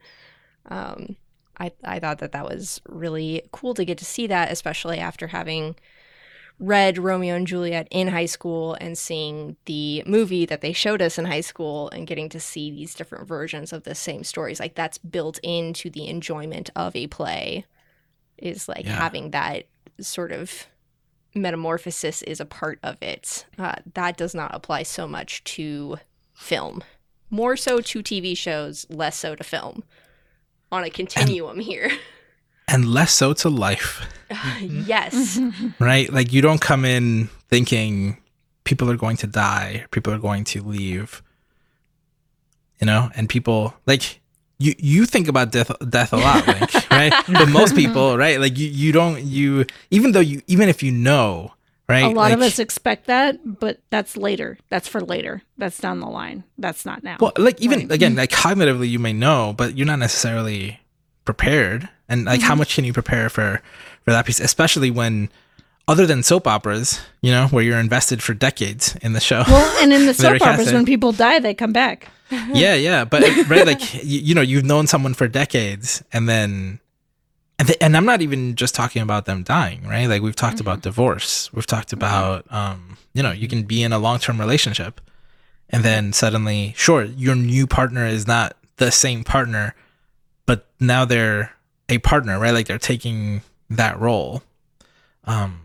Um 0.69 1.17
i 1.59 1.69
i 1.83 1.99
thought 1.99 2.19
that 2.19 2.31
that 2.31 2.45
was 2.45 2.79
really 2.87 3.41
cool 3.51 3.73
to 3.73 3.83
get 3.83 3.97
to 3.97 4.05
see 4.05 4.25
that 4.27 4.49
especially 4.51 4.99
after 4.99 5.27
having 5.27 5.75
read 6.63 6.97
Romeo 6.99 7.35
and 7.35 7.47
Juliet 7.47 7.87
in 7.89 8.09
high 8.09 8.27
school 8.27 8.77
and 8.79 8.95
seeing 8.95 9.57
the 9.65 10.03
movie 10.05 10.45
that 10.45 10.61
they 10.61 10.71
showed 10.73 11.01
us 11.01 11.17
in 11.17 11.25
high 11.25 11.41
school 11.41 11.89
and 11.89 12.05
getting 12.05 12.29
to 12.29 12.39
see 12.39 12.69
these 12.69 12.93
different 12.93 13.27
versions 13.27 13.73
of 13.73 13.81
the 13.83 13.95
same 13.95 14.23
stories. 14.23 14.59
Like 14.59 14.75
that's 14.75 14.99
built 14.99 15.39
into 15.41 15.89
the 15.89 16.07
enjoyment 16.07 16.69
of 16.75 16.95
a 16.95 17.07
play 17.07 17.65
is 18.37 18.69
like 18.69 18.85
Yeah. 18.85 18.91
having 18.93 19.31
that 19.31 19.65
sort 19.99 20.31
of 20.31 20.67
metamorphosis 21.33 22.21
is 22.23 22.39
a 22.39 22.45
part 22.45 22.77
of 22.83 23.01
it. 23.01 23.45
Uh, 23.57 23.73
that 23.95 24.15
does 24.17 24.35
not 24.35 24.53
apply 24.53 24.83
so 24.83 25.07
much 25.07 25.43
to 25.45 25.97
film. 26.35 26.83
More 27.31 27.57
so 27.57 27.79
to 27.81 28.03
TV 28.03 28.37
shows, 28.37 28.85
less 28.89 29.17
so 29.17 29.33
to 29.35 29.43
film. 29.43 29.83
On 30.71 30.83
a 30.83 30.89
continuum 30.91 31.59
here. 31.59 31.91
and 32.67 32.85
less 32.89 33.11
so 33.11 33.33
to 33.33 33.49
life. 33.49 34.01
yes. 34.61 35.39
right? 35.79 36.11
Like 36.11 36.31
you 36.33 36.41
don't 36.41 36.61
come 36.61 36.85
in 36.85 37.29
thinking 37.49 38.17
people 38.63 38.89
are 38.89 38.97
going 38.97 39.17
to 39.17 39.27
die, 39.27 39.85
people 39.91 40.13
are 40.13 40.19
going 40.19 40.43
to 40.45 40.61
leave. 40.61 41.21
You 42.79 42.87
know, 42.87 43.11
and 43.15 43.29
people 43.29 43.75
like 43.85 44.21
you 44.57 44.73
you 44.79 45.05
think 45.05 45.27
about 45.27 45.51
death 45.51 45.71
death 45.89 46.13
a 46.13 46.17
lot, 46.17 46.47
Link, 46.47 46.73
right? 46.89 47.13
But 47.27 47.49
most 47.49 47.75
people, 47.75 48.17
right? 48.17 48.39
Like 48.39 48.57
you 48.57 48.67
you 48.67 48.91
don't 48.91 49.21
you 49.23 49.65
even 49.91 50.13
though 50.13 50.19
you 50.19 50.41
even 50.47 50.67
if 50.67 50.81
you 50.81 50.91
know, 50.91 51.53
right? 51.87 52.05
A 52.05 52.09
lot 52.09 52.31
of 52.31 52.41
us 52.41 52.57
expect 52.57 53.05
that, 53.05 53.59
but 53.59 53.79
that's 53.91 54.17
later. 54.17 54.57
That's 54.69 54.87
for 54.87 54.99
later. 55.01 55.43
That's 55.59 55.77
down 55.77 55.99
the 55.99 56.07
line. 56.07 56.43
That's 56.57 56.83
not 56.85 57.03
now. 57.03 57.17
Well, 57.19 57.33
like 57.37 57.61
even 57.61 57.81
Right. 57.81 57.91
again, 57.91 58.11
mm-hmm. 58.13 58.19
like 58.19 58.31
cognitively 58.31 58.89
you 58.89 58.97
may 58.97 59.13
know, 59.13 59.53
but 59.55 59.77
you're 59.77 59.85
not 59.87 59.99
necessarily 59.99 60.79
prepared. 61.33 61.89
And 62.09 62.25
like 62.25 62.39
Mm-hmm. 62.39 62.47
how 62.47 62.55
much 62.55 62.75
can 62.75 62.83
you 62.85 62.93
prepare 62.93 63.29
for 63.29 63.61
for 64.03 64.11
that 64.11 64.25
piece, 64.25 64.39
especially 64.39 64.91
when 64.91 65.29
other 65.87 66.05
than 66.05 66.23
soap 66.23 66.47
operas, 66.47 66.99
you 67.21 67.31
know, 67.31 67.47
where 67.47 67.63
you're 67.63 67.79
invested 67.79 68.21
for 68.21 68.33
decades 68.33 68.95
in 69.01 69.13
the 69.13 69.19
show. 69.19 69.43
Well, 69.47 69.83
and 69.83 69.91
in 69.93 70.05
the 70.05 70.13
soap 70.23 70.41
operas, 70.41 70.71
when 70.73 70.85
people 70.85 71.11
die, 71.11 71.39
they 71.39 71.53
come 71.53 71.73
back. 71.73 72.07
yeah, 72.53 72.75
yeah, 72.75 73.03
but 73.05 73.21
right, 73.49 73.65
like 73.65 73.93
you, 74.03 74.19
you 74.19 74.35
know, 74.35 74.41
you've 74.41 74.63
known 74.65 74.87
someone 74.87 75.13
for 75.13 75.27
decades, 75.27 76.03
and 76.13 76.27
then, 76.29 76.79
and 77.59 77.71
and 77.81 77.97
I'm 77.97 78.05
not 78.05 78.21
even 78.21 78.55
just 78.55 78.73
talking 78.75 79.01
about 79.01 79.25
them 79.25 79.43
dying, 79.43 79.83
right? 79.87 80.07
Like 80.07 80.21
we've 80.21 80.35
talked 80.35 80.59
about 80.61 80.81
divorce, 80.81 81.51
we've 81.53 81.67
talked 81.67 81.91
about, 81.93 82.45
um, 82.51 82.97
you 83.13 83.21
know, 83.23 83.31
you 83.31 83.47
can 83.47 83.63
be 83.63 83.83
in 83.83 83.91
a 83.91 83.99
long 83.99 84.19
term 84.19 84.39
relationship, 84.39 85.01
and 85.69 85.83
then 85.83 86.13
suddenly, 86.13 86.73
sure, 86.77 87.03
your 87.03 87.35
new 87.35 87.67
partner 87.67 88.05
is 88.05 88.27
not 88.27 88.55
the 88.77 88.91
same 88.91 89.23
partner, 89.25 89.75
now 90.81 91.05
they're 91.05 91.53
a 91.87 91.99
partner, 91.99 92.37
right? 92.39 92.51
Like 92.51 92.67
they're 92.67 92.77
taking 92.77 93.41
that 93.69 93.99
role. 93.99 94.43
Um, 95.23 95.59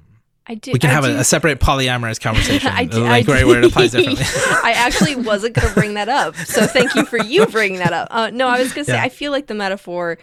I 0.47 0.55
do. 0.55 0.71
we 0.73 0.79
can 0.79 0.91
I 0.91 0.93
have 0.93 1.05
a, 1.05 1.17
a 1.19 1.25
separate 1.25 1.59
polyamorous 1.59 2.21
conversation, 2.21 2.71
I 2.73 2.85
do- 2.85 3.01
like 3.01 3.29
I 3.29 3.33
right 3.33 3.41
do- 3.41 3.47
where 3.49 3.59
it 3.59 3.65
applies 3.65 3.91
differently. 3.93 4.25
I 4.63 4.75
actually 4.77 5.17
wasn't 5.17 5.55
going 5.55 5.67
to 5.69 5.75
bring 5.75 5.95
that 5.95 6.09
up. 6.09 6.37
So 6.37 6.67
thank 6.67 6.95
you 6.95 7.05
for 7.05 7.19
you 7.19 7.47
bringing 7.47 7.79
that 7.81 7.93
up. 7.93 8.09
Uh, 8.13 8.31
no, 8.33 8.47
I 8.47 8.61
was 8.61 8.73
going 8.73 8.85
to 8.85 8.91
say, 8.93 8.97
Yeah. 8.97 9.03
I 9.03 9.09
feel 9.09 9.33
like 9.33 9.49
the 9.49 9.55
metaphor 9.55 10.19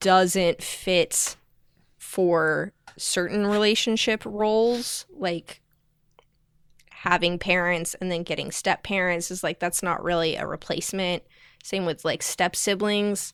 doesn't 0.00 0.62
fit 0.62 1.36
for 1.98 2.72
certain 2.96 3.46
relationship 3.46 4.22
roles. 4.24 5.06
Like 5.16 5.60
having 6.90 7.38
parents 7.38 7.94
and 8.00 8.10
then 8.10 8.22
getting 8.24 8.50
step 8.50 8.82
parents 8.82 9.30
is 9.30 9.44
like, 9.44 9.60
that's 9.60 9.82
not 9.82 10.02
really 10.02 10.34
a 10.36 10.46
replacement. 10.46 11.22
Same 11.62 11.84
with 11.86 12.04
like 12.04 12.22
step 12.22 12.56
siblings. 12.56 13.32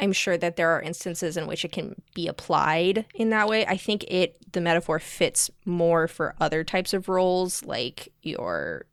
I'm 0.00 0.12
sure 0.12 0.36
that 0.36 0.56
there 0.56 0.70
are 0.70 0.82
instances 0.82 1.36
in 1.36 1.46
which 1.46 1.64
it 1.64 1.72
can 1.72 2.00
be 2.14 2.26
applied 2.26 3.06
in 3.14 3.30
that 3.30 3.48
way. 3.48 3.66
I 3.66 3.76
think 3.76 4.04
it 4.08 4.36
the 4.52 4.60
metaphor 4.60 4.98
fits 4.98 5.50
more 5.64 6.06
for 6.08 6.34
other 6.40 6.64
types 6.64 6.92
of 6.92 7.08
roles 7.08 7.64
like 7.64 8.12
your 8.22 8.86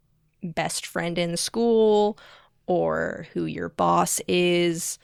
best 0.43 0.85
friend 0.85 1.17
in 1.17 1.35
school 1.37 2.17
or 2.65 3.27
who 3.33 3.45
your 3.45 3.69
boss 3.69 4.21
is, 4.27 4.99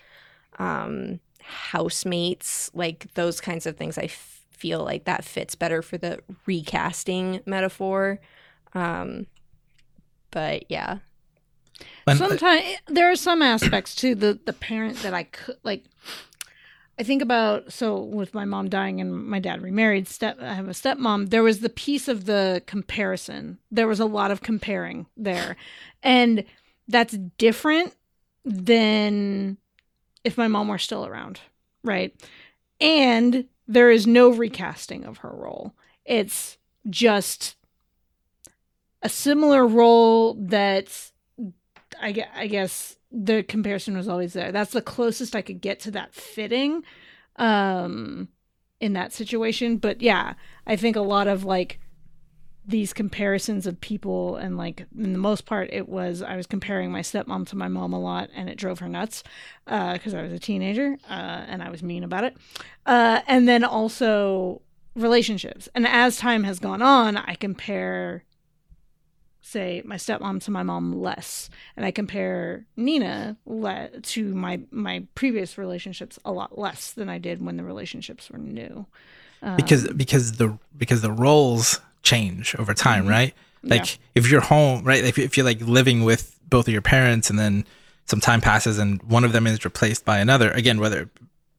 um, 0.59 1.19
housemates, 1.41 2.69
like 2.73 3.13
those 3.15 3.41
kinds 3.41 3.65
of 3.65 3.75
things. 3.75 3.97
I 3.97 4.03
f- 4.03 4.43
feel 4.51 4.83
like 4.83 5.05
that 5.05 5.25
fits 5.25 5.55
better 5.55 5.81
for 5.81 5.97
the 5.97 6.19
recasting 6.45 7.41
metaphor. 7.45 8.19
Um, 8.73 9.27
but 10.31 10.69
yeah, 10.69 10.99
And, 12.07 12.21
uh, 12.21 12.27
Sometimes 12.27 12.65
there 12.87 13.09
are 13.11 13.15
some 13.15 13.41
aspects 13.41 13.95
to 13.95 14.15
the 14.15 14.39
the 14.45 14.53
parent 14.53 15.01
that 15.03 15.13
I 15.13 15.23
could 15.23 15.57
like. 15.63 15.85
I 16.97 17.03
think 17.03 17.21
about 17.21 17.73
so 17.73 17.99
with 17.99 18.33
my 18.33 18.45
mom 18.45 18.69
dying 18.69 19.01
and 19.01 19.27
my 19.27 19.39
dad 19.39 19.61
remarried. 19.61 20.07
Step 20.07 20.37
I 20.41 20.53
have 20.53 20.67
a 20.67 20.71
stepmom. 20.71 21.29
There 21.29 21.43
was 21.43 21.59
the 21.59 21.69
piece 21.69 22.07
of 22.07 22.25
the 22.25 22.63
comparison. 22.65 23.59
There 23.69 23.87
was 23.87 23.99
a 23.99 24.05
lot 24.05 24.31
of 24.31 24.41
comparing 24.41 25.07
there, 25.17 25.57
and 26.03 26.45
that's 26.87 27.17
different 27.37 27.95
than 28.45 29.57
if 30.23 30.37
my 30.37 30.47
mom 30.47 30.67
were 30.67 30.77
still 30.77 31.05
around, 31.05 31.41
right? 31.83 32.15
And 32.79 33.45
there 33.67 33.89
is 33.89 34.05
no 34.05 34.29
recasting 34.29 35.03
of 35.05 35.17
her 35.17 35.31
role. 35.31 35.73
It's 36.05 36.57
just 36.89 37.55
a 39.01 39.09
similar 39.09 39.65
role 39.67 40.35
that 40.35 41.11
I, 42.01 42.25
I 42.35 42.47
guess 42.47 42.97
the 43.11 43.43
comparison 43.43 43.95
was 43.95 44.07
always 44.07 44.33
there. 44.33 44.51
That's 44.51 44.71
the 44.71 44.81
closest 44.81 45.35
I 45.35 45.41
could 45.41 45.61
get 45.61 45.79
to 45.81 45.91
that 45.91 46.13
fitting 46.13 46.83
um 47.37 48.29
in 48.79 48.93
that 48.93 49.13
situation. 49.13 49.77
But 49.77 50.01
yeah, 50.01 50.33
I 50.67 50.75
think 50.75 50.95
a 50.95 51.01
lot 51.01 51.27
of 51.27 51.43
like 51.43 51.79
these 52.67 52.93
comparisons 52.93 53.67
of 53.67 53.79
people 53.79 54.37
and 54.37 54.57
like 54.57 54.85
in 54.97 55.13
the 55.13 55.19
most 55.19 55.45
part 55.45 55.69
it 55.71 55.87
was 55.87 56.21
I 56.21 56.35
was 56.35 56.47
comparing 56.47 56.91
my 56.91 57.01
stepmom 57.01 57.47
to 57.49 57.55
my 57.55 57.67
mom 57.67 57.93
a 57.93 57.99
lot 57.99 58.29
and 58.35 58.49
it 58.49 58.57
drove 58.57 58.79
her 58.79 58.89
nuts 58.89 59.23
because 59.65 60.15
I 60.15 60.23
was 60.23 60.33
a 60.33 60.39
teenager 60.39 60.97
uh, 61.07 61.45
and 61.47 61.61
I 61.61 61.69
was 61.69 61.83
mean 61.83 62.03
about 62.03 62.23
it. 62.23 62.35
Uh, 62.85 63.21
and 63.27 63.47
then 63.47 63.63
also 63.63 64.61
relationships. 64.95 65.69
And 65.75 65.85
as 65.85 66.17
time 66.17 66.43
has 66.43 66.59
gone 66.59 66.81
on, 66.81 67.17
I 67.17 67.35
compare 67.35 68.23
say 69.47 69.81
my 69.85 69.95
stepmom 69.95 70.41
to 70.43 70.49
my 70.49 70.63
mom 70.63 70.91
less 70.99 71.49
and 71.77 71.85
i 71.85 71.91
compare 71.91 72.65
nina 72.75 73.37
le- 73.45 73.89
to 74.01 74.33
my 74.33 74.59
my 74.71 75.03
previous 75.13 75.55
relationships 75.57 76.17
a 76.25 76.31
lot 76.31 76.57
less 76.57 76.91
than 76.93 77.09
i 77.09 77.17
did 77.19 77.45
when 77.45 77.55
the 77.55 77.63
relationships 77.63 78.29
were 78.31 78.39
new 78.39 78.85
um, 79.43 79.55
because 79.55 79.87
because 79.93 80.31
the 80.33 80.57
because 80.75 81.01
the 81.01 81.11
roles 81.11 81.79
change 82.01 82.55
over 82.57 82.73
time, 82.73 83.05
Mhm. 83.05 83.09
right? 83.09 83.33
Like 83.63 83.85
Yeah. 83.85 83.97
if 84.15 84.29
you're 84.31 84.41
home, 84.41 84.83
right? 84.83 85.03
If, 85.03 85.17
if 85.19 85.37
you're 85.37 85.45
like 85.45 85.59
living 85.61 86.03
with 86.03 86.39
both 86.49 86.67
of 86.67 86.71
your 86.71 86.81
parents, 86.83 87.29
and 87.29 87.37
then 87.37 87.65
some 88.05 88.19
time 88.21 88.41
passes, 88.41 88.77
and 88.79 89.01
one 89.03 89.23
of 89.23 89.31
them 89.33 89.45
is 89.47 89.65
replaced 89.65 90.05
by 90.05 90.19
another, 90.19 90.51
again, 90.51 90.79
whether 90.79 91.09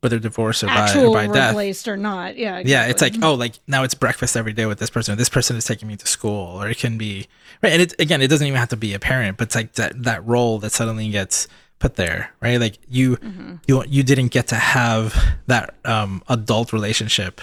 whether 0.00 0.18
divorce 0.18 0.62
or 0.62 0.66
by, 0.68 0.94
or 0.94 1.12
by 1.12 1.26
death, 1.26 1.88
or 1.88 1.96
not 1.96 2.36
yeah 2.36 2.62
yeah, 2.64 2.86
it's 2.86 3.02
like 3.02 3.14
oh, 3.22 3.34
like 3.34 3.54
now 3.66 3.82
it's 3.82 3.94
breakfast 3.94 4.36
every 4.36 4.52
day 4.52 4.66
with 4.66 4.78
this 4.78 4.90
person. 4.90 5.16
This 5.18 5.28
person 5.28 5.56
is 5.56 5.64
taking 5.64 5.88
me 5.88 5.96
to 5.96 6.06
school, 6.06 6.60
or 6.62 6.68
it 6.68 6.78
can 6.78 6.96
be 6.98 7.26
right. 7.62 7.72
And 7.72 7.82
it 7.82 7.94
again, 7.98 8.20
it 8.22 8.28
doesn't 8.28 8.46
even 8.46 8.58
have 8.58 8.68
to 8.70 8.76
be 8.76 8.94
a 8.94 8.98
parent, 8.98 9.36
but 9.38 9.48
it's 9.48 9.54
like 9.54 9.72
that 9.74 10.02
that 10.04 10.24
role 10.26 10.58
that 10.60 10.70
suddenly 10.72 11.08
gets 11.10 11.48
put 11.78 11.96
there, 11.96 12.32
right? 12.40 12.60
Like 12.60 12.78
you 12.88 13.16
Mhm. 13.16 13.60
you 13.66 13.82
you 13.88 14.02
didn't 14.02 14.28
get 14.28 14.46
to 14.48 14.56
have 14.56 15.14
that 15.46 15.74
um 15.84 16.22
adult 16.28 16.72
relationship 16.72 17.40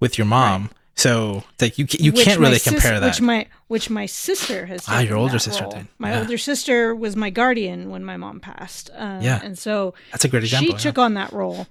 with 0.00 0.16
your 0.18 0.26
mom, 0.26 0.70
so 0.94 1.42
like 1.60 1.78
you 1.78 1.86
you 1.98 2.12
Which 2.12 2.24
can't 2.24 2.38
really 2.40 2.58
sis- 2.58 2.72
compare 2.72 3.00
that. 3.00 3.06
Which 3.06 3.20
my 3.20 3.46
which 3.68 3.90
my 3.90 4.06
sister 4.06 4.66
has. 4.66 4.84
Ah, 4.88 5.00
your 5.00 5.16
older 5.16 5.38
sister 5.38 5.64
role. 5.64 5.72
did. 5.72 5.88
My 5.98 6.10
Yeah. 6.12 6.20
older 6.20 6.38
sister 6.38 6.94
was 6.94 7.16
my 7.16 7.30
guardian 7.30 7.90
when 7.90 8.04
my 8.04 8.16
mom 8.16 8.38
passed. 8.40 8.90
Uh, 8.96 9.18
Yeah. 9.22 9.40
and 9.42 9.58
so 9.58 9.94
That's 10.12 10.24
a 10.24 10.28
great 10.28 10.44
example. 10.44 10.66
she 10.68 10.72
yeah. 10.72 10.78
took 10.78 10.98
on 10.98 11.14
that 11.14 11.32
role, 11.32 11.66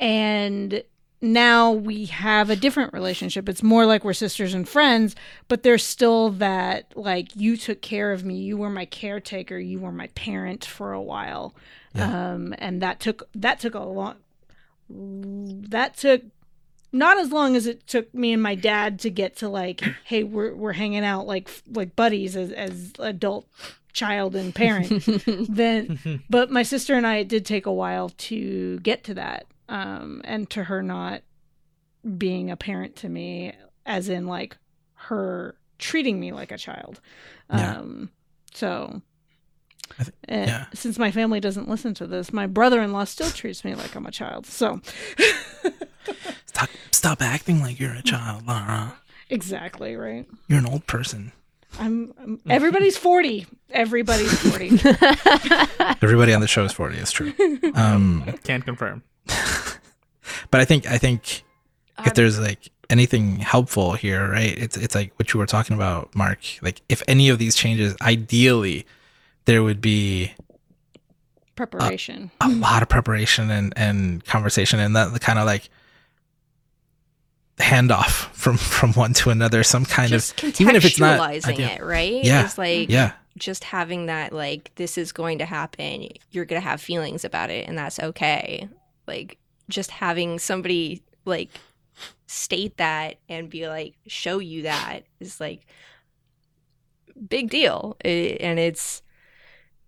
and 0.00 0.82
now 1.20 1.72
we 1.72 2.04
have 2.06 2.48
a 2.48 2.54
different 2.56 2.92
relationship. 2.92 3.48
It's 3.48 3.62
more 3.62 3.84
like 3.86 4.04
we're 4.04 4.12
sisters 4.12 4.54
and 4.54 4.68
friends, 4.68 5.16
but 5.48 5.64
there's 5.64 5.84
still 5.84 6.30
that 6.30 6.92
like 6.96 7.34
you 7.34 7.56
took 7.56 7.82
care 7.82 8.12
of 8.12 8.24
me, 8.24 8.36
you 8.36 8.56
were 8.56 8.70
my 8.70 8.84
caretaker, 8.84 9.58
you 9.58 9.80
were 9.80 9.90
my 9.92 10.06
parent 10.08 10.64
for 10.64 10.92
a 10.92 11.02
while, 11.02 11.54
Yeah. 11.94 12.32
um, 12.34 12.54
and 12.58 12.80
that 12.82 13.00
took 13.00 13.28
that 13.34 13.58
took 13.60 13.74
a 13.74 13.80
long 13.80 14.16
that 14.88 15.96
took 15.96 16.22
not 16.92 17.18
as 17.18 17.30
long 17.30 17.54
as 17.56 17.66
it 17.66 17.86
took 17.86 18.12
me 18.14 18.32
and 18.32 18.42
my 18.42 18.54
dad 18.54 18.98
to 19.00 19.10
get 19.10 19.36
to 19.36 19.48
like 19.48 19.82
hey 20.04 20.22
we're 20.24 20.54
we're 20.54 20.72
hanging 20.72 21.04
out 21.04 21.26
like 21.26 21.50
like 21.70 21.94
buddies 21.96 22.36
as 22.36 22.50
as 22.52 22.92
adult 22.98 23.46
child 23.92 24.34
and 24.36 24.54
parent 24.54 24.88
then 25.48 26.22
but 26.30 26.50
my 26.50 26.62
sister 26.62 26.94
and 26.94 27.06
I 27.06 27.16
it 27.16 27.28
did 27.28 27.44
take 27.44 27.66
a 27.66 27.72
while 27.72 28.10
to 28.10 28.78
get 28.80 29.04
to 29.04 29.14
that 29.14 29.46
um 29.68 30.20
and 30.24 30.48
to 30.50 30.64
her 30.64 30.82
not 30.82 31.22
being 32.16 32.50
a 32.50 32.56
parent 32.56 32.96
to 32.96 33.08
me 33.08 33.52
as 33.86 34.08
in 34.08 34.26
like 34.26 34.56
her 34.94 35.54
treating 35.78 36.18
me 36.18 36.32
like 36.32 36.50
a 36.52 36.58
child 36.58 37.00
Yeah. 37.52 37.78
um 37.78 38.10
so 38.54 39.02
I 39.98 40.04
thi- 40.04 40.12
eh, 40.28 40.46
yeah. 40.46 40.66
since 40.74 40.98
my 40.98 41.10
family 41.10 41.40
doesn't 41.40 41.68
listen 41.68 41.94
to 41.94 42.06
this 42.06 42.32
my 42.32 42.46
brother-in-law 42.46 43.04
still 43.04 43.30
treats 43.30 43.64
me 43.64 43.74
like 43.74 43.94
I'm 43.94 44.06
a 44.06 44.10
child 44.10 44.46
so 44.46 44.80
Stop, 46.46 46.70
stop 46.90 47.22
acting 47.22 47.60
like 47.60 47.78
you're 47.78 47.92
a 47.94 48.02
child, 48.02 48.46
Laura. 48.46 48.94
exactly 49.28 49.94
right 49.96 50.26
You're 50.48 50.58
an 50.58 50.66
old 50.66 50.86
person. 50.86 51.32
I'm, 51.78 52.12
I'm 52.20 52.40
everybody's 52.48 52.96
40 52.96 53.46
everybody's 53.70 54.32
40 54.50 54.68
Everybody 56.02 56.32
on 56.34 56.40
the 56.40 56.46
show 56.48 56.64
is 56.64 56.72
forty. 56.72 56.96
It's 56.98 57.12
true. 57.12 57.32
Um, 57.74 58.24
Can't 58.44 58.64
confirm. 58.64 59.02
but 60.50 60.60
I 60.60 60.64
think 60.64 60.86
I 60.86 60.98
think 60.98 61.42
if 62.00 62.06
Um, 62.08 62.12
there's 62.14 62.38
like 62.40 62.70
anything 62.90 63.36
helpful 63.36 63.92
here, 63.94 64.28
right? 64.30 64.56
It's 64.56 64.76
it's 64.76 64.94
like 64.94 65.12
what 65.18 65.32
you 65.34 65.38
were 65.38 65.46
talking 65.46 65.76
about, 65.76 66.14
Mark. 66.14 66.38
Like 66.62 66.80
if 66.88 67.02
any 67.08 67.28
of 67.28 67.38
these 67.38 67.54
changes, 67.54 67.94
ideally, 68.00 68.86
there 69.44 69.62
would 69.62 69.80
be 69.80 70.32
preparation 71.56 72.30
a 72.40 72.48
lot 72.48 72.82
of 72.82 72.88
preparation 72.88 73.50
and 73.50 73.72
and 73.76 74.24
conversation 74.24 74.78
and 74.78 74.94
that 74.94 75.20
kind 75.20 75.38
of 75.40 75.44
like 75.46 75.68
handoff 77.58 78.30
from 78.32 78.56
from 78.56 78.92
one 78.94 79.12
to 79.14 79.30
another. 79.30 79.62
Some 79.62 79.84
kind 79.84 80.08
just 80.08 80.42
of 80.42 80.60
even 80.60 80.76
if 80.76 80.84
it's 80.84 80.98
not 80.98 81.18
contextualizing 81.20 81.58
it, 81.60 81.82
right? 81.82 82.24
Yeah. 82.24 82.44
It's 82.44 82.58
like 82.58 82.88
yeah, 82.90 83.12
just 83.36 83.64
having 83.64 84.06
that 84.06 84.32
like 84.32 84.70
this 84.76 84.96
is 84.98 85.12
going 85.12 85.38
to 85.38 85.44
happen. 85.44 86.08
You're 86.30 86.44
gonna 86.44 86.60
have 86.60 86.80
feelings 86.80 87.24
about 87.24 87.50
it, 87.50 87.68
and 87.68 87.76
that's 87.76 87.98
okay. 88.00 88.68
Like 89.06 89.38
just 89.68 89.90
having 89.90 90.38
somebody 90.38 91.02
like 91.24 91.50
state 92.26 92.76
that 92.76 93.16
and 93.28 93.48
be 93.50 93.68
like 93.68 93.94
show 94.06 94.38
you 94.38 94.62
that 94.62 95.00
is 95.20 95.40
like 95.40 95.66
big 97.28 97.50
deal, 97.50 97.96
I- 98.04 98.36
and 98.40 98.58
it's 98.58 99.02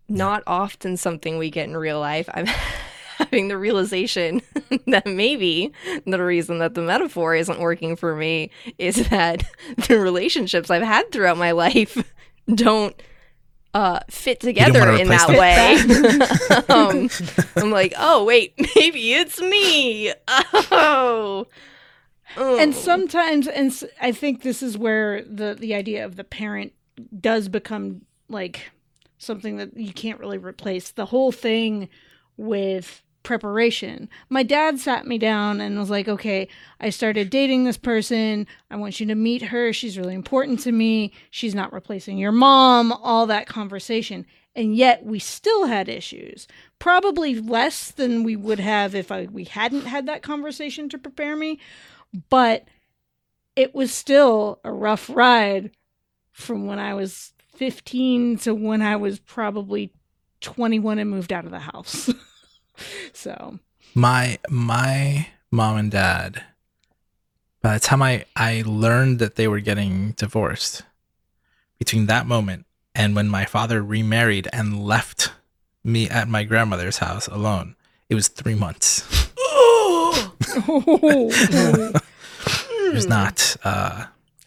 not 0.08 0.42
often 0.46 0.96
something 0.96 1.38
we 1.38 1.50
get 1.50 1.68
in 1.68 1.76
real 1.76 2.00
life. 2.00 2.28
I'm 2.34 2.46
having 3.20 3.48
the 3.48 3.58
realization 3.58 4.40
that 4.86 5.06
maybe 5.06 5.72
the 6.06 6.22
reason 6.22 6.58
that 6.58 6.74
the 6.74 6.80
metaphor 6.80 7.34
isn't 7.34 7.60
working 7.60 7.96
for 7.96 8.16
me 8.16 8.50
is 8.78 9.08
that 9.10 9.44
the 9.88 9.98
relationships 9.98 10.70
I've 10.70 10.82
had 10.82 11.12
throughout 11.12 11.36
my 11.36 11.52
life 11.52 12.02
don't 12.54 13.00
uh, 13.74 14.00
fit 14.08 14.40
together 14.40 14.90
in 14.90 15.08
replace 15.08 15.26
that 15.26 16.58
way. 16.58 16.64
um, 16.74 17.08
I'm 17.56 17.70
like, 17.70 17.92
oh 17.96 18.24
wait, 18.24 18.54
maybe 18.74 19.14
it's 19.14 19.40
me. 19.40 20.12
Oh. 20.28 21.46
Oh. 22.36 22.60
and 22.60 22.72
sometimes 22.72 23.48
and 23.48 23.72
I 24.00 24.12
think 24.12 24.42
this 24.42 24.62
is 24.62 24.78
where 24.78 25.24
the 25.24 25.56
the 25.58 25.74
idea 25.74 26.04
of 26.04 26.14
the 26.14 26.22
parent 26.22 26.72
does 27.20 27.48
become 27.48 28.02
like 28.28 28.70
something 29.18 29.56
that 29.56 29.76
you 29.76 29.92
can't 29.92 30.20
really 30.20 30.38
replace 30.38 30.92
the 30.92 31.06
whole 31.06 31.32
thing 31.32 31.88
with 32.36 33.02
preparation. 33.22 34.08
My 34.28 34.42
dad 34.42 34.78
sat 34.78 35.06
me 35.06 35.18
down 35.18 35.60
and 35.60 35.78
was 35.78 35.90
like 35.90 36.08
okay 36.08 36.48
i 36.80 36.90
started 36.90 37.30
dating 37.30 37.64
this 37.64 37.76
person. 37.76 38.46
I 38.70 38.76
want 38.76 39.00
you 39.00 39.06
to 39.06 39.14
meet 39.14 39.42
her. 39.42 39.72
She's 39.72 39.98
really 39.98 40.14
important 40.14 40.60
to 40.60 40.72
me. 40.72 41.12
She's 41.30 41.54
not 41.54 41.72
replacing 41.72 42.18
your 42.18 42.32
mom 42.32 42.92
all 42.92 43.26
that 43.26 43.46
conversation. 43.46 44.26
And 44.56 44.74
yet 44.74 45.04
we 45.04 45.18
still 45.18 45.66
had 45.66 45.88
issues 45.88 46.48
probably 46.78 47.40
less 47.40 47.90
than 47.92 48.24
we 48.24 48.36
would 48.36 48.58
have 48.58 48.94
if 48.94 49.12
I, 49.12 49.28
we 49.30 49.44
hadn't 49.44 49.86
had 49.86 50.06
that 50.06 50.22
conversation 50.22 50.88
to 50.88 50.98
prepare 50.98 51.36
me. 51.36 51.60
But 52.28 52.64
it 53.54 53.74
was 53.74 53.92
still 53.92 54.60
a 54.64 54.72
rough 54.72 55.08
ride 55.10 55.70
from 56.32 56.66
when 56.66 56.78
I 56.78 56.94
was 56.94 57.32
15 57.54 58.38
to 58.38 58.54
when 58.54 58.82
I 58.82 58.96
was 58.96 59.18
probably 59.20 59.92
21 60.40 60.98
and 60.98 61.10
moved 61.10 61.32
out 61.32 61.44
of 61.44 61.50
the 61.50 61.58
house. 61.60 62.10
so, 63.12 63.58
my 63.94 64.38
my 64.48 65.28
mom 65.50 65.76
and 65.76 65.90
dad. 65.90 66.44
By 67.62 67.74
the 67.74 67.80
time 67.80 68.02
I 68.02 68.24
I 68.36 68.62
learned 68.66 69.18
that 69.18 69.36
they 69.36 69.48
were 69.48 69.60
getting 69.60 70.12
divorced, 70.12 70.82
between 71.78 72.06
that 72.06 72.26
moment 72.26 72.66
and 72.94 73.14
when 73.14 73.28
my 73.28 73.44
father 73.44 73.82
remarried 73.82 74.48
and 74.52 74.84
left 74.84 75.32
me 75.84 76.08
at 76.08 76.28
my 76.28 76.44
grandmother's 76.44 76.98
house 76.98 77.26
alone, 77.28 77.76
it 78.08 78.14
was 78.14 78.28
three 78.28 78.54
months. 78.54 79.30
It 82.90 82.94
was 82.94 83.06
not. 83.06 83.56
Uh, 83.62 84.06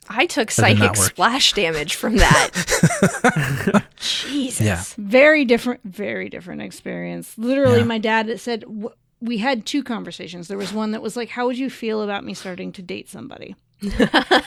I 0.10 0.26
took 0.26 0.52
That 0.54 0.68
did 0.70 0.80
not 0.80 0.96
psychic 0.98 1.12
splash 1.12 1.54
damage 1.54 1.96
from 1.96 2.18
that. 2.18 3.84
Jesus. 3.98 4.62
Yeah. 4.66 4.84
very 4.98 5.46
different, 5.46 5.82
very 5.84 6.30
different 6.30 6.62
experience. 6.62 7.38
Literally, 7.38 7.80
Yeah. 7.80 7.86
my 7.86 7.98
dad 7.98 8.40
said 8.40 8.62
w- 8.62 8.92
we 9.22 9.38
had 9.38 9.66
two 9.66 9.84
conversations. 9.84 10.48
There 10.50 10.58
was 10.58 10.74
one 10.74 10.92
that 10.92 11.02
was 11.02 11.16
like, 11.16 11.30
How 11.30 11.46
would 11.46 11.58
you 11.58 11.70
feel 11.70 12.02
about 12.02 12.24
me 12.26 12.34
starting 12.34 12.72
to 12.74 12.82
date 12.82 13.10
somebody? 13.10 13.56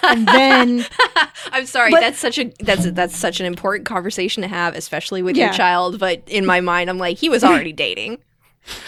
And 0.02 0.26
then 0.28 0.84
I'm 1.52 1.66
sorry. 1.66 1.90
But- 1.90 2.00
that's 2.00 2.18
such 2.18 2.38
a 2.38 2.52
that's 2.60 2.90
that's 2.92 3.16
such 3.16 3.40
an 3.40 3.46
important 3.46 3.86
conversation 3.86 4.42
to 4.42 4.48
have, 4.48 4.74
especially 4.74 5.22
with 5.22 5.36
your 5.36 5.52
child. 5.52 5.98
But 5.98 6.22
in 6.26 6.46
my 6.46 6.60
mind, 6.60 6.88
I'm 6.90 6.98
like, 6.98 7.18
he 7.18 7.28
was 7.28 7.42
already 7.44 7.72
dating. 7.72 8.18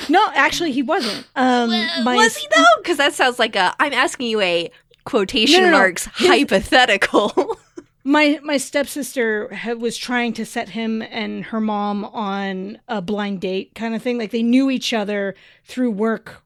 No, 0.09 0.27
actually, 0.35 0.73
he 0.73 0.83
wasn't. 0.83 1.25
Um, 1.37 1.71
my, 2.03 2.17
was 2.17 2.37
he 2.37 2.49
though? 2.55 2.65
Because 2.83 2.97
that 2.97 3.15
sounds 3.15 3.39
like 3.39 3.55
a 3.57 3.75
I'm 3.79 3.93
asking 3.93 4.27
you 4.29 4.41
a 4.41 4.71
quotation 5.09 5.63
No, 5.63 5.71
no, 5.71 5.79
marks 5.79 6.07
hypothetical. 6.13 7.59
my 8.05 8.39
my 8.43 8.57
stepsister 8.57 9.53
ha- 9.55 9.75
was 9.75 9.97
trying 9.97 10.33
to 10.35 10.47
set 10.47 10.71
him 10.71 11.03
and 11.03 11.45
her 11.47 11.61
mom 11.61 12.05
on 12.05 12.79
a 12.89 13.01
blind 13.03 13.41
date 13.41 13.75
kind 13.75 13.95
of 13.95 14.03
thing. 14.03 14.19
Like 14.19 14.31
they 14.31 14.43
knew 14.43 14.71
each 14.71 14.93
other 14.93 15.35
through 15.65 15.91
work, 15.93 16.43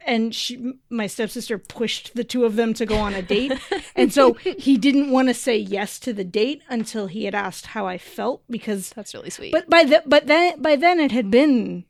and 0.00 0.34
she, 0.34 0.74
my 0.90 1.06
stepsister, 1.06 1.58
pushed 1.58 2.14
the 2.14 2.24
two 2.24 2.44
of 2.44 2.56
them 2.56 2.74
to 2.74 2.86
go 2.86 2.96
on 2.96 3.14
a 3.14 3.22
date, 3.22 3.52
and 3.96 4.12
so 4.12 4.34
he 4.34 4.76
didn't 4.76 5.10
want 5.10 5.28
to 5.28 5.34
say 5.34 5.56
yes 5.56 5.98
to 6.00 6.12
the 6.12 6.24
date 6.24 6.62
until 6.68 7.06
he 7.06 7.24
had 7.24 7.34
asked 7.34 7.66
how 7.68 7.86
I 7.86 7.98
felt 7.98 8.42
because. 8.48 8.90
That's 8.90 9.14
really 9.14 9.30
sweet. 9.30 9.52
But 9.52 9.68
by 9.70 9.84
the 9.84 10.02
but 10.06 10.26
then 10.26 10.60
by 10.62 10.76
then 10.76 11.00
it 11.00 11.12
had 11.12 11.30
been 11.30 11.84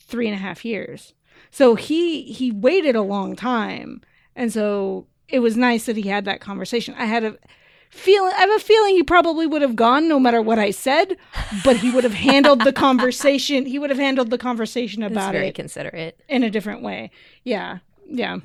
three 0.00 0.26
and 0.28 0.34
a 0.34 0.38
half 0.38 0.64
years, 0.64 1.14
so 1.50 1.74
he 1.74 2.22
he 2.22 2.50
waited 2.52 2.96
a 2.96 3.02
long 3.02 3.36
time, 3.36 4.00
and 4.34 4.52
so 4.52 5.06
it 5.28 5.40
was 5.40 5.56
nice 5.56 5.86
that 5.86 5.96
he 5.96 6.08
had 6.08 6.24
that 6.24 6.40
conversation. 6.40 6.94
I 6.98 7.06
had 7.06 7.24
a 7.24 7.36
feeling 7.90 8.32
I 8.36 8.40
have 8.40 8.50
a 8.50 8.58
feeling 8.58 8.94
he 8.94 9.02
probably 9.02 9.46
would 9.46 9.62
have 9.62 9.76
gone 9.76 10.08
no 10.08 10.18
matter 10.20 10.40
what 10.42 10.58
I 10.58 10.70
said, 10.70 11.16
but 11.64 11.76
he 11.76 11.90
would 11.90 12.04
have 12.04 12.14
handled 12.14 12.64
the 12.64 12.72
conversation. 12.72 13.66
He 13.66 13.78
would 13.78 13.90
have 13.90 13.98
handled 13.98 14.30
the 14.30 14.38
conversation 14.38 15.00
That's 15.02 15.12
about 15.12 15.32
very 15.32 15.48
it 15.48 15.54
considerate. 15.54 16.20
in 16.28 16.42
a 16.42 16.50
different 16.50 16.82
way. 16.82 17.10
Yeah. 17.44 17.78
Yeah. 18.08 18.38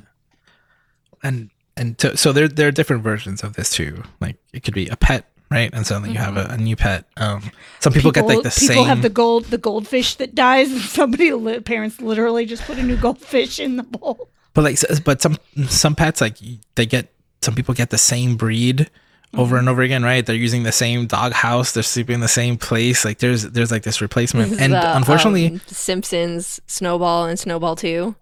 and 1.24 1.50
and 1.78 1.98
to, 2.00 2.18
so 2.18 2.32
there 2.34 2.48
there 2.48 2.68
are 2.68 2.72
different 2.72 3.04
versions 3.04 3.44
of 3.44 3.54
this 3.54 3.70
too. 3.72 4.04
Like 4.20 4.38
it 4.54 4.64
could 4.64 4.74
be 4.74 4.88
a 4.88 4.96
pet, 4.98 5.26
right? 5.50 5.70
And 5.74 5.86
suddenly 5.86 6.12
you 6.12 6.18
have 6.18 6.36
a, 6.38 6.46
a 6.52 6.58
new 6.58 6.76
pet. 6.76 7.06
Um, 7.18 7.52
some 7.80 7.94
people, 7.94 8.12
get 8.12 8.26
like 8.26 8.44
the 8.44 8.50
people 8.50 8.76
same. 8.76 8.86
have 8.88 9.02
the 9.02 9.10
gold 9.10 9.46
the 9.46 9.58
goldfish 9.58 10.16
that 10.16 10.36
dies 10.36 10.72
and 10.72 10.82
somebody 10.82 11.32
li- 11.34 11.60
parents 11.60 12.02
literally 12.02 12.46
just 12.46 12.64
put 12.64 12.78
a 12.78 12.84
new 12.84 12.98
goldfish 12.98 13.60
in 13.60 13.78
the 13.78 13.84
bowl. 13.84 14.30
But 14.54 14.64
like, 14.64 14.80
but 15.04 15.22
some 15.22 15.38
some 15.68 15.96
pets 15.96 16.22
like 16.22 16.38
they 16.76 16.86
get 16.86 17.14
some 17.42 17.56
people 17.56 17.74
get 17.74 17.90
the 17.90 17.98
same 17.98 18.36
breed 18.36 18.90
over 19.36 19.58
and 19.58 19.70
over 19.70 19.82
again, 19.82 20.04
right? 20.04 20.26
They're 20.26 20.36
using 20.36 20.64
the 20.64 20.72
same 20.72 21.08
dog 21.08 21.32
house. 21.32 21.74
They're 21.74 21.84
sleeping 21.84 22.16
in 22.16 22.20
the 22.20 22.28
same 22.28 22.58
place. 22.58 23.06
Like 23.06 23.20
there's 23.20 23.44
there's 23.44 23.72
like 23.72 23.84
this 23.84 24.02
replacement, 24.02 24.60
and 24.60 24.74
The, 24.74 24.98
unfortunately, 24.98 25.48
um, 25.48 25.62
Simpsons, 25.68 26.60
Snowball, 26.68 27.26
and 27.26 27.40
Snowball 27.40 27.76
Two. 27.76 28.16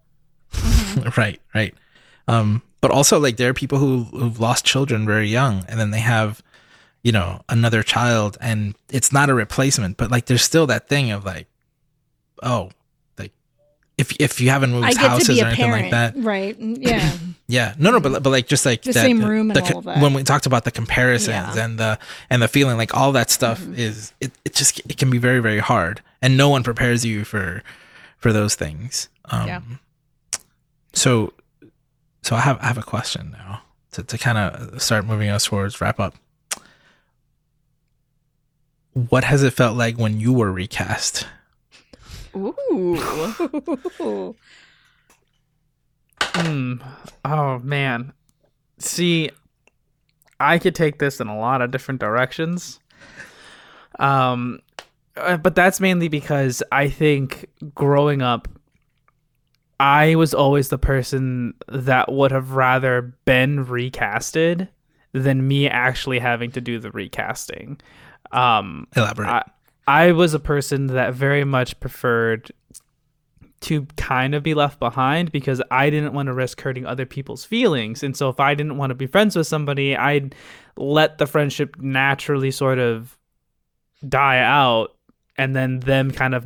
right, 1.17 1.39
right. 1.53 1.73
Um, 2.27 2.61
but 2.81 2.91
also 2.91 3.19
like 3.19 3.37
there 3.37 3.49
are 3.49 3.53
people 3.53 3.77
who 3.77 4.03
who've 4.03 4.39
lost 4.39 4.65
children 4.65 5.05
very 5.05 5.27
young, 5.27 5.65
and 5.67 5.79
then 5.79 5.91
they 5.91 5.99
have, 5.99 6.43
you 7.03 7.11
know, 7.11 7.41
another 7.49 7.83
child, 7.83 8.37
and 8.39 8.75
it's 8.89 9.11
not 9.11 9.29
a 9.29 9.33
replacement, 9.33 9.97
but 9.97 10.11
like 10.11 10.27
there's 10.27 10.43
still 10.43 10.67
that 10.67 10.87
thing 10.87 11.11
of 11.11 11.25
like, 11.25 11.47
oh, 12.43 12.69
if 13.99 14.15
if 14.19 14.39
you 14.41 14.49
haven't 14.49 14.71
moved 14.71 14.85
I 14.87 14.99
houses 14.99 15.39
or 15.41 15.45
anything 15.45 15.65
parent. 15.65 15.81
like 15.83 15.91
that, 15.91 16.13
Right. 16.17 16.55
Yeah. 16.59 17.11
yeah, 17.47 17.75
no, 17.77 17.91
no, 17.91 17.99
but 17.99 18.23
but 18.23 18.29
like 18.29 18.47
just 18.47 18.65
like 18.65 18.81
The 18.83 18.93
same 18.93 19.23
room 19.23 19.51
and 19.51 19.57
the, 19.57 19.81
that. 19.81 20.01
When 20.01 20.13
we 20.13 20.23
talked 20.23 20.45
about 20.45 20.63
the 20.63 20.71
comparisons 20.71 21.55
Yeah. 21.55 21.63
and 21.65 21.77
the 21.77 21.99
and 22.29 22.41
the 22.41 22.47
feeling, 22.47 22.77
like 22.77 22.95
all 22.95 23.11
that 23.11 23.29
stuff 23.29 23.59
Mm-hmm. 23.61 23.75
is 23.75 24.13
it, 24.21 24.31
it 24.45 24.53
just 24.53 24.79
it 24.89 24.97
can 24.97 25.09
be 25.09 25.17
very 25.19 25.39
very 25.39 25.59
hard, 25.59 26.01
and 26.21 26.37
no 26.37 26.49
one 26.49 26.63
prepares 26.63 27.03
you 27.05 27.23
for 27.25 27.61
for 28.17 28.31
those 28.33 28.55
things. 28.55 29.09
Um, 29.25 29.47
Yeah. 29.47 29.61
So, 30.93 31.33
so 32.23 32.35
I 32.35 32.39
have 32.41 32.57
I 32.61 32.65
have 32.67 32.77
a 32.77 32.83
question 32.83 33.31
now 33.31 33.61
to 33.91 34.03
to 34.03 34.17
kind 34.17 34.37
of 34.37 34.81
start 34.81 35.05
moving 35.05 35.29
us 35.29 35.45
towards 35.45 35.79
wrap 35.81 35.99
up. 35.99 36.15
What 38.93 39.23
has 39.23 39.43
it 39.43 39.51
felt 39.53 39.77
like 39.77 39.97
when 39.97 40.19
you 40.19 40.33
were 40.33 40.51
recast? 40.51 41.27
Ooh. 42.35 44.35
Hmm. 46.35 46.75
Oh 47.25 47.59
man. 47.59 48.13
See, 48.77 49.29
I 50.39 50.57
could 50.57 50.75
take 50.75 50.99
this 50.99 51.19
in 51.19 51.27
a 51.27 51.37
lot 51.37 51.61
of 51.61 51.71
different 51.71 51.99
directions. 51.99 52.79
Um 53.99 54.59
uh, 55.17 55.37
but 55.37 55.55
that's 55.55 55.81
mainly 55.81 56.07
because 56.07 56.63
I 56.71 56.87
think 56.87 57.47
growing 57.73 58.21
up 58.21 58.47
I 59.79 60.15
was 60.15 60.33
always 60.33 60.69
the 60.69 60.77
person 60.77 61.53
that 61.67 62.11
would 62.11 62.31
have 62.31 62.51
rather 62.51 63.01
been 63.25 63.65
recasted 63.65 64.69
than 65.11 65.47
me 65.47 65.67
actually 65.67 66.19
having 66.19 66.51
to 66.51 66.61
do 66.61 66.79
the 66.79 66.91
recasting. 66.91 67.79
Um 68.31 68.87
Elaborate. 68.95 69.27
I, 69.27 69.43
I 69.89 70.11
was 70.11 70.35
a 70.35 70.39
person 70.39 70.85
that 70.87 71.15
very 71.15 71.43
much 71.43 71.79
preferred 71.79 72.51
to 73.61 73.87
kind 73.97 74.35
of 74.35 74.43
be 74.43 74.53
left 74.53 74.77
behind 74.79 75.31
because 75.31 75.63
I 75.71 75.89
didn't 75.89 76.13
want 76.13 76.27
to 76.27 76.33
risk 76.33 76.61
hurting 76.61 76.85
other 76.85 77.07
people's 77.07 77.43
feelings. 77.43 78.03
And 78.03 78.15
so 78.15 78.29
if 78.29 78.39
I 78.39 78.53
didn't 78.53 78.77
want 78.77 78.91
to 78.91 78.95
be 78.95 79.07
friends 79.07 79.35
with 79.35 79.47
somebody, 79.47 79.97
I'd 79.97 80.35
let 80.77 81.17
the 81.17 81.25
friendship 81.25 81.81
naturally 81.81 82.51
sort 82.51 82.77
of 82.77 83.17
die 84.07 84.37
out 84.37 84.95
and 85.39 85.55
then 85.55 85.79
them 85.79 86.11
kind 86.11 86.35
of 86.35 86.45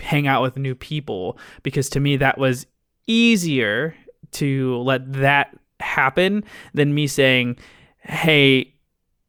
hang 0.00 0.26
out 0.26 0.40
with 0.40 0.56
new 0.56 0.74
people 0.74 1.36
because 1.64 1.90
to 1.90 2.00
me 2.00 2.16
that 2.16 2.38
was 2.38 2.66
easier 3.06 3.94
to 4.30 4.78
let 4.78 5.12
that 5.12 5.54
happen 5.80 6.42
than 6.72 6.94
me 6.94 7.08
saying, 7.08 7.58
"Hey, 7.98 8.72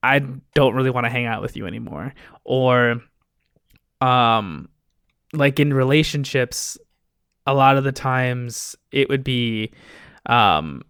I 0.02 0.20
don't 0.54 0.74
really 0.74 0.90
want 0.90 1.04
to 1.04 1.12
hang 1.12 1.26
out 1.26 1.42
with 1.42 1.58
you 1.58 1.68
anymore." 1.68 2.14
Or 2.46 3.02
um 4.02 4.70
like 5.34 5.60
in 5.60 5.74
relationships 5.74 6.78
a 7.48 7.54
lot 7.54 7.78
of 7.78 7.84
the 7.84 7.92
times 7.92 8.76
it 8.92 9.10
would 9.10 9.24
be 9.24 9.72
um 10.28 10.82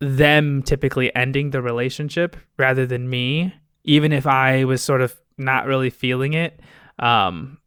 them 0.00 0.62
typically 0.62 1.14
ending 1.14 1.50
the 1.50 1.60
relationship 1.60 2.36
rather 2.58 2.86
than 2.86 3.08
me 3.08 3.54
even 3.84 4.12
if 4.12 4.26
i 4.26 4.64
was 4.64 4.82
sort 4.82 5.00
of 5.00 5.14
not 5.38 5.66
really 5.66 5.90
feeling 5.90 6.32
it 6.32 6.60
um 6.98 7.58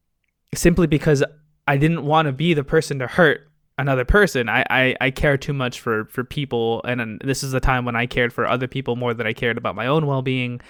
simply 0.53 0.87
because 0.87 1.23
i 1.67 1.77
didn't 1.77 2.05
want 2.05 2.27
to 2.27 2.31
be 2.31 2.53
the 2.53 2.63
person 2.63 2.99
to 2.99 3.07
hurt 3.07 3.47
another 3.77 4.05
person. 4.05 4.49
I 4.49 4.63
i, 4.69 4.95
I 5.01 5.11
care 5.11 5.37
too 5.37 5.53
much 5.53 5.79
for 5.79 6.05
for 6.05 6.23
people 6.23 6.81
and, 6.85 7.01
and 7.01 7.21
this 7.23 7.43
is 7.43 7.51
the 7.51 7.59
time 7.59 7.85
when 7.85 7.95
i 7.95 8.05
cared 8.05 8.31
for 8.33 8.47
other 8.47 8.67
people 8.67 8.95
more 8.95 9.13
than 9.13 9.27
i 9.27 9.33
cared 9.33 9.57
about 9.57 9.75
my 9.75 9.87
own 9.87 10.05
well-being 10.05 10.61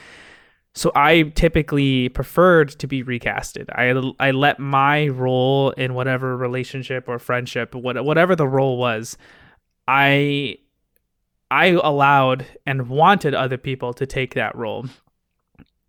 so 0.75 0.91
I 0.95 1.23
typically 1.35 2.09
preferred 2.09 2.69
to 2.79 2.87
be 2.87 3.03
recasted. 3.03 3.69
I 3.69 3.93
I 4.19 4.31
let 4.31 4.59
my 4.59 5.07
role 5.09 5.71
in 5.71 5.93
whatever 5.93 6.35
relationship 6.35 7.07
or 7.07 7.19
friendship, 7.19 7.75
what, 7.75 8.03
whatever 8.03 8.35
the 8.35 8.47
role 8.47 8.77
was, 8.77 9.17
I 9.87 10.57
I 11.51 11.67
allowed 11.67 12.47
and 12.65 12.89
wanted 12.89 13.35
other 13.35 13.57
people 13.57 13.93
to 13.93 14.07
take 14.07 14.33
that 14.33 14.55
role 14.55 14.85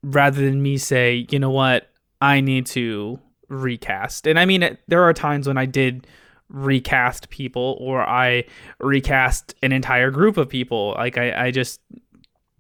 rather 0.02 0.44
than 0.44 0.62
me 0.62 0.76
say, 0.76 1.26
you 1.30 1.38
know 1.38 1.50
what, 1.50 1.90
I 2.20 2.42
need 2.42 2.66
to 2.66 3.18
recast. 3.48 4.26
And 4.26 4.38
I 4.38 4.44
mean, 4.44 4.76
there 4.86 5.02
are 5.02 5.14
times 5.14 5.48
when 5.48 5.56
I 5.56 5.64
did 5.64 6.06
recast 6.50 7.30
people 7.30 7.78
or 7.80 8.02
I 8.02 8.44
recast 8.80 9.54
an 9.62 9.72
entire 9.72 10.10
group 10.10 10.36
of 10.36 10.50
people. 10.50 10.94
Like 10.98 11.16
I, 11.16 11.46
I 11.46 11.50
just 11.50 11.80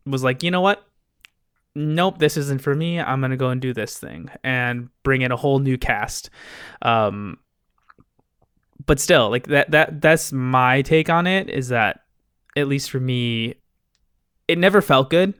was 0.06 0.24
like, 0.24 0.42
you 0.42 0.50
know 0.50 0.62
what? 0.62 0.86
Nope, 1.74 2.18
this 2.18 2.36
isn't 2.36 2.60
for 2.62 2.74
me. 2.74 3.00
I'm 3.00 3.20
gonna 3.20 3.36
go 3.36 3.50
and 3.50 3.60
do 3.60 3.72
this 3.72 3.98
thing 3.98 4.30
and 4.42 4.88
bring 5.02 5.22
in 5.22 5.32
a 5.32 5.36
whole 5.36 5.58
new 5.58 5.78
cast. 5.78 6.30
Um, 6.82 7.38
but 8.86 9.00
still, 9.00 9.30
like 9.30 9.46
that 9.48 9.70
that 9.70 10.00
that's 10.00 10.32
my 10.32 10.82
take 10.82 11.08
on 11.08 11.26
it. 11.26 11.48
Is 11.48 11.68
that 11.68 12.00
at 12.56 12.68
least 12.68 12.90
for 12.90 13.00
me, 13.00 13.54
it 14.48 14.58
never 14.58 14.82
felt 14.82 15.10
good. 15.10 15.34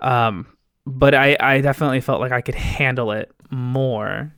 Um, 0.00 0.46
but 0.86 1.14
I 1.14 1.36
I 1.40 1.60
definitely 1.60 2.00
felt 2.00 2.20
like 2.20 2.32
I 2.32 2.40
could 2.40 2.54
handle 2.54 3.12
it 3.12 3.32
more 3.50 4.34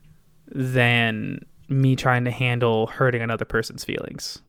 than 0.47 1.45
me 1.69 1.95
trying 1.95 2.25
to 2.25 2.31
handle 2.31 2.87
hurting 2.87 3.21
another 3.21 3.45
person's 3.45 3.83
feelings. 3.83 4.41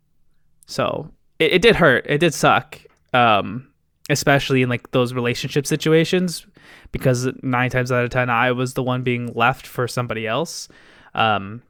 So 0.67 1.11
it, 1.39 1.53
it 1.53 1.63
did 1.63 1.77
hurt. 1.77 2.05
It 2.09 2.19
did 2.19 2.35
suck. 2.35 2.79
Um, 3.13 3.72
especially 4.13 4.63
in 4.63 4.69
like 4.69 4.91
those 4.91 5.15
relationship 5.15 5.67
situations 5.67 6.47
because 6.93 7.29
nine 7.43 7.71
times 7.71 7.91
out 7.91 8.05
of 8.05 8.11
ten 8.11 8.29
i 8.31 8.53
was 8.53 8.75
the 8.75 8.83
one 8.83 9.03
being 9.03 9.33
left 9.35 9.67
for 9.67 9.89
somebody 9.89 10.27
else. 10.27 10.69
Um 11.15 11.63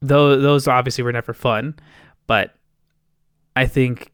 though 0.00 0.36
those 0.36 0.66
obviously 0.66 1.04
were 1.04 1.12
never 1.12 1.32
fun 1.32 1.76
but 2.26 2.54
i 3.54 3.66
think 3.66 4.10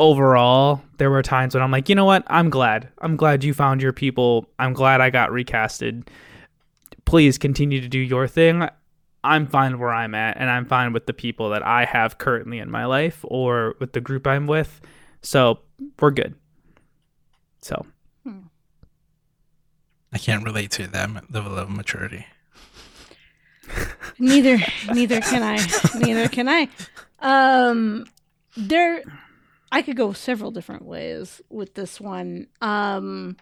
overall 0.00 0.82
there 0.98 1.08
were 1.10 1.22
times 1.22 1.54
when 1.54 1.62
i'm 1.62 1.70
like 1.70 1.88
you 1.88 1.94
know 1.94 2.04
what? 2.04 2.24
I'm 2.26 2.50
glad. 2.50 2.88
I'm 3.00 3.16
glad 3.16 3.44
you 3.44 3.54
found 3.54 3.80
your 3.80 3.92
people. 3.92 4.46
I'm 4.58 4.72
glad 4.72 5.00
i 5.00 5.10
got 5.10 5.30
recasted. 5.30 6.08
Please 7.04 7.38
continue 7.38 7.80
to 7.80 7.88
do 7.88 7.98
your 7.98 8.26
thing. 8.26 8.68
I'm 9.24 9.46
fine 9.46 9.78
where 9.78 9.92
i'm 9.92 10.14
at 10.16 10.36
and 10.36 10.50
i'm 10.50 10.64
fine 10.66 10.92
with 10.92 11.06
the 11.06 11.12
people 11.12 11.50
that 11.50 11.64
i 11.64 11.84
have 11.84 12.18
currently 12.18 12.58
in 12.58 12.70
my 12.70 12.86
life 12.86 13.20
or 13.22 13.76
with 13.78 13.92
the 13.92 14.00
group 14.00 14.26
i'm 14.26 14.48
with 14.48 14.80
so 15.22 15.60
we're 16.00 16.10
good. 16.10 16.34
So 17.60 17.86
I 20.12 20.18
can't 20.18 20.44
relate 20.44 20.70
to 20.72 20.86
that 20.88 21.32
level 21.32 21.56
of 21.56 21.70
maturity. 21.70 22.26
neither 24.18 24.58
neither 24.92 25.20
can 25.20 25.42
I. 25.42 25.64
Neither 25.98 26.28
can 26.28 26.48
I. 26.48 26.68
Um 27.20 28.04
there 28.56 29.02
I 29.72 29.80
could 29.80 29.96
go 29.96 30.12
several 30.12 30.50
different 30.50 30.84
ways 30.84 31.40
with 31.48 31.72
this 31.72 31.98
one. 31.98 32.48
Um, 32.60 33.38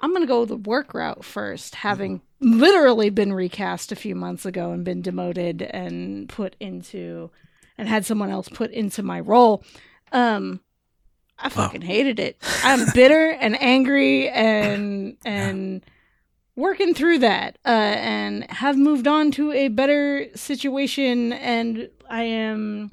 I'm 0.00 0.12
gonna 0.12 0.26
go 0.26 0.44
the 0.44 0.56
work 0.56 0.92
route 0.92 1.24
first, 1.24 1.76
having 1.76 2.20
literally 2.40 3.08
been 3.08 3.32
recast 3.32 3.92
a 3.92 3.96
few 3.96 4.16
months 4.16 4.44
ago 4.44 4.72
and 4.72 4.84
been 4.84 5.00
demoted 5.00 5.62
and 5.62 6.28
put 6.28 6.56
into, 6.58 7.30
and 7.78 7.88
had 7.88 8.04
someone 8.04 8.30
else 8.30 8.48
put 8.48 8.72
into 8.72 9.04
my 9.04 9.20
role. 9.20 9.62
Um, 10.12 10.60
I 11.38 11.48
fucking 11.48 11.82
hated 11.82 12.20
it. 12.20 12.36
I'm 12.62 12.86
bitter 12.94 13.30
and 13.30 13.60
angry 13.60 14.28
and 14.28 15.16
and 15.24 15.84
working 16.54 16.94
through 16.94 17.18
that 17.20 17.58
uh, 17.64 17.68
and 17.70 18.44
have 18.50 18.76
moved 18.76 19.08
on 19.08 19.30
to 19.32 19.52
a 19.52 19.68
better 19.68 20.28
situation 20.36 21.32
and 21.32 21.88
I 22.10 22.24
am 22.24 22.92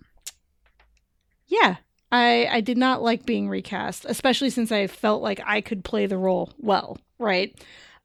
yeah 1.47 1.75
I 2.11 2.47
I 2.49 2.61
did 2.61 2.77
not 2.77 3.01
like 3.03 3.25
being 3.25 3.49
recast 3.49 4.05
especially 4.07 4.49
since 4.49 4.71
I 4.71 4.87
felt 4.87 5.21
like 5.21 5.41
I 5.45 5.59
could 5.61 5.83
play 5.83 6.05
the 6.05 6.17
role 6.17 6.53
well 6.57 6.97
right 7.19 7.53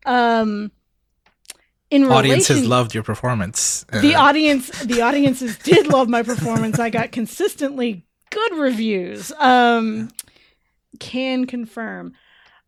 um 0.05 0.73
in 1.91 2.05
Audiences 2.11 2.51
relation- 2.51 2.69
loved 2.71 2.93
your 2.95 3.05
performance. 3.05 3.87
the 3.93 4.17
Uh, 4.17 4.21
audience 4.29 4.71
the 4.83 5.03
audiences 5.03 5.57
did 5.59 5.87
love 5.87 6.09
my 6.09 6.23
performance 6.25 6.79
i 6.81 6.91
got 6.91 7.13
consistently 7.13 8.05
good 8.35 8.59
reviews. 8.59 9.33
Um 9.39 10.11
can 10.99 11.47
confirm. 11.47 12.13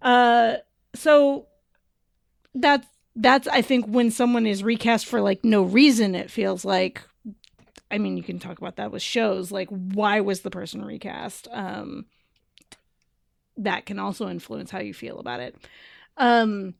Uh 0.00 0.56
so 0.94 1.46
that's 2.54 2.86
that's 3.16 3.48
i 3.48 3.62
think 3.62 3.86
when 3.86 4.10
someone 4.10 4.46
is 4.46 4.62
recast 4.62 5.06
for 5.06 5.20
like 5.20 5.44
no 5.44 5.62
reason 5.62 6.14
it 6.14 6.30
feels 6.30 6.64
like 6.64 7.02
i 7.90 7.98
mean 7.98 8.16
you 8.16 8.22
can 8.22 8.38
talk 8.38 8.58
about 8.58 8.76
that 8.76 8.92
with 8.92 9.02
shows 9.02 9.50
like 9.50 9.68
why 9.68 10.20
was 10.20 10.40
the 10.40 10.50
person 10.50 10.84
recast? 10.84 11.48
Um 11.52 12.06
that 13.58 13.86
can 13.86 13.98
also 13.98 14.28
influence 14.28 14.70
how 14.70 14.80
you 14.80 14.92
feel 14.92 15.18
about 15.18 15.40
it. 15.40 15.56
Um 16.18 16.74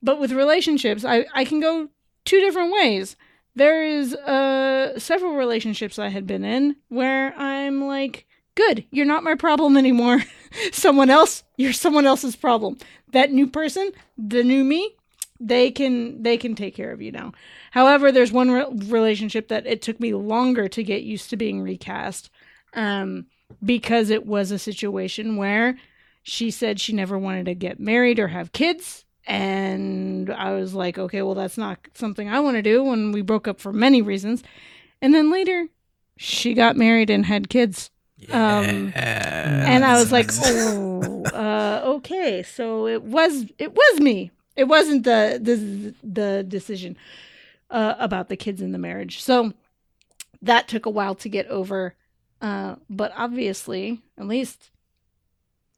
but 0.00 0.20
with 0.20 0.32
relationships 0.32 1.04
i 1.04 1.26
i 1.34 1.44
can 1.44 1.60
go 1.60 1.88
two 2.24 2.40
different 2.40 2.72
ways 2.72 3.16
there 3.54 3.84
is 3.84 4.14
uh 4.14 4.98
several 4.98 5.36
relationships 5.36 5.98
I 5.98 6.08
had 6.08 6.26
been 6.26 6.44
in 6.44 6.76
where 6.88 7.34
I'm 7.38 7.86
like, 7.86 8.26
good, 8.54 8.84
you're 8.90 9.06
not 9.06 9.24
my 9.24 9.34
problem 9.34 9.76
anymore. 9.76 10.22
someone 10.72 11.10
else, 11.10 11.44
you're 11.56 11.72
someone 11.72 12.06
else's 12.06 12.36
problem. 12.36 12.78
That 13.12 13.32
new 13.32 13.46
person, 13.46 13.92
the 14.16 14.42
new 14.42 14.64
me, 14.64 14.96
they 15.40 15.70
can 15.70 16.22
they 16.22 16.36
can 16.36 16.54
take 16.54 16.74
care 16.74 16.92
of 16.92 17.02
you 17.02 17.12
now. 17.12 17.32
However, 17.72 18.12
there's 18.12 18.32
one 18.32 18.50
re- 18.50 18.66
relationship 18.86 19.48
that 19.48 19.66
it 19.66 19.82
took 19.82 19.98
me 20.00 20.14
longer 20.14 20.68
to 20.68 20.82
get 20.82 21.02
used 21.02 21.30
to 21.30 21.36
being 21.36 21.60
recast, 21.60 22.30
um, 22.74 23.26
because 23.64 24.10
it 24.10 24.26
was 24.26 24.50
a 24.50 24.58
situation 24.58 25.36
where 25.36 25.78
she 26.22 26.50
said 26.50 26.80
she 26.80 26.92
never 26.92 27.18
wanted 27.18 27.46
to 27.46 27.54
get 27.54 27.80
married 27.80 28.18
or 28.18 28.28
have 28.28 28.52
kids. 28.52 29.04
And 29.26 30.30
I 30.30 30.52
was 30.52 30.74
like, 30.74 30.98
okay, 30.98 31.22
well, 31.22 31.34
that's 31.34 31.58
not 31.58 31.78
something 31.94 32.28
I 32.28 32.40
want 32.40 32.56
to 32.56 32.62
do 32.62 32.82
when 32.82 33.12
we 33.12 33.22
broke 33.22 33.46
up 33.46 33.60
for 33.60 33.72
many 33.72 34.02
reasons. 34.02 34.42
And 35.00 35.14
then 35.14 35.30
later, 35.30 35.68
she 36.16 36.54
got 36.54 36.76
married 36.76 37.10
and 37.10 37.26
had 37.26 37.48
kids. 37.48 37.90
Um, 38.30 38.92
and 38.94 39.84
I 39.84 39.98
was 39.98 40.12
like, 40.12 40.30
oh, 40.44 41.24
uh, 41.26 41.82
okay. 41.96 42.42
So 42.42 42.86
it 42.86 43.02
was 43.02 43.46
it 43.58 43.74
was 43.74 44.00
me. 44.00 44.30
It 44.56 44.64
wasn't 44.64 45.04
the 45.04 45.40
the 45.42 45.94
the 46.02 46.44
decision 46.44 46.96
uh, 47.70 47.94
about 47.98 48.28
the 48.28 48.36
kids 48.36 48.60
in 48.60 48.72
the 48.72 48.78
marriage. 48.78 49.22
So 49.22 49.52
that 50.40 50.68
took 50.68 50.86
a 50.86 50.90
while 50.90 51.14
to 51.16 51.28
get 51.28 51.46
over. 51.48 51.94
Uh, 52.40 52.76
but 52.90 53.12
obviously, 53.16 54.02
at 54.18 54.26
least 54.26 54.70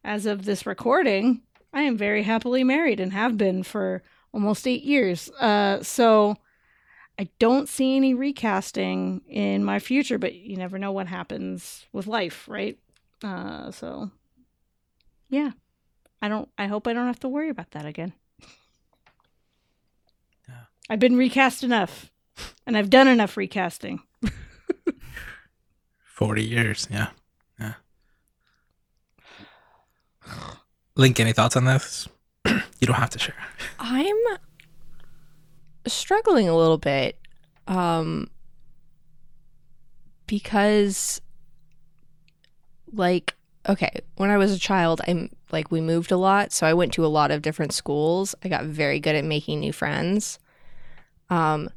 as 0.02 0.26
of 0.26 0.44
this 0.44 0.66
recording, 0.66 1.42
I 1.74 1.82
am 1.82 1.96
very 1.96 2.22
happily 2.22 2.62
married 2.62 3.00
and 3.00 3.12
have 3.12 3.36
been 3.36 3.64
for 3.64 4.02
almost 4.32 4.66
eight 4.66 4.84
years. 4.84 5.28
Uh, 5.32 5.82
so 5.82 6.36
I 7.18 7.28
don't 7.40 7.68
see 7.68 7.96
any 7.96 8.14
recasting 8.14 9.22
in 9.28 9.64
my 9.64 9.80
future, 9.80 10.16
but 10.16 10.34
you 10.34 10.56
never 10.56 10.78
know 10.78 10.92
what 10.92 11.08
happens 11.08 11.84
with 11.92 12.06
life, 12.06 12.46
right? 12.48 12.78
Uh, 13.24 13.72
so 13.72 14.12
yeah, 15.28 15.50
I 16.22 16.28
don't. 16.28 16.48
I 16.56 16.66
hope 16.66 16.86
I 16.86 16.92
don't 16.92 17.06
have 17.06 17.20
to 17.20 17.28
worry 17.28 17.48
about 17.50 17.72
that 17.72 17.86
again. 17.86 18.12
Yeah. 20.48 20.64
I've 20.88 21.00
been 21.00 21.16
recast 21.16 21.64
enough, 21.64 22.12
and 22.66 22.76
I've 22.76 22.90
done 22.90 23.08
enough 23.08 23.36
recasting. 23.36 24.00
40 26.04 26.44
years. 26.44 26.86
Yeah. 26.90 27.08
Yeah. 27.58 27.74
Link, 30.96 31.18
any 31.18 31.32
thoughts 31.32 31.56
on 31.56 31.64
this? 31.64 32.08
you 32.46 32.86
don't 32.86 32.96
have 32.96 33.10
to 33.10 33.18
share. 33.18 33.34
I'm 33.80 34.14
struggling 35.86 36.48
a 36.48 36.56
little 36.56 36.78
bit 36.78 37.18
um 37.66 38.28
because 40.26 41.20
like 42.92 43.34
okay, 43.68 44.00
when 44.16 44.30
I 44.30 44.36
was 44.36 44.52
a 44.52 44.58
child, 44.58 45.00
I'm 45.08 45.30
like 45.50 45.70
we 45.70 45.80
moved 45.80 46.12
a 46.12 46.16
lot, 46.16 46.52
so 46.52 46.66
I 46.66 46.74
went 46.74 46.92
to 46.94 47.04
a 47.04 47.08
lot 47.08 47.30
of 47.30 47.42
different 47.42 47.72
schools. 47.72 48.34
I 48.44 48.48
got 48.48 48.64
very 48.64 49.00
good 49.00 49.16
at 49.16 49.24
making 49.24 49.60
new 49.60 49.72
friends. 49.72 50.38
Um 51.28 51.70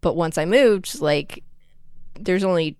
but 0.00 0.14
once 0.14 0.38
I 0.38 0.46
moved, 0.46 1.00
like 1.00 1.42
there's 2.14 2.44
only 2.44 2.76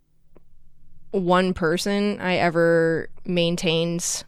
one 1.10 1.52
person 1.52 2.20
I 2.20 2.36
ever 2.36 3.10
maintained 3.24 4.24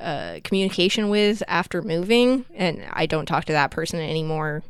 a 0.00 0.40
communication 0.44 1.08
with 1.08 1.42
after 1.48 1.82
moving, 1.82 2.44
and 2.54 2.84
I 2.92 3.06
don't 3.06 3.26
talk 3.26 3.46
to 3.46 3.52
that 3.52 3.70
person 3.70 4.00
anymore 4.00 4.62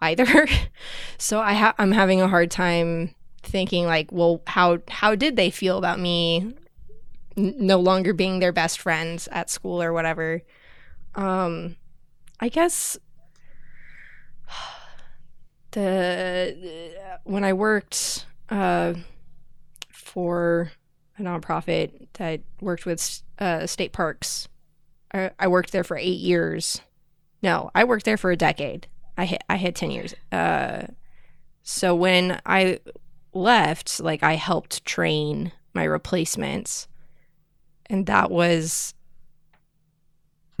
either. 0.00 0.46
so 1.18 1.40
I 1.40 1.54
ha- 1.54 1.74
I'm 1.78 1.92
having 1.92 2.20
a 2.20 2.28
hard 2.28 2.50
time 2.50 3.14
thinking 3.42 3.86
like, 3.86 4.10
well, 4.12 4.42
how 4.46 4.78
how 4.88 5.14
did 5.14 5.36
they 5.36 5.50
feel 5.50 5.78
about 5.78 5.98
me 5.98 6.54
n- 7.36 7.54
no 7.58 7.78
longer 7.78 8.12
being 8.12 8.38
their 8.38 8.52
best 8.52 8.80
friends 8.80 9.28
at 9.32 9.50
school 9.50 9.82
or 9.82 9.92
whatever? 9.92 10.42
Um, 11.14 11.76
I 12.40 12.48
guess 12.48 12.96
the 15.72 16.94
when 17.24 17.44
I 17.44 17.52
worked 17.52 18.26
uh, 18.50 18.94
for 19.90 20.72
a 21.18 21.22
nonprofit 21.22 22.06
that 22.14 22.40
worked 22.60 22.86
with 22.86 23.22
uh, 23.38 23.66
state 23.66 23.92
parks, 23.92 24.48
I, 25.12 25.30
I 25.38 25.48
worked 25.48 25.72
there 25.72 25.84
for 25.84 25.96
eight 25.96 26.18
years. 26.18 26.80
No, 27.42 27.70
I 27.74 27.84
worked 27.84 28.04
there 28.04 28.16
for 28.16 28.30
a 28.30 28.36
decade. 28.36 28.86
I 29.16 29.24
hit 29.24 29.42
I 29.48 29.56
hit 29.56 29.74
ten 29.74 29.90
years. 29.90 30.14
Uh, 30.30 30.86
so 31.62 31.94
when 31.94 32.40
I 32.46 32.80
left, 33.32 34.00
like 34.00 34.22
I 34.22 34.34
helped 34.34 34.84
train 34.84 35.52
my 35.74 35.84
replacements, 35.84 36.88
and 37.86 38.06
that 38.06 38.30
was 38.30 38.94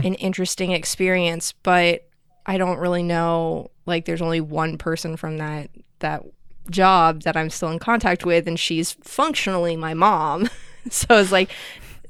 an 0.02 0.14
interesting 0.14 0.72
experience. 0.72 1.52
But 1.62 2.08
I 2.46 2.58
don't 2.58 2.78
really 2.78 3.02
know. 3.02 3.70
Like, 3.86 4.04
there's 4.04 4.22
only 4.22 4.40
one 4.40 4.78
person 4.78 5.16
from 5.16 5.38
that 5.38 5.70
that 6.00 6.24
job 6.70 7.22
that 7.22 7.36
I'm 7.36 7.50
still 7.50 7.70
in 7.70 7.78
contact 7.78 8.24
with, 8.24 8.46
and 8.46 8.58
she's 8.58 8.92
functionally 9.02 9.76
my 9.76 9.94
mom. 9.94 10.48
so 10.90 11.18
it's 11.18 11.32
like 11.32 11.50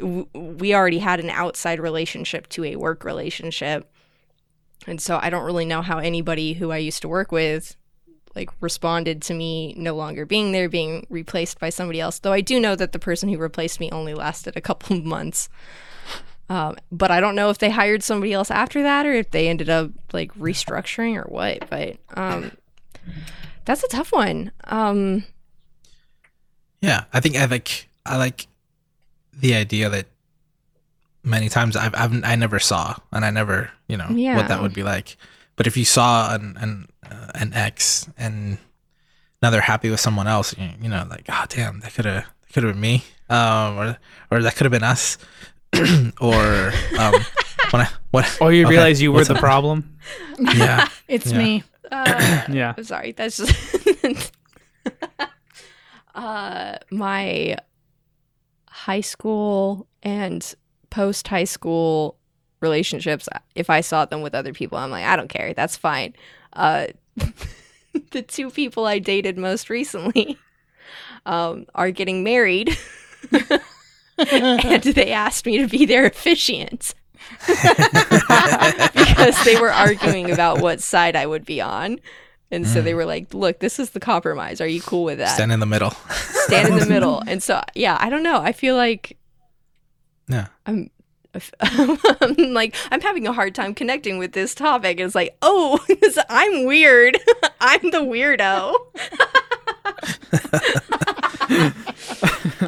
we 0.00 0.74
already 0.74 0.98
had 0.98 1.20
an 1.20 1.30
outside 1.30 1.80
relationship 1.80 2.48
to 2.50 2.64
a 2.64 2.76
work 2.76 3.04
relationship. 3.04 3.90
And 4.86 5.00
so 5.00 5.18
I 5.20 5.30
don't 5.30 5.44
really 5.44 5.64
know 5.64 5.82
how 5.82 5.98
anybody 5.98 6.54
who 6.54 6.70
I 6.70 6.78
used 6.78 7.02
to 7.02 7.08
work 7.08 7.32
with 7.32 7.76
like 8.38 8.50
responded 8.60 9.20
to 9.22 9.34
me 9.34 9.74
no 9.76 9.96
longer 9.96 10.24
being 10.24 10.52
there, 10.52 10.68
being 10.68 11.06
replaced 11.10 11.58
by 11.58 11.70
somebody 11.70 12.00
else. 12.00 12.20
Though 12.20 12.32
I 12.32 12.40
do 12.40 12.60
know 12.60 12.76
that 12.76 12.92
the 12.92 12.98
person 12.98 13.28
who 13.28 13.36
replaced 13.36 13.80
me 13.80 13.90
only 13.90 14.14
lasted 14.14 14.56
a 14.56 14.60
couple 14.60 14.96
of 14.96 15.04
months. 15.16 15.48
Um, 16.48 16.76
but 16.90 17.10
I 17.10 17.20
don't 17.20 17.34
know 17.34 17.50
if 17.50 17.58
they 17.58 17.68
hired 17.68 18.02
somebody 18.02 18.32
else 18.32 18.50
after 18.50 18.82
that 18.82 19.04
or 19.04 19.12
if 19.12 19.32
they 19.32 19.48
ended 19.48 19.68
up 19.68 19.90
like 20.12 20.32
restructuring 20.34 21.16
or 21.16 21.28
what. 21.28 21.68
But 21.68 21.96
um, 22.14 22.52
that's 23.64 23.84
a 23.84 23.88
tough 23.88 24.12
one. 24.12 24.52
Um, 24.64 25.24
Yeah, 26.80 27.04
I 27.12 27.20
think 27.20 27.36
I 27.36 27.44
like 27.46 27.88
I 28.06 28.16
like 28.16 28.46
the 29.38 29.54
idea 29.54 29.88
that 29.88 30.06
many 31.24 31.48
times 31.48 31.76
I've, 31.76 31.94
I've 31.94 32.24
I 32.24 32.36
never 32.36 32.58
saw 32.58 32.94
and 33.12 33.24
I 33.24 33.30
never 33.30 33.70
you 33.88 33.96
know 33.96 34.06
what 34.36 34.48
that 34.48 34.60
would 34.62 34.74
be 34.74 34.82
like. 34.82 35.16
But 35.56 35.66
if 35.66 35.76
you 35.76 35.84
saw 35.84 36.34
an 36.34 36.56
an 36.60 36.88
uh, 37.10 37.30
an 37.34 37.52
ex 37.54 38.08
and 38.16 38.58
now 39.42 39.50
they're 39.50 39.60
happy 39.60 39.90
with 39.90 40.00
someone 40.00 40.26
else, 40.26 40.56
you, 40.58 40.68
you 40.82 40.88
know, 40.88 41.06
like 41.08 41.26
oh 41.28 41.44
damn, 41.48 41.80
that 41.80 41.94
could 41.94 42.04
have 42.04 42.24
could 42.52 42.62
have 42.64 42.72
been 42.72 42.80
me, 42.80 43.04
um, 43.30 43.78
or 43.78 43.98
or 44.30 44.42
that 44.42 44.56
could 44.56 44.64
have 44.64 44.72
been 44.72 44.84
us, 44.84 45.18
or 46.20 46.72
um, 46.98 47.14
when 47.70 47.82
I 47.82 47.88
what? 48.10 48.38
Oh, 48.40 48.48
you 48.48 48.64
okay, 48.66 48.70
realize 48.70 49.02
you 49.02 49.12
were 49.12 49.24
the 49.24 49.34
up? 49.34 49.40
problem? 49.40 49.98
Yeah, 50.56 50.88
It's 51.08 51.32
Yeah. 51.32 51.38
me. 51.38 51.62
uh, 51.92 52.42
Yeah. 52.48 52.74
Sorry. 52.82 53.12
That's 53.12 53.36
just 53.38 54.32
uh 56.14 56.76
my 56.90 57.56
high 58.84 59.00
school 59.00 59.86
and 60.02 60.54
post 60.90 61.28
high 61.28 61.44
school 61.44 62.16
relationships, 62.60 63.28
if 63.54 63.70
I 63.70 63.80
saw 63.80 64.04
them 64.04 64.22
with 64.22 64.34
other 64.34 64.52
people, 64.52 64.78
I'm 64.78 64.90
like, 64.90 65.04
I 65.04 65.16
don't 65.16 65.28
care. 65.28 65.52
That's 65.52 65.76
fine. 65.76 66.14
Uh, 66.52 66.86
the 68.12 68.22
two 68.22 68.50
people 68.50 68.86
I 68.86 68.98
dated 69.00 69.36
most 69.36 69.68
recently 69.68 70.38
um, 71.26 71.66
are 71.74 71.90
getting 71.90 72.22
married. 72.22 72.76
and 74.18 74.82
they 74.82 75.12
asked 75.12 75.44
me 75.44 75.58
to 75.58 75.66
be 75.66 75.84
their 75.84 76.06
officiant 76.06 76.94
because 77.46 79.44
they 79.44 79.60
were 79.60 79.72
arguing 79.72 80.30
about 80.30 80.60
what 80.60 80.80
side 80.80 81.16
I 81.16 81.26
would 81.26 81.44
be 81.44 81.60
on. 81.60 81.98
And 82.50 82.66
so 82.66 82.80
they 82.80 82.94
were 82.94 83.04
like, 83.04 83.34
look, 83.34 83.60
this 83.60 83.78
is 83.78 83.90
the 83.90 84.00
compromise. 84.00 84.60
Are 84.62 84.66
you 84.66 84.80
cool 84.80 85.04
with 85.04 85.18
that? 85.18 85.34
Stand 85.34 85.52
in 85.52 85.60
the 85.60 85.66
middle. 85.66 85.90
Stand 86.10 86.72
in 86.72 86.78
the 86.78 86.86
middle. 86.94 87.22
And 87.26 87.42
so, 87.42 87.62
yeah, 87.74 87.98
I 88.00 88.08
don't 88.08 88.22
know. 88.22 88.40
I 88.40 88.52
feel 88.52 88.74
like 88.74 89.18
Yeah. 90.28 90.46
I'm, 90.64 90.90
I'm 91.60 92.54
like, 92.54 92.74
I'm 92.90 93.02
having 93.02 93.26
a 93.26 93.32
hard 93.34 93.54
time 93.54 93.74
connecting 93.74 94.16
with 94.18 94.32
this 94.32 94.54
topic. 94.54 94.98
It's 94.98 95.14
like, 95.14 95.36
oh, 95.42 95.78
I'm 96.30 96.64
weird. 96.64 97.18
I'm 97.60 97.82
the 97.90 97.98
weirdo. 97.98 98.74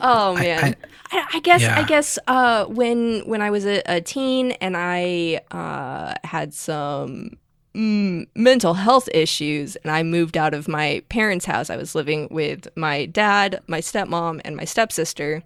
oh, 0.03 0.35
man. 0.35 0.77
I, 1.13 1.27
I 1.35 1.41
guess 1.41 1.65
I 1.65 1.83
guess 1.85 2.19
uh, 2.29 2.67
when 2.67 3.21
when 3.27 3.43
I 3.43 3.51
was 3.51 3.67
a, 3.67 3.83
a 3.87 4.01
teen 4.01 4.53
and 4.53 4.77
I 4.77 5.41
uh, 5.51 6.15
had 6.23 6.55
some 6.55 7.33
mm, 7.75 8.27
mental 8.35 8.75
health 8.75 9.09
issues 9.13 9.77
and 9.77 9.91
I 9.91 10.03
moved 10.03 10.37
out 10.37 10.55
of 10.55 10.69
my 10.69 11.03
parents' 11.09 11.47
house. 11.47 11.71
I 11.71 11.77
was 11.77 11.95
living 11.95 12.29
with 12.31 12.69
my 12.77 13.07
dad, 13.07 13.63
my 13.67 13.81
stepmom, 13.81 14.41
and 14.45 14.57
my 14.57 14.65
stepsister. 14.65 15.43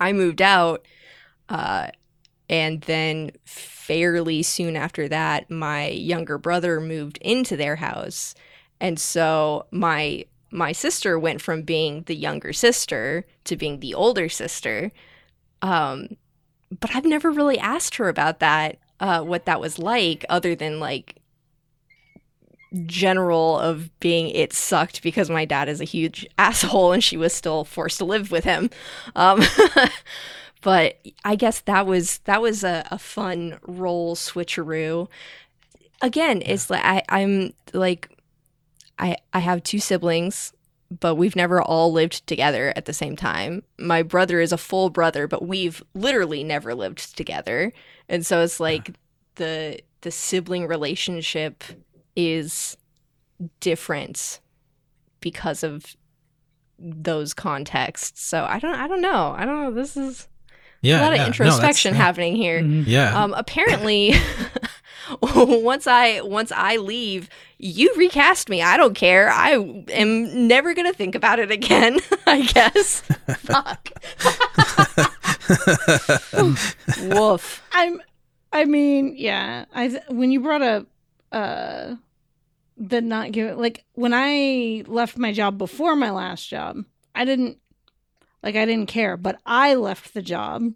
I 0.00 0.12
moved 0.12 0.42
out, 0.42 0.86
uh, 1.48 1.88
and 2.48 2.82
then 2.82 3.30
fairly 3.44 4.42
soon 4.42 4.76
after 4.76 5.08
that, 5.08 5.50
my 5.50 5.88
younger 5.88 6.38
brother 6.38 6.80
moved 6.80 7.18
into 7.18 7.56
their 7.56 7.76
house, 7.76 8.34
and 8.80 8.98
so 8.98 9.66
my 9.70 10.26
my 10.50 10.72
sister 10.72 11.18
went 11.18 11.40
from 11.40 11.62
being 11.62 12.02
the 12.02 12.14
younger 12.14 12.52
sister 12.52 13.26
to 13.44 13.56
being 13.56 13.80
the 13.80 13.94
older 13.94 14.28
sister. 14.28 14.92
Um, 15.62 16.16
but 16.80 16.94
I've 16.94 17.06
never 17.06 17.30
really 17.30 17.58
asked 17.58 17.96
her 17.96 18.08
about 18.08 18.40
that, 18.40 18.78
uh, 19.00 19.22
what 19.22 19.46
that 19.46 19.60
was 19.60 19.78
like, 19.78 20.26
other 20.28 20.54
than 20.54 20.78
like 20.78 21.21
general 22.86 23.58
of 23.58 23.90
being 24.00 24.28
it 24.30 24.52
sucked 24.52 25.02
because 25.02 25.28
my 25.28 25.44
dad 25.44 25.68
is 25.68 25.80
a 25.80 25.84
huge 25.84 26.26
asshole 26.38 26.92
and 26.92 27.04
she 27.04 27.16
was 27.16 27.32
still 27.32 27.64
forced 27.64 27.98
to 27.98 28.04
live 28.04 28.30
with 28.30 28.44
him. 28.44 28.70
Um, 29.14 29.42
but 30.62 30.98
I 31.24 31.36
guess 31.36 31.60
that 31.60 31.86
was 31.86 32.18
that 32.24 32.40
was 32.40 32.64
a, 32.64 32.86
a 32.90 32.98
fun 32.98 33.58
role 33.66 34.16
switcheroo. 34.16 35.08
Again, 36.00 36.42
it's 36.44 36.70
like 36.70 36.84
I, 36.84 37.02
I'm 37.08 37.52
like 37.72 38.10
I 38.98 39.16
I 39.32 39.40
have 39.40 39.62
two 39.62 39.78
siblings, 39.78 40.52
but 41.00 41.16
we've 41.16 41.36
never 41.36 41.60
all 41.60 41.92
lived 41.92 42.26
together 42.26 42.72
at 42.76 42.86
the 42.86 42.92
same 42.92 43.16
time. 43.16 43.62
My 43.78 44.02
brother 44.02 44.40
is 44.40 44.52
a 44.52 44.58
full 44.58 44.90
brother, 44.90 45.26
but 45.26 45.46
we've 45.46 45.82
literally 45.94 46.44
never 46.44 46.74
lived 46.74 47.16
together. 47.16 47.72
And 48.08 48.24
so 48.24 48.42
it's 48.42 48.60
like 48.60 48.92
the 49.36 49.80
the 50.02 50.10
sibling 50.10 50.66
relationship 50.66 51.64
is 52.16 52.76
different 53.60 54.40
because 55.20 55.62
of 55.62 55.96
those 56.78 57.32
contexts. 57.34 58.22
So 58.22 58.44
I 58.48 58.58
don't 58.58 58.74
I 58.74 58.88
don't 58.88 59.00
know. 59.02 59.34
I 59.36 59.44
don't 59.44 59.62
know. 59.62 59.70
This 59.72 59.96
is 59.96 60.28
Yeah. 60.80 61.00
a 61.00 61.02
lot 61.02 61.10
yeah. 61.10 61.14
of 61.14 61.20
No, 61.20 61.26
introspection 61.26 61.94
yeah. 61.94 62.00
happening 62.00 62.36
here. 62.36 62.60
Mhm. 62.60 62.84
Yeah. 62.86 63.22
Um, 63.22 63.32
apparently, 63.34 64.14
once 65.22 65.86
I 65.86 66.20
once 66.22 66.50
I 66.52 66.76
leave, 66.76 67.28
you 67.58 67.92
recast 67.96 68.48
me. 68.48 68.62
I 68.62 68.76
don't 68.76 68.94
care. 68.94 69.30
I 69.30 69.50
am 69.92 70.48
never 70.48 70.74
gonna 70.74 70.92
think 70.92 71.14
about 71.14 71.38
it 71.38 71.50
again. 71.50 71.98
I 72.26 72.42
guess. 72.42 73.02
Fuck. 73.38 73.88
Woof. 77.02 77.62
I'm. 77.72 78.00
I 78.52 78.64
mean, 78.66 79.14
yeah. 79.16 79.64
I 79.72 79.88
th- 79.88 80.02
when 80.08 80.30
you 80.30 80.40
brought 80.40 80.62
up 80.62 80.86
uh 81.32 81.96
the 82.76 83.00
not 83.00 83.32
give 83.32 83.58
like 83.58 83.84
when 83.94 84.12
I 84.14 84.84
left 84.86 85.18
my 85.18 85.32
job 85.32 85.58
before 85.58 85.96
my 85.96 86.10
last 86.10 86.48
job, 86.48 86.78
I 87.14 87.24
didn't 87.24 87.58
like 88.42 88.56
I 88.56 88.64
didn't 88.64 88.88
care, 88.88 89.16
but 89.16 89.38
I 89.46 89.74
left 89.74 90.14
the 90.14 90.22
job. 90.22 90.72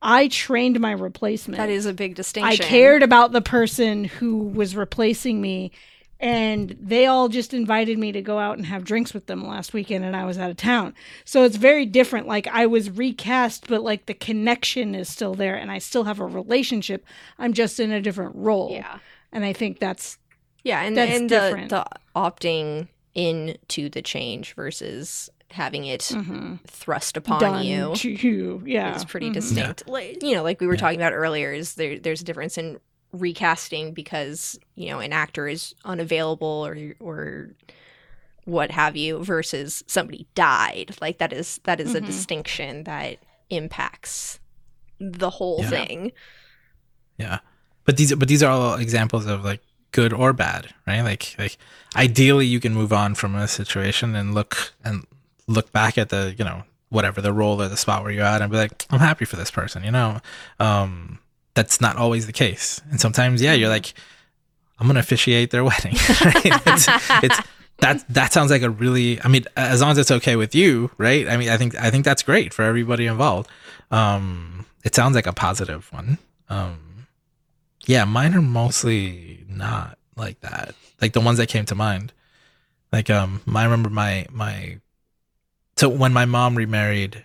I 0.00 0.28
trained 0.28 0.78
my 0.78 0.92
replacement. 0.92 1.58
That 1.58 1.70
is 1.70 1.86
a 1.86 1.92
big 1.92 2.14
distinction. 2.14 2.64
I 2.64 2.68
cared 2.68 3.02
about 3.02 3.32
the 3.32 3.40
person 3.40 4.04
who 4.04 4.38
was 4.38 4.76
replacing 4.76 5.40
me, 5.40 5.72
and 6.20 6.76
they 6.80 7.06
all 7.06 7.28
just 7.28 7.52
invited 7.52 7.98
me 7.98 8.12
to 8.12 8.22
go 8.22 8.38
out 8.38 8.58
and 8.58 8.66
have 8.66 8.84
drinks 8.84 9.12
with 9.12 9.26
them 9.26 9.46
last 9.46 9.72
weekend, 9.72 10.04
and 10.04 10.14
I 10.14 10.24
was 10.24 10.38
out 10.38 10.50
of 10.50 10.56
town. 10.56 10.94
So 11.24 11.42
it's 11.42 11.56
very 11.56 11.84
different. 11.84 12.28
Like 12.28 12.46
I 12.48 12.66
was 12.66 12.90
recast, 12.90 13.66
but 13.66 13.82
like 13.82 14.06
the 14.06 14.14
connection 14.14 14.94
is 14.94 15.08
still 15.08 15.34
there, 15.34 15.56
and 15.56 15.70
I 15.70 15.78
still 15.78 16.04
have 16.04 16.20
a 16.20 16.26
relationship. 16.26 17.04
I'm 17.38 17.52
just 17.52 17.80
in 17.80 17.90
a 17.90 18.00
different 18.00 18.36
role. 18.36 18.70
Yeah. 18.72 18.98
And 19.32 19.44
I 19.44 19.52
think 19.52 19.78
that's 19.78 20.18
Yeah, 20.64 20.82
and 20.82 20.96
That's 20.96 21.12
and 21.18 21.30
the, 21.30 21.40
different. 21.40 21.68
the 21.70 21.84
opting 22.16 22.88
into 23.14 23.88
the 23.88 24.02
change 24.02 24.54
versus 24.54 25.30
having 25.50 25.86
it 25.86 26.00
mhm, 26.00 26.58
thrust 26.66 27.16
upon 27.16 27.40
done 27.40 27.64
you. 27.64 27.94
to 27.96 28.10
you. 28.10 28.62
Yeah. 28.66 28.94
is 28.94 29.04
pretty 29.04 29.30
Mhm. 29.30 29.34
distinct. 29.34 29.88
Like, 29.88 30.22
you 30.22 30.34
know, 30.34 30.42
like 30.42 30.60
we 30.60 30.66
were 30.66 30.74
Yeah. 30.74 30.80
talking 30.80 31.00
about 31.00 31.12
earlier, 31.14 31.52
is 31.52 31.74
there 31.76 31.98
there's 31.98 32.20
a 32.20 32.24
difference 32.24 32.58
in 32.58 32.78
recasting 33.12 33.94
because 33.94 34.58
you 34.74 34.90
know 34.90 34.98
an 34.98 35.12
actor 35.14 35.48
is 35.48 35.74
unavailable 35.86 36.66
or 36.66 36.76
or 37.00 37.54
what 38.44 38.70
have 38.70 38.96
you 38.96 39.24
versus 39.24 39.82
somebody 39.86 40.26
died. 40.34 40.94
Like 41.00 41.16
that 41.18 41.32
is 41.32 41.60
that 41.64 41.80
is 41.80 41.94
a 41.94 42.00
Mhm. 42.02 42.06
distinction 42.06 42.84
that 42.84 43.18
impacts 43.48 44.38
the 45.00 45.30
whole 45.30 45.60
Yeah. 45.62 45.70
thing. 45.70 46.12
Yeah. 47.16 47.38
But 47.88 47.96
these 47.96 48.14
but 48.14 48.28
these 48.28 48.42
are 48.42 48.52
all 48.52 48.74
examples 48.74 49.24
of 49.24 49.46
like 49.46 49.62
good 49.92 50.12
or 50.12 50.34
bad, 50.34 50.74
right? 50.86 51.00
Like 51.00 51.34
like 51.38 51.56
ideally 51.96 52.44
you 52.44 52.60
can 52.60 52.74
move 52.74 52.92
on 52.92 53.14
from 53.14 53.34
a 53.34 53.48
situation 53.48 54.14
and 54.14 54.34
look 54.34 54.74
and 54.84 55.06
look 55.46 55.72
back 55.72 55.96
at 55.96 56.10
the, 56.10 56.34
you 56.36 56.44
know, 56.44 56.64
whatever 56.90 57.22
the 57.22 57.32
role 57.32 57.62
or 57.62 57.68
the 57.68 57.78
spot 57.78 58.02
where 58.02 58.12
you're 58.12 58.26
at 58.26 58.42
and 58.42 58.52
be 58.52 58.58
like, 58.58 58.84
I'm 58.90 58.98
happy 58.98 59.24
for 59.24 59.36
this 59.36 59.50
person, 59.50 59.84
you 59.84 59.90
know. 59.90 60.20
Um 60.60 61.18
that's 61.54 61.80
not 61.80 61.96
always 61.96 62.26
the 62.26 62.32
case. 62.34 62.82
And 62.90 63.00
sometimes, 63.00 63.40
yeah, 63.40 63.54
you're 63.54 63.70
like, 63.70 63.94
I'm 64.78 64.86
gonna 64.86 65.00
officiate 65.00 65.50
their 65.50 65.64
wedding. 65.70 65.94
right? 66.22 66.44
it's, 66.66 66.88
it's 67.22 67.40
that 67.78 68.04
that 68.10 68.34
sounds 68.34 68.50
like 68.50 68.60
a 68.60 68.68
really 68.68 69.18
I 69.22 69.28
mean, 69.28 69.46
as 69.56 69.80
long 69.80 69.92
as 69.92 69.96
it's 69.96 70.10
okay 70.10 70.36
with 70.36 70.54
you, 70.54 70.90
right? 70.98 71.26
I 71.26 71.38
mean 71.38 71.48
I 71.48 71.56
think 71.56 71.74
I 71.74 71.90
think 71.90 72.04
that's 72.04 72.22
great 72.22 72.52
for 72.52 72.64
everybody 72.64 73.06
involved. 73.06 73.48
Um 73.90 74.66
it 74.84 74.94
sounds 74.94 75.14
like 75.14 75.26
a 75.26 75.32
positive 75.32 75.90
one. 75.90 76.18
Um 76.50 76.87
yeah, 77.88 78.04
mine 78.04 78.34
are 78.34 78.42
mostly 78.42 79.46
not 79.48 79.98
like 80.14 80.40
that. 80.40 80.74
Like 81.00 81.14
the 81.14 81.22
ones 81.22 81.38
that 81.38 81.48
came 81.48 81.64
to 81.64 81.74
mind. 81.74 82.12
Like 82.92 83.08
um 83.08 83.40
I 83.52 83.64
remember 83.64 83.88
my 83.88 84.26
my 84.30 84.80
so 85.78 85.88
when 85.88 86.12
my 86.12 86.26
mom 86.26 86.54
remarried 86.54 87.24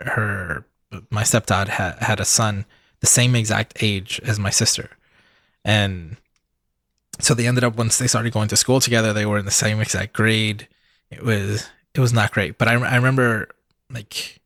her 0.00 0.64
my 1.10 1.22
stepdad 1.22 1.68
had 1.68 1.98
had 1.98 2.18
a 2.18 2.24
son 2.24 2.64
the 3.00 3.06
same 3.06 3.34
exact 3.36 3.82
age 3.82 4.20
as 4.24 4.38
my 4.38 4.48
sister. 4.48 4.96
And 5.66 6.16
so 7.20 7.34
they 7.34 7.46
ended 7.46 7.62
up 7.62 7.76
once 7.76 7.98
they 7.98 8.06
started 8.06 8.32
going 8.32 8.48
to 8.48 8.56
school 8.56 8.80
together, 8.80 9.12
they 9.12 9.26
were 9.26 9.38
in 9.38 9.44
the 9.44 9.50
same 9.50 9.80
exact 9.80 10.14
grade. 10.14 10.66
It 11.10 11.22
was 11.22 11.68
it 11.94 12.00
was 12.00 12.14
not 12.14 12.32
great. 12.32 12.56
But 12.56 12.68
I 12.68 12.72
I 12.72 12.96
remember 12.96 13.50
like 13.90 14.40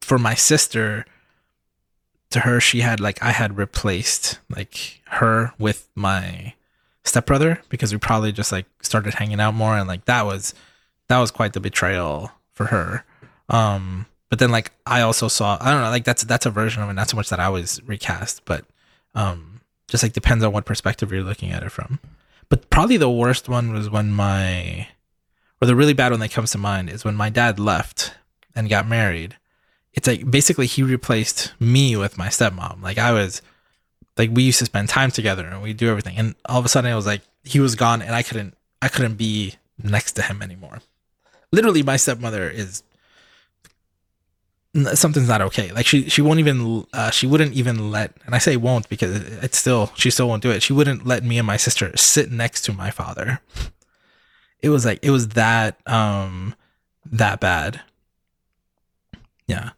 for 0.00 0.18
my 0.18 0.34
sister 0.34 1.04
to 2.30 2.40
her 2.40 2.60
she 2.60 2.80
had 2.80 3.00
like 3.00 3.22
I 3.22 3.30
had 3.30 3.56
replaced 3.56 4.38
like 4.50 5.00
her 5.06 5.52
with 5.58 5.88
my 5.94 6.54
stepbrother 7.04 7.62
because 7.68 7.92
we 7.92 7.98
probably 7.98 8.32
just 8.32 8.52
like 8.52 8.66
started 8.82 9.14
hanging 9.14 9.40
out 9.40 9.54
more 9.54 9.76
and 9.76 9.88
like 9.88 10.04
that 10.06 10.26
was 10.26 10.54
that 11.08 11.18
was 11.18 11.30
quite 11.30 11.52
the 11.52 11.60
betrayal 11.60 12.32
for 12.52 12.66
her. 12.66 13.04
Um 13.48 14.06
but 14.28 14.38
then 14.38 14.50
like 14.50 14.72
I 14.86 15.02
also 15.02 15.28
saw 15.28 15.56
I 15.60 15.70
don't 15.70 15.82
know 15.82 15.90
like 15.90 16.04
that's 16.04 16.24
that's 16.24 16.46
a 16.46 16.50
version 16.50 16.82
of 16.82 16.90
it 16.90 16.94
not 16.94 17.08
so 17.08 17.16
much 17.16 17.28
that 17.28 17.40
I 17.40 17.48
was 17.48 17.80
recast 17.84 18.44
but 18.44 18.64
um 19.14 19.60
just 19.88 20.02
like 20.02 20.12
depends 20.12 20.42
on 20.42 20.52
what 20.52 20.64
perspective 20.64 21.12
you're 21.12 21.22
looking 21.22 21.52
at 21.52 21.62
it 21.62 21.70
from. 21.70 22.00
But 22.48 22.70
probably 22.70 22.96
the 22.96 23.10
worst 23.10 23.48
one 23.48 23.72
was 23.72 23.88
when 23.88 24.10
my 24.10 24.88
or 25.60 25.66
the 25.66 25.76
really 25.76 25.94
bad 25.94 26.10
one 26.10 26.20
that 26.20 26.32
comes 26.32 26.50
to 26.50 26.58
mind 26.58 26.90
is 26.90 27.04
when 27.04 27.14
my 27.14 27.30
dad 27.30 27.58
left 27.58 28.14
and 28.54 28.68
got 28.68 28.88
married 28.88 29.36
it's 29.96 30.06
like 30.06 30.30
basically 30.30 30.66
he 30.66 30.82
replaced 30.82 31.52
me 31.58 31.96
with 31.96 32.18
my 32.18 32.28
stepmom. 32.28 32.82
Like 32.82 32.98
I 32.98 33.12
was 33.12 33.42
like 34.16 34.30
we 34.32 34.44
used 34.44 34.58
to 34.60 34.66
spend 34.66 34.88
time 34.88 35.10
together 35.10 35.46
and 35.46 35.62
we 35.62 35.72
do 35.72 35.88
everything. 35.88 36.16
And 36.16 36.34
all 36.48 36.58
of 36.58 36.64
a 36.64 36.68
sudden 36.68 36.92
it 36.92 36.94
was 36.94 37.06
like 37.06 37.22
he 37.42 37.58
was 37.58 37.74
gone 37.74 38.02
and 38.02 38.14
I 38.14 38.22
couldn't 38.22 38.54
I 38.82 38.88
couldn't 38.88 39.14
be 39.14 39.54
next 39.82 40.12
to 40.12 40.22
him 40.22 40.42
anymore. 40.42 40.80
Literally 41.50 41.82
my 41.82 41.96
stepmother 41.96 42.48
is 42.48 42.82
something's 44.94 45.28
not 45.28 45.40
okay. 45.40 45.72
Like 45.72 45.86
she 45.86 46.08
she 46.10 46.20
won't 46.20 46.40
even 46.40 46.86
uh, 46.92 47.10
she 47.10 47.26
wouldn't 47.26 47.54
even 47.54 47.90
let 47.90 48.12
and 48.26 48.34
I 48.34 48.38
say 48.38 48.56
won't 48.56 48.88
because 48.90 49.16
it's 49.42 49.56
still 49.56 49.90
she 49.94 50.10
still 50.10 50.28
won't 50.28 50.42
do 50.42 50.50
it. 50.50 50.62
She 50.62 50.74
wouldn't 50.74 51.06
let 51.06 51.24
me 51.24 51.38
and 51.38 51.46
my 51.46 51.56
sister 51.56 51.96
sit 51.96 52.30
next 52.30 52.62
to 52.62 52.72
my 52.74 52.90
father. 52.90 53.40
It 54.60 54.68
was 54.68 54.84
like 54.84 54.98
it 55.02 55.10
was 55.10 55.28
that 55.28 55.78
um 55.86 56.54
that 57.06 57.40
bad. 57.40 57.80
Yeah. 59.46 59.70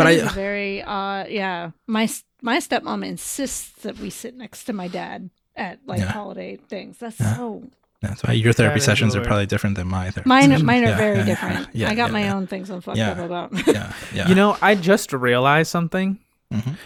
But 0.00 0.06
I 0.08 0.10
is 0.12 0.32
very 0.32 0.82
uh 0.82 1.26
yeah. 1.26 1.70
My 1.86 2.08
my 2.42 2.58
stepmom 2.58 3.04
insists 3.06 3.70
that 3.82 3.98
we 3.98 4.10
sit 4.10 4.34
next 4.36 4.64
to 4.64 4.72
my 4.72 4.88
dad 4.88 5.30
at 5.56 5.78
like 5.86 6.00
Yeah. 6.00 6.12
holiday 6.12 6.56
things. 6.56 6.98
That's 6.98 7.20
Yeah. 7.20 7.36
so 7.36 7.62
that's 8.00 8.22
why 8.24 8.32
your 8.32 8.54
therapy 8.54 8.80
sessions 8.80 9.14
are 9.14 9.20
probably 9.22 9.44
different 9.46 9.76
than 9.76 9.86
my 9.88 10.10
therapy. 10.10 10.26
mine 10.28 10.48
sessions. 10.50 10.62
mine 10.64 10.84
are 10.84 10.88
Yeah, 10.88 10.96
very 10.96 11.18
yeah, 11.18 11.24
different. 11.26 11.68
Yeah, 11.74 11.90
I 11.90 11.94
got 11.94 12.06
yeah, 12.08 12.12
my 12.12 12.22
yeah. 12.24 12.34
own 12.34 12.46
things 12.46 12.70
I'm 12.70 12.80
fucked 12.80 12.96
Yeah. 12.96 13.10
up 13.10 13.18
about. 13.18 13.52
Yeah, 13.66 13.92
yeah. 14.14 14.28
You 14.28 14.34
know, 14.34 14.56
I 14.62 14.74
just 14.74 15.12
realized 15.12 15.70
something 15.70 16.18
Mhm. 16.52 16.76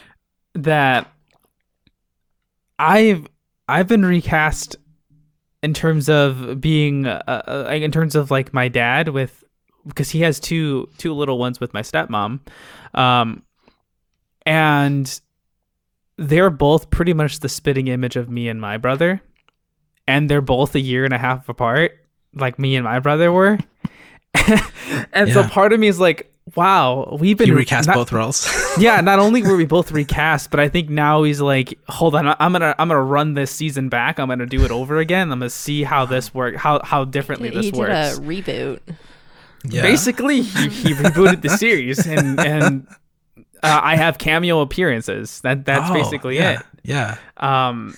that 0.57 1.07
I've 2.79 3.27
I've 3.69 3.87
been 3.89 4.05
recast 4.05 4.77
in 5.62 5.73
terms 5.73 6.09
of 6.09 6.61
being 6.61 7.07
uh, 7.07 7.23
uh, 7.29 7.71
in 7.73 7.91
terms 7.93 8.15
of 8.17 8.31
like 8.31 8.53
my 8.53 8.69
dad 8.69 9.09
with 9.09 9.43
because 9.87 10.11
he 10.11 10.21
has 10.23 10.41
two 10.41 10.89
two 10.99 11.12
little 11.15 11.39
ones 11.39 11.61
with 11.61 11.73
my 11.73 11.83
stepmom, 11.83 12.41
um, 12.95 13.42
and 14.47 15.20
they're 16.16 16.51
both 16.51 16.90
pretty 16.90 17.12
much 17.12 17.40
the 17.40 17.49
spitting 17.49 17.88
image 17.88 18.16
of 18.16 18.30
me 18.30 18.49
and 18.49 18.61
my 18.61 18.76
brother, 18.76 19.20
and 20.07 20.30
they're 20.30 20.40
both 20.40 20.74
a 20.74 20.80
year 20.80 21.05
and 21.05 21.14
a 21.14 21.18
half 21.18 21.49
apart, 21.49 21.92
like 22.34 22.59
me 22.59 22.76
and 22.76 22.84
my 22.84 22.99
brother 23.01 23.32
were. 23.32 23.59
and 25.12 25.32
so 25.32 25.45
part 25.45 25.72
of 25.72 25.80
me 25.80 25.88
is 25.88 25.99
like, 25.99 26.32
wow, 26.55 27.16
we've 27.20 27.38
been 27.38 27.49
you 27.49 27.57
recast 27.57 27.86
not- 27.86 27.95
both 27.95 28.12
roles. 28.12 28.49
yeah, 28.78 29.01
not 29.01 29.18
only 29.18 29.42
were 29.42 29.57
we 29.57 29.64
both 29.64 29.90
recast, 29.92 30.51
but 30.51 30.61
I 30.61 30.68
think 30.68 30.90
now 30.90 31.22
he's 31.22 31.40
like, 31.40 31.78
hold 31.88 32.14
on, 32.14 32.28
I'm 32.38 32.53
gonna 32.53 32.74
I'm 32.78 32.88
gonna 32.88 33.03
run 33.03 33.34
this 33.34 33.51
season 33.51 33.88
back. 33.88 34.18
I'm 34.18 34.28
gonna 34.28 34.47
do 34.47 34.64
it 34.64 34.70
over 34.70 34.99
again. 34.99 35.32
I'm 35.32 35.38
gonna 35.38 35.51
see 35.51 35.84
how 35.84 36.05
this 36.07 36.34
work, 36.34 36.57
how 36.57 36.80
how 36.84 37.05
differently 37.05 37.51
he 37.51 37.57
this 37.57 37.66
did 37.66 37.76
works. 37.76 38.18
a 38.18 38.20
reboot. 38.20 38.80
Yeah. 39.69 39.83
Basically, 39.83 40.43
he, 40.43 40.69
he 40.69 40.95
rebooted 40.95 41.43
the 41.43 41.51
series, 41.51 42.07
and 42.07 42.39
and 42.45 42.87
uh, 43.62 43.81
I 43.83 43.97
have 43.97 44.19
cameo 44.19 44.61
appearances. 44.61 45.41
That 45.41 45.65
that's 45.65 45.91
Oh, 45.91 45.95
basically 45.95 46.37
yeah, 46.37 46.61
it. 46.61 46.67
Yeah. 46.83 47.17
Um, 47.39 47.97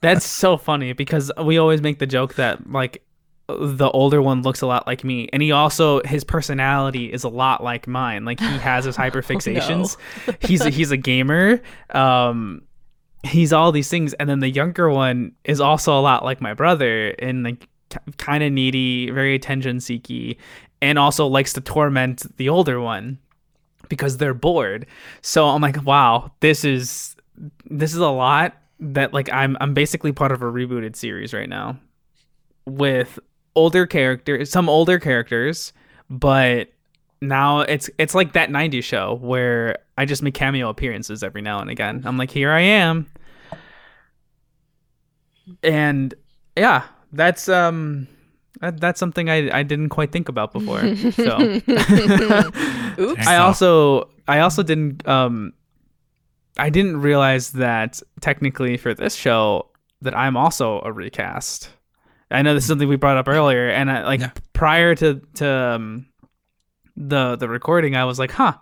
that's 0.00 0.24
so 0.24 0.56
funny 0.56 0.92
because 0.92 1.30
we 1.42 1.58
always 1.58 1.80
make 1.82 1.98
the 1.98 2.06
joke 2.06 2.34
that 2.34 2.70
like 2.70 3.02
the 3.48 3.90
older 3.90 4.22
one 4.22 4.42
looks 4.42 4.60
a 4.60 4.66
lot 4.66 4.86
like 4.86 5.02
me, 5.04 5.28
and 5.32 5.42
he 5.42 5.52
also 5.52 6.02
his 6.04 6.22
personality 6.24 7.12
is 7.12 7.24
a 7.24 7.28
lot 7.28 7.62
like 7.64 7.86
mine. 7.88 8.24
Like 8.24 8.38
he 8.40 8.46
has 8.58 8.84
his 8.84 8.96
hyperfixations. 9.02 9.96
he's 10.46 10.60
a, 10.60 10.70
he's 10.70 10.90
a 10.90 10.96
gamer. 10.96 11.60
Um, 11.90 12.62
he's 13.24 13.52
all 13.52 13.72
these 13.72 13.88
things, 13.88 14.12
and 14.14 14.28
then 14.28 14.40
the 14.40 14.48
younger 14.50 14.88
one 14.90 15.32
is 15.44 15.60
also 15.60 15.98
a 15.98 16.00
lot 16.00 16.24
like 16.24 16.40
my 16.40 16.54
brother, 16.54 17.08
and 17.18 17.42
like 17.42 17.66
kind 18.18 18.42
of 18.42 18.52
needy, 18.52 19.10
very 19.10 19.34
attention 19.34 19.78
seeky, 19.78 20.36
and 20.82 20.98
also 20.98 21.26
likes 21.26 21.52
to 21.54 21.60
torment 21.60 22.36
the 22.36 22.48
older 22.48 22.80
one 22.80 23.18
because 23.88 24.16
they're 24.16 24.34
bored. 24.34 24.86
So 25.22 25.46
I'm 25.46 25.60
like, 25.60 25.84
wow, 25.84 26.30
this 26.40 26.64
is 26.64 27.16
this 27.64 27.92
is 27.92 27.98
a 27.98 28.08
lot 28.08 28.54
that 28.80 29.12
like 29.12 29.30
I'm 29.32 29.56
I'm 29.60 29.74
basically 29.74 30.12
part 30.12 30.32
of 30.32 30.42
a 30.42 30.46
rebooted 30.46 30.96
series 30.96 31.34
right 31.34 31.48
now 31.48 31.78
with 32.66 33.18
older 33.54 33.86
characters, 33.86 34.50
some 34.50 34.68
older 34.68 34.98
characters, 34.98 35.72
but 36.08 36.68
now 37.20 37.60
it's 37.60 37.90
it's 37.98 38.14
like 38.14 38.32
that 38.32 38.48
90s 38.48 38.84
show 38.84 39.18
where 39.20 39.78
I 39.98 40.06
just 40.06 40.22
make 40.22 40.34
cameo 40.34 40.68
appearances 40.70 41.22
every 41.22 41.42
now 41.42 41.60
and 41.60 41.70
again. 41.70 42.02
I'm 42.04 42.16
like, 42.16 42.30
here 42.30 42.50
I 42.50 42.60
am. 42.60 43.06
And 45.62 46.14
yeah, 46.56 46.84
that's 47.12 47.48
um 47.48 48.06
that, 48.60 48.80
that's 48.80 48.98
something 49.00 49.30
I, 49.30 49.58
I 49.60 49.62
didn't 49.62 49.88
quite 49.90 50.12
think 50.12 50.28
about 50.28 50.52
before. 50.52 50.94
So 51.12 51.38
Oops. 52.98 53.26
I 53.26 53.36
also 53.36 54.10
I 54.28 54.40
also 54.40 54.62
didn't 54.62 55.06
um 55.08 55.52
I 56.58 56.68
didn't 56.70 57.00
realize 57.00 57.52
that 57.52 58.00
technically 58.20 58.76
for 58.76 58.92
this 58.94 59.14
show 59.14 59.70
that 60.02 60.16
I'm 60.16 60.36
also 60.36 60.80
a 60.84 60.92
recast. 60.92 61.70
I 62.30 62.42
know 62.42 62.54
this 62.54 62.64
is 62.64 62.68
something 62.68 62.88
we 62.88 62.96
brought 62.96 63.16
up 63.16 63.28
earlier, 63.28 63.68
and 63.68 63.90
I, 63.90 64.04
like 64.04 64.20
Yeah. 64.20 64.30
prior 64.52 64.94
to 64.96 65.20
to 65.34 65.48
um, 65.48 66.06
the 66.96 67.36
the 67.36 67.48
recording, 67.48 67.96
I 67.96 68.04
was 68.04 68.18
like, 68.18 68.30
"Huh, 68.30 68.54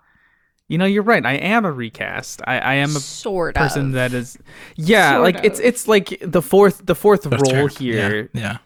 you 0.68 0.78
know, 0.78 0.84
you're 0.84 1.02
right. 1.02 1.24
I 1.24 1.34
am 1.34 1.64
a 1.64 1.72
recast. 1.72 2.42
I, 2.46 2.58
I 2.58 2.74
am 2.74 2.90
a 2.94 3.00
sort 3.00 3.54
person 3.56 3.86
of. 3.86 3.92
that 3.92 4.12
is, 4.12 4.38
yeah, 4.76 5.12
Sort 5.12 5.22
like 5.22 5.44
it's 5.44 5.58
of. 5.58 5.64
it's 5.64 5.88
like 5.88 6.18
the 6.20 6.42
fourth 6.42 6.84
the 6.84 6.94
fourth 6.94 7.24
First 7.24 7.42
role 7.52 7.68
turn. 7.68 7.82
here. 7.82 8.30
Yeah. 8.34 8.58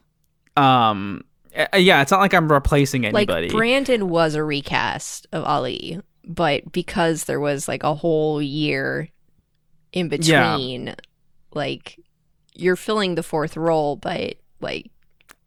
Um, 0.57 1.25
uh, 1.57 1.77
yeah, 1.77 2.03
it's 2.03 2.11
not 2.11 2.21
like 2.21 2.35
I'm 2.35 2.51
replacing 2.51 3.05
anybody. 3.07 3.27
like 3.27 3.31
anybody. 3.39 3.57
Brandon 3.57 4.09
was 4.09 4.35
a 4.35 4.43
recast 4.45 5.27
of 5.33 5.45
Ali, 5.45 6.01
but 6.27 6.71
because 6.73 7.25
there 7.25 7.41
was 7.41 7.69
like 7.69 7.83
a 7.85 7.95
whole 7.95 8.41
year 8.43 9.09
in 9.93 10.09
Yeah. 10.21 10.57
between, 10.57 10.95
like 11.55 11.99
you're 12.55 12.77
filling 12.77 13.15
the 13.15 13.23
fourth 13.23 13.57
role, 13.57 13.97
but 13.97 14.35
like 14.61 14.91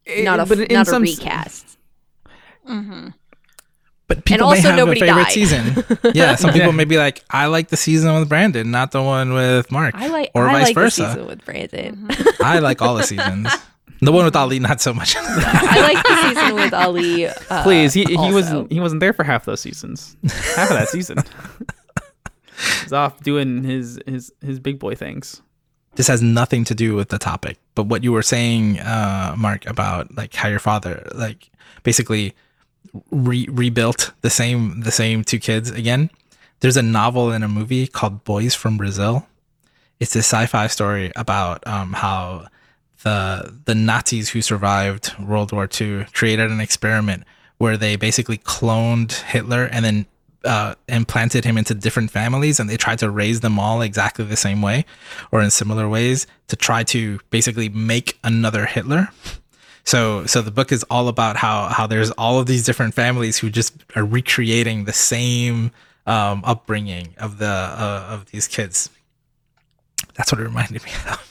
Eh, 0.07 0.23
not 0.23 0.39
a 0.39 0.45
but 0.45 0.59
in 0.59 0.73
not 0.73 0.87
a 0.87 0.89
some 0.91 1.03
s- 1.03 1.17
recast. 1.19 1.77
Mm-hmm. 2.69 3.09
But 4.07 4.23
people 4.23 4.47
may 4.49 4.57
also 4.57 4.67
have 4.69 4.77
nobody 4.77 5.01
a 5.01 5.05
favorite 5.05 5.23
died. 5.23 5.31
season. 5.31 5.83
Yeah, 6.13 6.35
some 6.35 6.51
people 6.53 6.67
Yeah. 6.69 6.75
may 6.75 6.85
be 6.85 6.97
like, 6.97 7.23
I 7.29 7.47
like 7.47 7.69
the 7.69 7.77
season 7.77 8.13
with 8.19 8.29
Brandon, 8.29 8.69
not 8.69 8.91
the 8.91 9.01
one 9.01 9.33
with 9.33 9.71
Mark. 9.71 9.95
I 9.95 10.07
like 10.07 10.29
or 10.35 10.47
I 10.47 10.53
vice 10.53 10.63
like 10.67 10.75
versa. 10.75 11.01
the 11.01 11.07
season 11.09 11.27
with 11.27 11.45
Brandon. 11.45 12.07
I 12.41 12.59
like 12.59 12.81
all 12.83 12.95
the 12.95 13.03
seasons. 13.03 13.49
The 14.01 14.11
one 14.11 14.25
with 14.25 14.35
Ali, 14.35 14.59
not 14.59 14.79
so 14.81 14.93
much. 14.93 15.15
I 15.19 15.81
like 15.93 16.03
the 16.05 16.21
season 16.35 16.55
with 16.55 16.73
Ali. 16.73 17.27
Uh, 17.27 17.63
Please, 17.63 17.93
he, 17.93 18.03
he 18.03 18.15
also. 18.17 18.33
wasn't 18.33 18.71
he 18.71 18.79
wasn't 18.79 18.99
there 18.99 19.13
for 19.13 19.23
half 19.23 19.45
those 19.45 19.61
seasons. 19.61 20.15
half 20.55 20.69
of 20.69 20.77
that 20.77 20.89
season. 20.89 21.17
He's 22.83 22.93
off 22.93 23.21
doing 23.23 23.63
his 23.63 23.99
his 24.05 24.31
his 24.41 24.59
big 24.59 24.79
boy 24.79 24.95
things. 24.95 25.41
this 25.95 26.07
has 26.07 26.21
nothing 26.21 26.63
to 26.65 26.75
do 26.75 26.93
with 26.95 27.09
the 27.09 27.17
topic, 27.17 27.57
but 27.73 27.83
what 27.87 28.03
you 28.03 28.11
were 28.11 28.21
saying, 28.21 28.79
uh, 28.79 29.33
Mark, 29.37 29.65
about 29.65 30.15
like 30.15 30.33
how 30.33 30.47
your 30.49 30.59
father, 30.59 31.07
like 31.15 31.49
basically 31.83 32.33
re- 33.11 33.47
rebuilt 33.51 34.11
the 34.21 34.29
same 34.29 34.81
the 34.81 34.91
same 34.91 35.23
two 35.23 35.39
kids 35.39 35.71
again. 35.71 36.09
There's 36.59 36.77
a 36.77 36.81
novel 36.81 37.31
and 37.31 37.43
a 37.43 37.47
movie 37.47 37.87
called 37.87 38.23
Boys 38.23 38.55
from 38.55 38.77
Brazil. 38.77 39.27
It's 39.99 40.15
a 40.15 40.19
sci-fi 40.19 40.67
story 40.67 41.11
about 41.15 41.65
um, 41.67 41.93
how 41.93 42.47
the 43.03 43.53
the 43.65 43.75
Nazis 43.75 44.29
who 44.29 44.41
survived 44.41 45.13
World 45.19 45.51
War 45.51 45.69
II 45.69 46.05
created 46.13 46.51
an 46.51 46.59
experiment 46.59 47.23
where 47.57 47.77
they 47.77 47.95
basically 47.95 48.37
cloned 48.37 49.13
Hitler 49.13 49.65
and 49.71 49.85
then 49.85 50.05
uh, 50.43 50.75
implanted 50.87 51.43
him 51.43 51.57
into 51.57 51.73
different 51.73 52.11
families, 52.11 52.59
and 52.59 52.69
they 52.69 52.77
tried 52.77 52.99
to 52.99 53.09
raise 53.09 53.41
them 53.41 53.57
all 53.59 53.81
exactly 53.81 54.25
the 54.25 54.35
same 54.35 54.61
way 54.61 54.85
or 55.31 55.41
in 55.41 55.49
similar 55.49 55.89
ways 55.89 56.27
to 56.47 56.55
try 56.55 56.83
to 56.83 57.19
basically 57.29 57.69
make 57.69 58.19
another 58.23 58.65
Hitler. 58.65 59.09
So 59.85 60.25
so 60.25 60.41
the 60.41 60.51
book 60.51 60.71
is 60.71 60.83
all 60.89 61.07
about 61.07 61.37
how 61.37 61.67
how 61.67 61.87
there's 61.87 62.11
all 62.11 62.39
of 62.39 62.47
these 62.47 62.63
different 62.65 62.93
families 62.95 63.37
who 63.37 63.49
just 63.49 63.73
are 63.95 64.03
recreating 64.03 64.85
the 64.85 64.93
same 64.93 65.71
um, 66.07 66.41
upbringing 66.43 67.13
of 67.17 67.37
the 67.37 67.45
uh, 67.47 68.07
of 68.09 68.25
these 68.31 68.47
kids. 68.47 68.89
That's 70.15 70.31
what 70.31 70.41
it 70.41 70.45
reminded 70.45 70.83
me 70.83 70.91
of. 71.09 71.21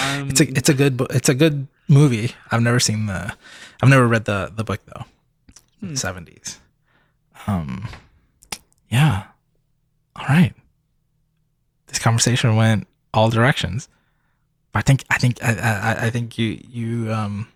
Um, 0.00 0.28
It's 0.28 0.40
a 0.40 0.48
it's 0.48 0.68
a 0.68 0.74
good 0.74 1.00
it's 1.10 1.28
a 1.28 1.34
good 1.34 1.66
movie. 1.88 2.32
I've 2.52 2.62
never 2.62 2.78
seen 2.78 3.06
the 3.06 3.34
I've 3.82 3.88
never 3.88 4.06
read 4.06 4.26
the 4.26 4.52
the 4.54 4.62
book 4.64 4.80
though. 4.86 5.04
Hmm. 5.80 5.94
Seventies. 5.94 6.58
Um. 7.46 7.88
Yeah. 8.90 9.24
All 10.14 10.26
right. 10.28 10.52
This 11.86 11.98
conversation 11.98 12.54
went 12.56 12.86
all 13.14 13.30
directions. 13.30 13.88
I 14.78 14.82
think 14.82 15.04
I 15.10 15.18
think 15.18 15.42
I, 15.42 15.52
I, 15.54 16.06
I 16.06 16.10
think 16.10 16.38
you 16.38 16.60
you 16.68 17.12
um. 17.12 17.48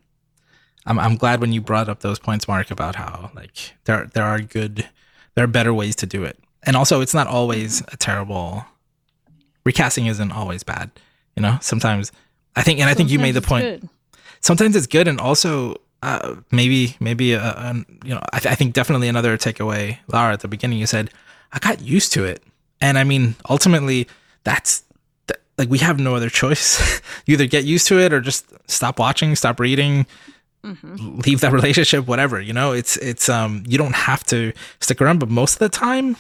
I'm 0.85 0.99
I'm 0.99 1.17
glad 1.17 1.41
when 1.41 1.53
you 1.53 1.61
brought 1.61 1.89
up 1.89 2.01
those 2.01 2.19
points, 2.19 2.49
Mark, 2.49 2.73
about 2.73 2.97
how 2.97 3.31
like 3.37 3.75
there 3.85 4.11
there 4.15 4.25
are 4.25 4.41
good 4.41 4.89
there 5.35 5.45
are 5.45 5.49
better 5.49 5.73
ways 5.73 5.95
to 5.97 6.07
do 6.07 6.25
it, 6.25 6.37
and 6.65 6.77
also 6.77 7.01
it's 7.01 7.15
not 7.15 7.29
always 7.29 7.83
a 7.93 7.97
terrible. 7.97 8.65
Recasting 9.65 10.07
isn't 10.07 10.33
always 10.33 10.65
bad, 10.65 10.91
you 11.37 11.43
know. 11.43 11.59
Sometimes 11.61 12.11
I 12.57 12.63
think, 12.63 12.81
and 12.81 12.89
I 12.91 12.95
think 12.95 13.11
you 13.11 13.19
made 13.19 13.33
the 13.35 13.43
point 13.43 13.65
Good. 13.65 13.89
sometimes 14.41 14.77
it's 14.77 14.87
good 14.87 15.09
and 15.09 15.21
also 15.21 15.77
uh, 16.03 16.37
maybe 16.51 16.97
maybe 17.01 17.35
uh 17.35 17.55
um, 17.57 17.87
you 18.05 18.15
know 18.15 18.21
I, 18.33 18.41
th- 18.41 18.53
I 18.53 18.55
think 18.57 18.75
definitely 18.75 19.09
another 19.09 19.39
takeaway 19.39 19.99
Lara 20.09 20.33
at 20.33 20.41
the 20.41 20.49
beginning 20.49 20.79
you 20.79 20.87
said 20.87 21.11
I 21.53 21.59
got 21.61 21.81
used 21.81 22.13
to 22.15 22.25
it 22.25 22.43
and 22.81 22.99
I 22.99 23.05
mean 23.05 23.37
ultimately 23.49 24.09
that's 24.45 24.81
th- 24.81 24.92
like 25.59 25.69
we 25.69 25.79
have 25.79 25.99
no 26.01 26.15
other 26.15 26.31
choice. 26.31 27.01
You 27.27 27.35
either 27.35 27.47
get 27.47 27.65
used 27.65 27.87
to 27.89 28.01
it 28.01 28.13
or 28.13 28.21
just 28.21 28.53
stop 28.69 28.99
watching 28.99 29.37
stop 29.37 29.61
reading 29.61 30.07
Mm-hmm. 30.65 31.19
leave 31.27 31.41
that 31.41 31.51
relationship 31.61 32.07
whatever 32.07 32.41
you 32.41 32.53
know? 32.53 32.71
It's 32.73 32.97
it's 32.99 33.29
um 33.29 33.65
you 33.67 33.77
don't 33.79 33.95
have 33.95 34.23
to 34.27 34.53
stick 34.81 35.01
around 35.03 35.19
but 35.19 35.29
most 35.29 35.55
of 35.55 35.59
the 35.59 35.69
time 35.69 36.17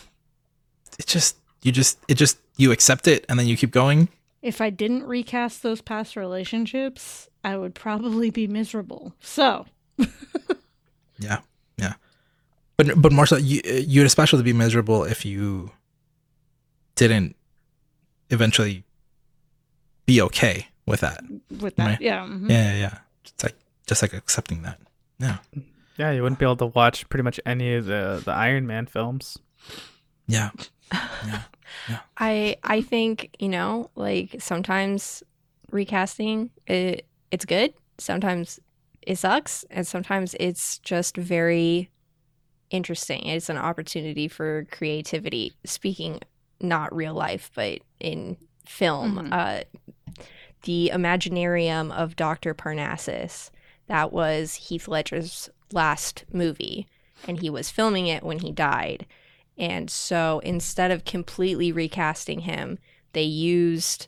it 0.98 1.06
just 1.06 1.36
you 1.62 1.70
just 1.70 1.98
it 2.08 2.14
just 2.14 2.38
you 2.56 2.72
accept 2.72 3.06
it 3.06 3.24
and 3.28 3.38
then 3.38 3.46
you 3.46 3.56
keep 3.56 3.70
going. 3.70 4.08
If 4.42 4.60
I 4.60 4.70
didn't 4.70 5.04
recast 5.04 5.62
those 5.62 5.80
past 5.80 6.16
relationships, 6.16 7.28
I 7.44 7.56
would 7.56 7.74
probably 7.76 8.30
be 8.30 8.48
miserable. 8.48 9.14
So, 9.20 9.66
yeah 11.18 11.38
yeah. 11.76 11.94
But 12.76 13.00
but 13.00 13.12
more 13.12 13.26
so 13.26 13.36
you 13.36 13.60
you'd 13.64 14.06
especially 14.06 14.42
be 14.42 14.52
miserable 14.52 15.04
if 15.04 15.24
you 15.24 15.70
didn't 16.96 17.36
eventually 18.30 18.82
be 20.07 20.20
okay 20.22 20.66
with 20.86 21.00
that 21.00 21.22
with 21.61 21.76
that, 21.76 21.86
Right. 21.86 22.00
yeah. 22.00 22.24
mhm. 22.26 22.50
yeah 22.50 22.72
yeah 22.72 22.78
yeah 22.78 22.98
it's 23.24 23.42
like 23.44 23.57
just 23.86 24.03
like 24.03 24.12
accepting 24.12 24.62
that 24.62 24.78
yeah 25.18 25.38
Yeah, 25.98 26.11
you 26.11 26.22
wouldn't 26.22 26.38
be 26.38 26.46
able 26.46 26.57
to 26.57 26.66
watch 26.66 27.09
pretty 27.11 27.22
much 27.22 27.38
any 27.46 27.74
of 27.74 27.84
the 27.86 28.22
the 28.24 28.32
Iron 28.32 28.66
Man 28.66 28.86
films. 28.86 29.38
yeah 30.26 30.50
yeah 31.88 32.00
I 32.16 32.57
I 32.64 32.80
think 32.82 33.34
you 33.38 33.48
know 33.48 33.90
like 33.94 34.36
sometimes 34.40 35.22
recasting 35.70 36.50
it 36.66 37.07
it's 37.30 37.44
good. 37.44 37.72
Sometimes 37.98 38.59
it 39.03 39.16
sucks, 39.18 39.64
and 39.70 39.86
sometimes 39.86 40.34
it's 40.40 40.78
just 40.78 41.16
very 41.16 41.90
interesting. 42.70 43.26
It's 43.26 43.48
an 43.48 43.57
opportunity 43.59 44.28
for 44.28 44.66
creativity. 44.70 45.53
Speaking 45.64 46.20
not 46.61 46.94
real 46.94 47.14
life, 47.14 47.50
but 47.55 47.80
in 48.00 48.36
film, 48.66 49.16
Mhm. 49.16 49.32
uh, 49.32 49.64
the 50.62 50.90
Imaginarium 50.92 51.92
of 51.92 52.16
Doctor 52.16 52.54
Parnassus. 52.54 53.50
That 53.88 54.12
was 54.12 54.54
Heath 54.54 54.88
Ledger's 54.88 55.50
last 55.72 56.24
movie, 56.32 56.86
and 57.26 57.40
he 57.40 57.50
was 57.50 57.70
filming 57.70 58.06
it 58.06 58.22
when 58.22 58.40
he 58.40 58.52
died. 58.52 59.06
And 59.58 59.90
so 59.90 60.40
instead 60.44 60.90
of 60.90 61.04
completely 61.04 61.72
recasting 61.72 62.40
him, 62.40 62.78
they 63.12 63.22
used 63.22 64.06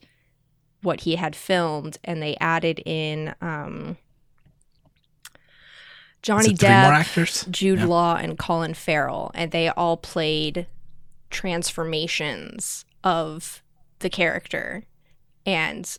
what 0.82 1.00
he 1.00 1.16
had 1.16 1.34
filmed 1.34 1.98
and 2.04 2.22
they 2.22 2.36
added 2.40 2.80
in 2.84 3.34
um, 3.40 3.96
Johnny 6.22 6.52
it 6.52 6.58
three 6.58 6.68
more 6.68 6.76
Depp, 6.76 7.50
Jude 7.50 7.80
Yeah. 7.80 7.86
Law, 7.86 8.16
and 8.16 8.38
Colin 8.38 8.74
Farrell, 8.74 9.30
and 9.34 9.50
they 9.50 9.68
all 9.68 9.96
played 9.96 10.66
transformations 11.30 12.84
of 13.02 13.62
the 13.98 14.08
character. 14.08 14.84
And, 15.44 15.98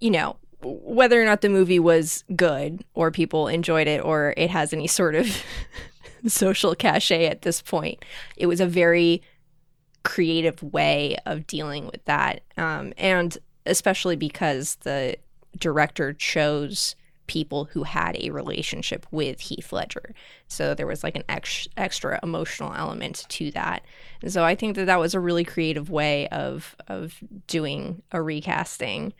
you 0.00 0.10
know, 0.10 0.36
whether 0.62 1.20
or 1.20 1.24
not 1.24 1.40
the 1.40 1.48
movie 1.48 1.78
was 1.78 2.24
good 2.36 2.84
or 2.94 3.10
people 3.10 3.48
enjoyed 3.48 3.86
it 3.86 4.04
or 4.04 4.34
it 4.36 4.50
has 4.50 4.72
any 4.72 4.86
sort 4.86 5.14
of 5.14 5.42
social 6.26 6.74
cachet 6.74 7.26
at 7.26 7.42
this 7.42 7.62
point, 7.62 8.04
it 8.36 8.46
was 8.46 8.60
a 8.60 8.66
very 8.66 9.22
creative 10.02 10.62
way 10.62 11.16
of 11.26 11.46
dealing 11.46 11.86
with 11.86 12.04
that. 12.04 12.42
Um, 12.56 12.92
and 12.96 13.36
especially 13.66 14.16
because 14.16 14.76
the 14.76 15.16
director 15.58 16.12
chose 16.12 16.94
people 17.26 17.66
who 17.66 17.84
had 17.84 18.16
a 18.18 18.30
relationship 18.30 19.06
with 19.12 19.38
Heath 19.38 19.72
Ledger. 19.72 20.14
So 20.48 20.74
there 20.74 20.86
was 20.86 21.04
like 21.04 21.14
an 21.14 21.22
ex- 21.28 21.68
extra 21.76 22.18
emotional 22.24 22.74
element 22.74 23.24
to 23.28 23.52
that. 23.52 23.84
And 24.20 24.32
so 24.32 24.42
I 24.42 24.56
think 24.56 24.74
that 24.74 24.86
that 24.86 24.98
was 24.98 25.14
a 25.14 25.20
really 25.20 25.44
creative 25.44 25.90
way 25.90 26.26
of 26.28 26.74
of 26.88 27.22
doing 27.46 28.02
a 28.10 28.20
recasting. 28.20 29.12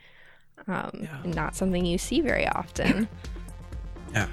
Um, 0.67 0.91
Yeah. 1.01 1.17
Not 1.25 1.55
something 1.55 1.85
you 1.85 1.97
see 1.97 2.21
very 2.21 2.47
often. 2.47 3.07
Yeah. 4.13 4.27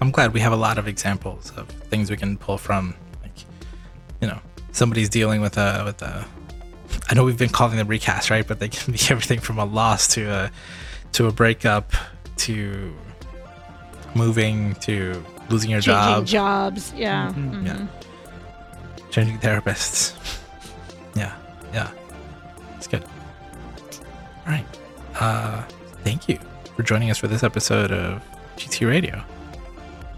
I'm 0.00 0.10
glad 0.10 0.32
we 0.34 0.40
have 0.40 0.52
a 0.52 0.56
lot 0.56 0.78
of 0.78 0.88
examples 0.88 1.52
of 1.56 1.68
things 1.68 2.10
we 2.10 2.16
can 2.16 2.36
pull 2.36 2.58
from. 2.58 2.94
Like, 3.22 3.32
you 4.20 4.26
know, 4.28 4.38
somebody's 4.72 5.08
dealing 5.08 5.40
with 5.40 5.56
a 5.58 5.82
with 5.84 6.02
a. 6.02 6.26
I 7.08 7.14
know 7.14 7.24
we've 7.24 7.38
been 7.38 7.50
calling 7.50 7.76
them 7.76 7.86
recast, 7.88 8.30
right? 8.30 8.46
But 8.46 8.58
they 8.60 8.68
can 8.68 8.92
be 8.92 8.98
everything 9.10 9.38
from 9.40 9.58
a 9.58 9.64
loss 9.64 10.08
to 10.14 10.28
a 10.30 10.50
to 11.12 11.26
a 11.28 11.32
breakup 11.32 11.92
to 12.38 12.92
moving 14.14 14.74
to 14.76 15.22
losing 15.50 15.70
your 15.70 15.80
Changing 15.80 16.24
job, 16.24 16.74
jobs, 16.74 16.92
yeah. 16.96 17.30
Mhm. 17.32 17.50
mhm. 17.62 17.66
Yeah. 17.66 17.86
changing 19.10 19.38
therapists. 19.38 20.14
Yeah, 21.14 21.34
yeah, 21.74 21.90
it's 22.78 22.86
good. 22.86 23.04
All 23.04 24.46
right. 24.46 24.64
Uh, 25.18 25.62
thank 26.04 26.28
you 26.28 26.38
for 26.76 26.82
joining 26.82 27.10
us 27.10 27.18
for 27.18 27.28
this 27.28 27.42
episode 27.42 27.90
of 27.90 28.22
GT 28.56 28.88
Radio. 28.88 29.22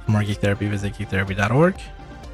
For 0.04 0.10
more 0.10 0.22
Geek 0.22 0.38
Therapy, 0.38 0.68
visit 0.68 0.94
geektherapy.org. 0.94 1.74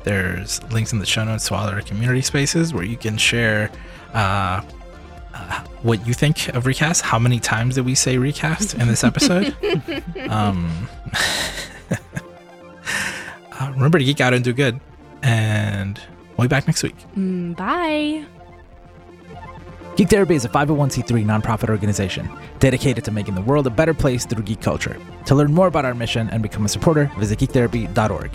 There's 0.02 0.62
links 0.72 0.92
in 0.92 0.98
the 0.98 1.06
show 1.06 1.24
notes 1.24 1.48
to 1.48 1.54
all 1.54 1.66
our 1.66 1.82
community 1.82 2.22
spaces 2.22 2.72
where 2.72 2.84
you 2.84 2.96
can 2.96 3.16
share 3.16 3.70
uh, 4.14 4.62
uh, 5.34 5.64
what 5.82 6.06
you 6.06 6.14
think 6.14 6.48
of 6.48 6.66
recast. 6.66 7.02
How 7.02 7.18
many 7.18 7.38
times 7.38 7.74
did 7.74 7.84
we 7.84 7.94
say 7.94 8.18
recast 8.18 8.74
in 8.74 8.88
this 8.88 9.04
episode? 9.04 9.54
um, 10.28 10.88
uh, 13.60 13.72
remember 13.72 13.98
to 13.98 14.04
geek 14.04 14.20
out 14.20 14.34
and 14.34 14.42
do 14.42 14.52
good. 14.52 14.80
And 15.22 16.00
we'll 16.36 16.46
be 16.46 16.48
back 16.48 16.66
next 16.66 16.82
week. 16.82 16.96
Mm, 17.16 17.56
bye. 17.56 18.24
Geek 20.00 20.08
Therapy 20.08 20.34
is 20.34 20.46
a 20.46 20.48
501c3 20.48 21.26
nonprofit 21.26 21.68
organization 21.68 22.26
dedicated 22.58 23.04
to 23.04 23.10
making 23.10 23.34
the 23.34 23.42
world 23.42 23.66
a 23.66 23.70
better 23.70 23.92
place 23.92 24.24
through 24.24 24.42
geek 24.44 24.62
culture. 24.62 24.96
To 25.26 25.34
learn 25.34 25.52
more 25.52 25.66
about 25.66 25.84
our 25.84 25.92
mission 25.92 26.30
and 26.30 26.42
become 26.42 26.64
a 26.64 26.70
supporter, 26.70 27.10
visit 27.18 27.38
geektherapy.org. 27.38 28.30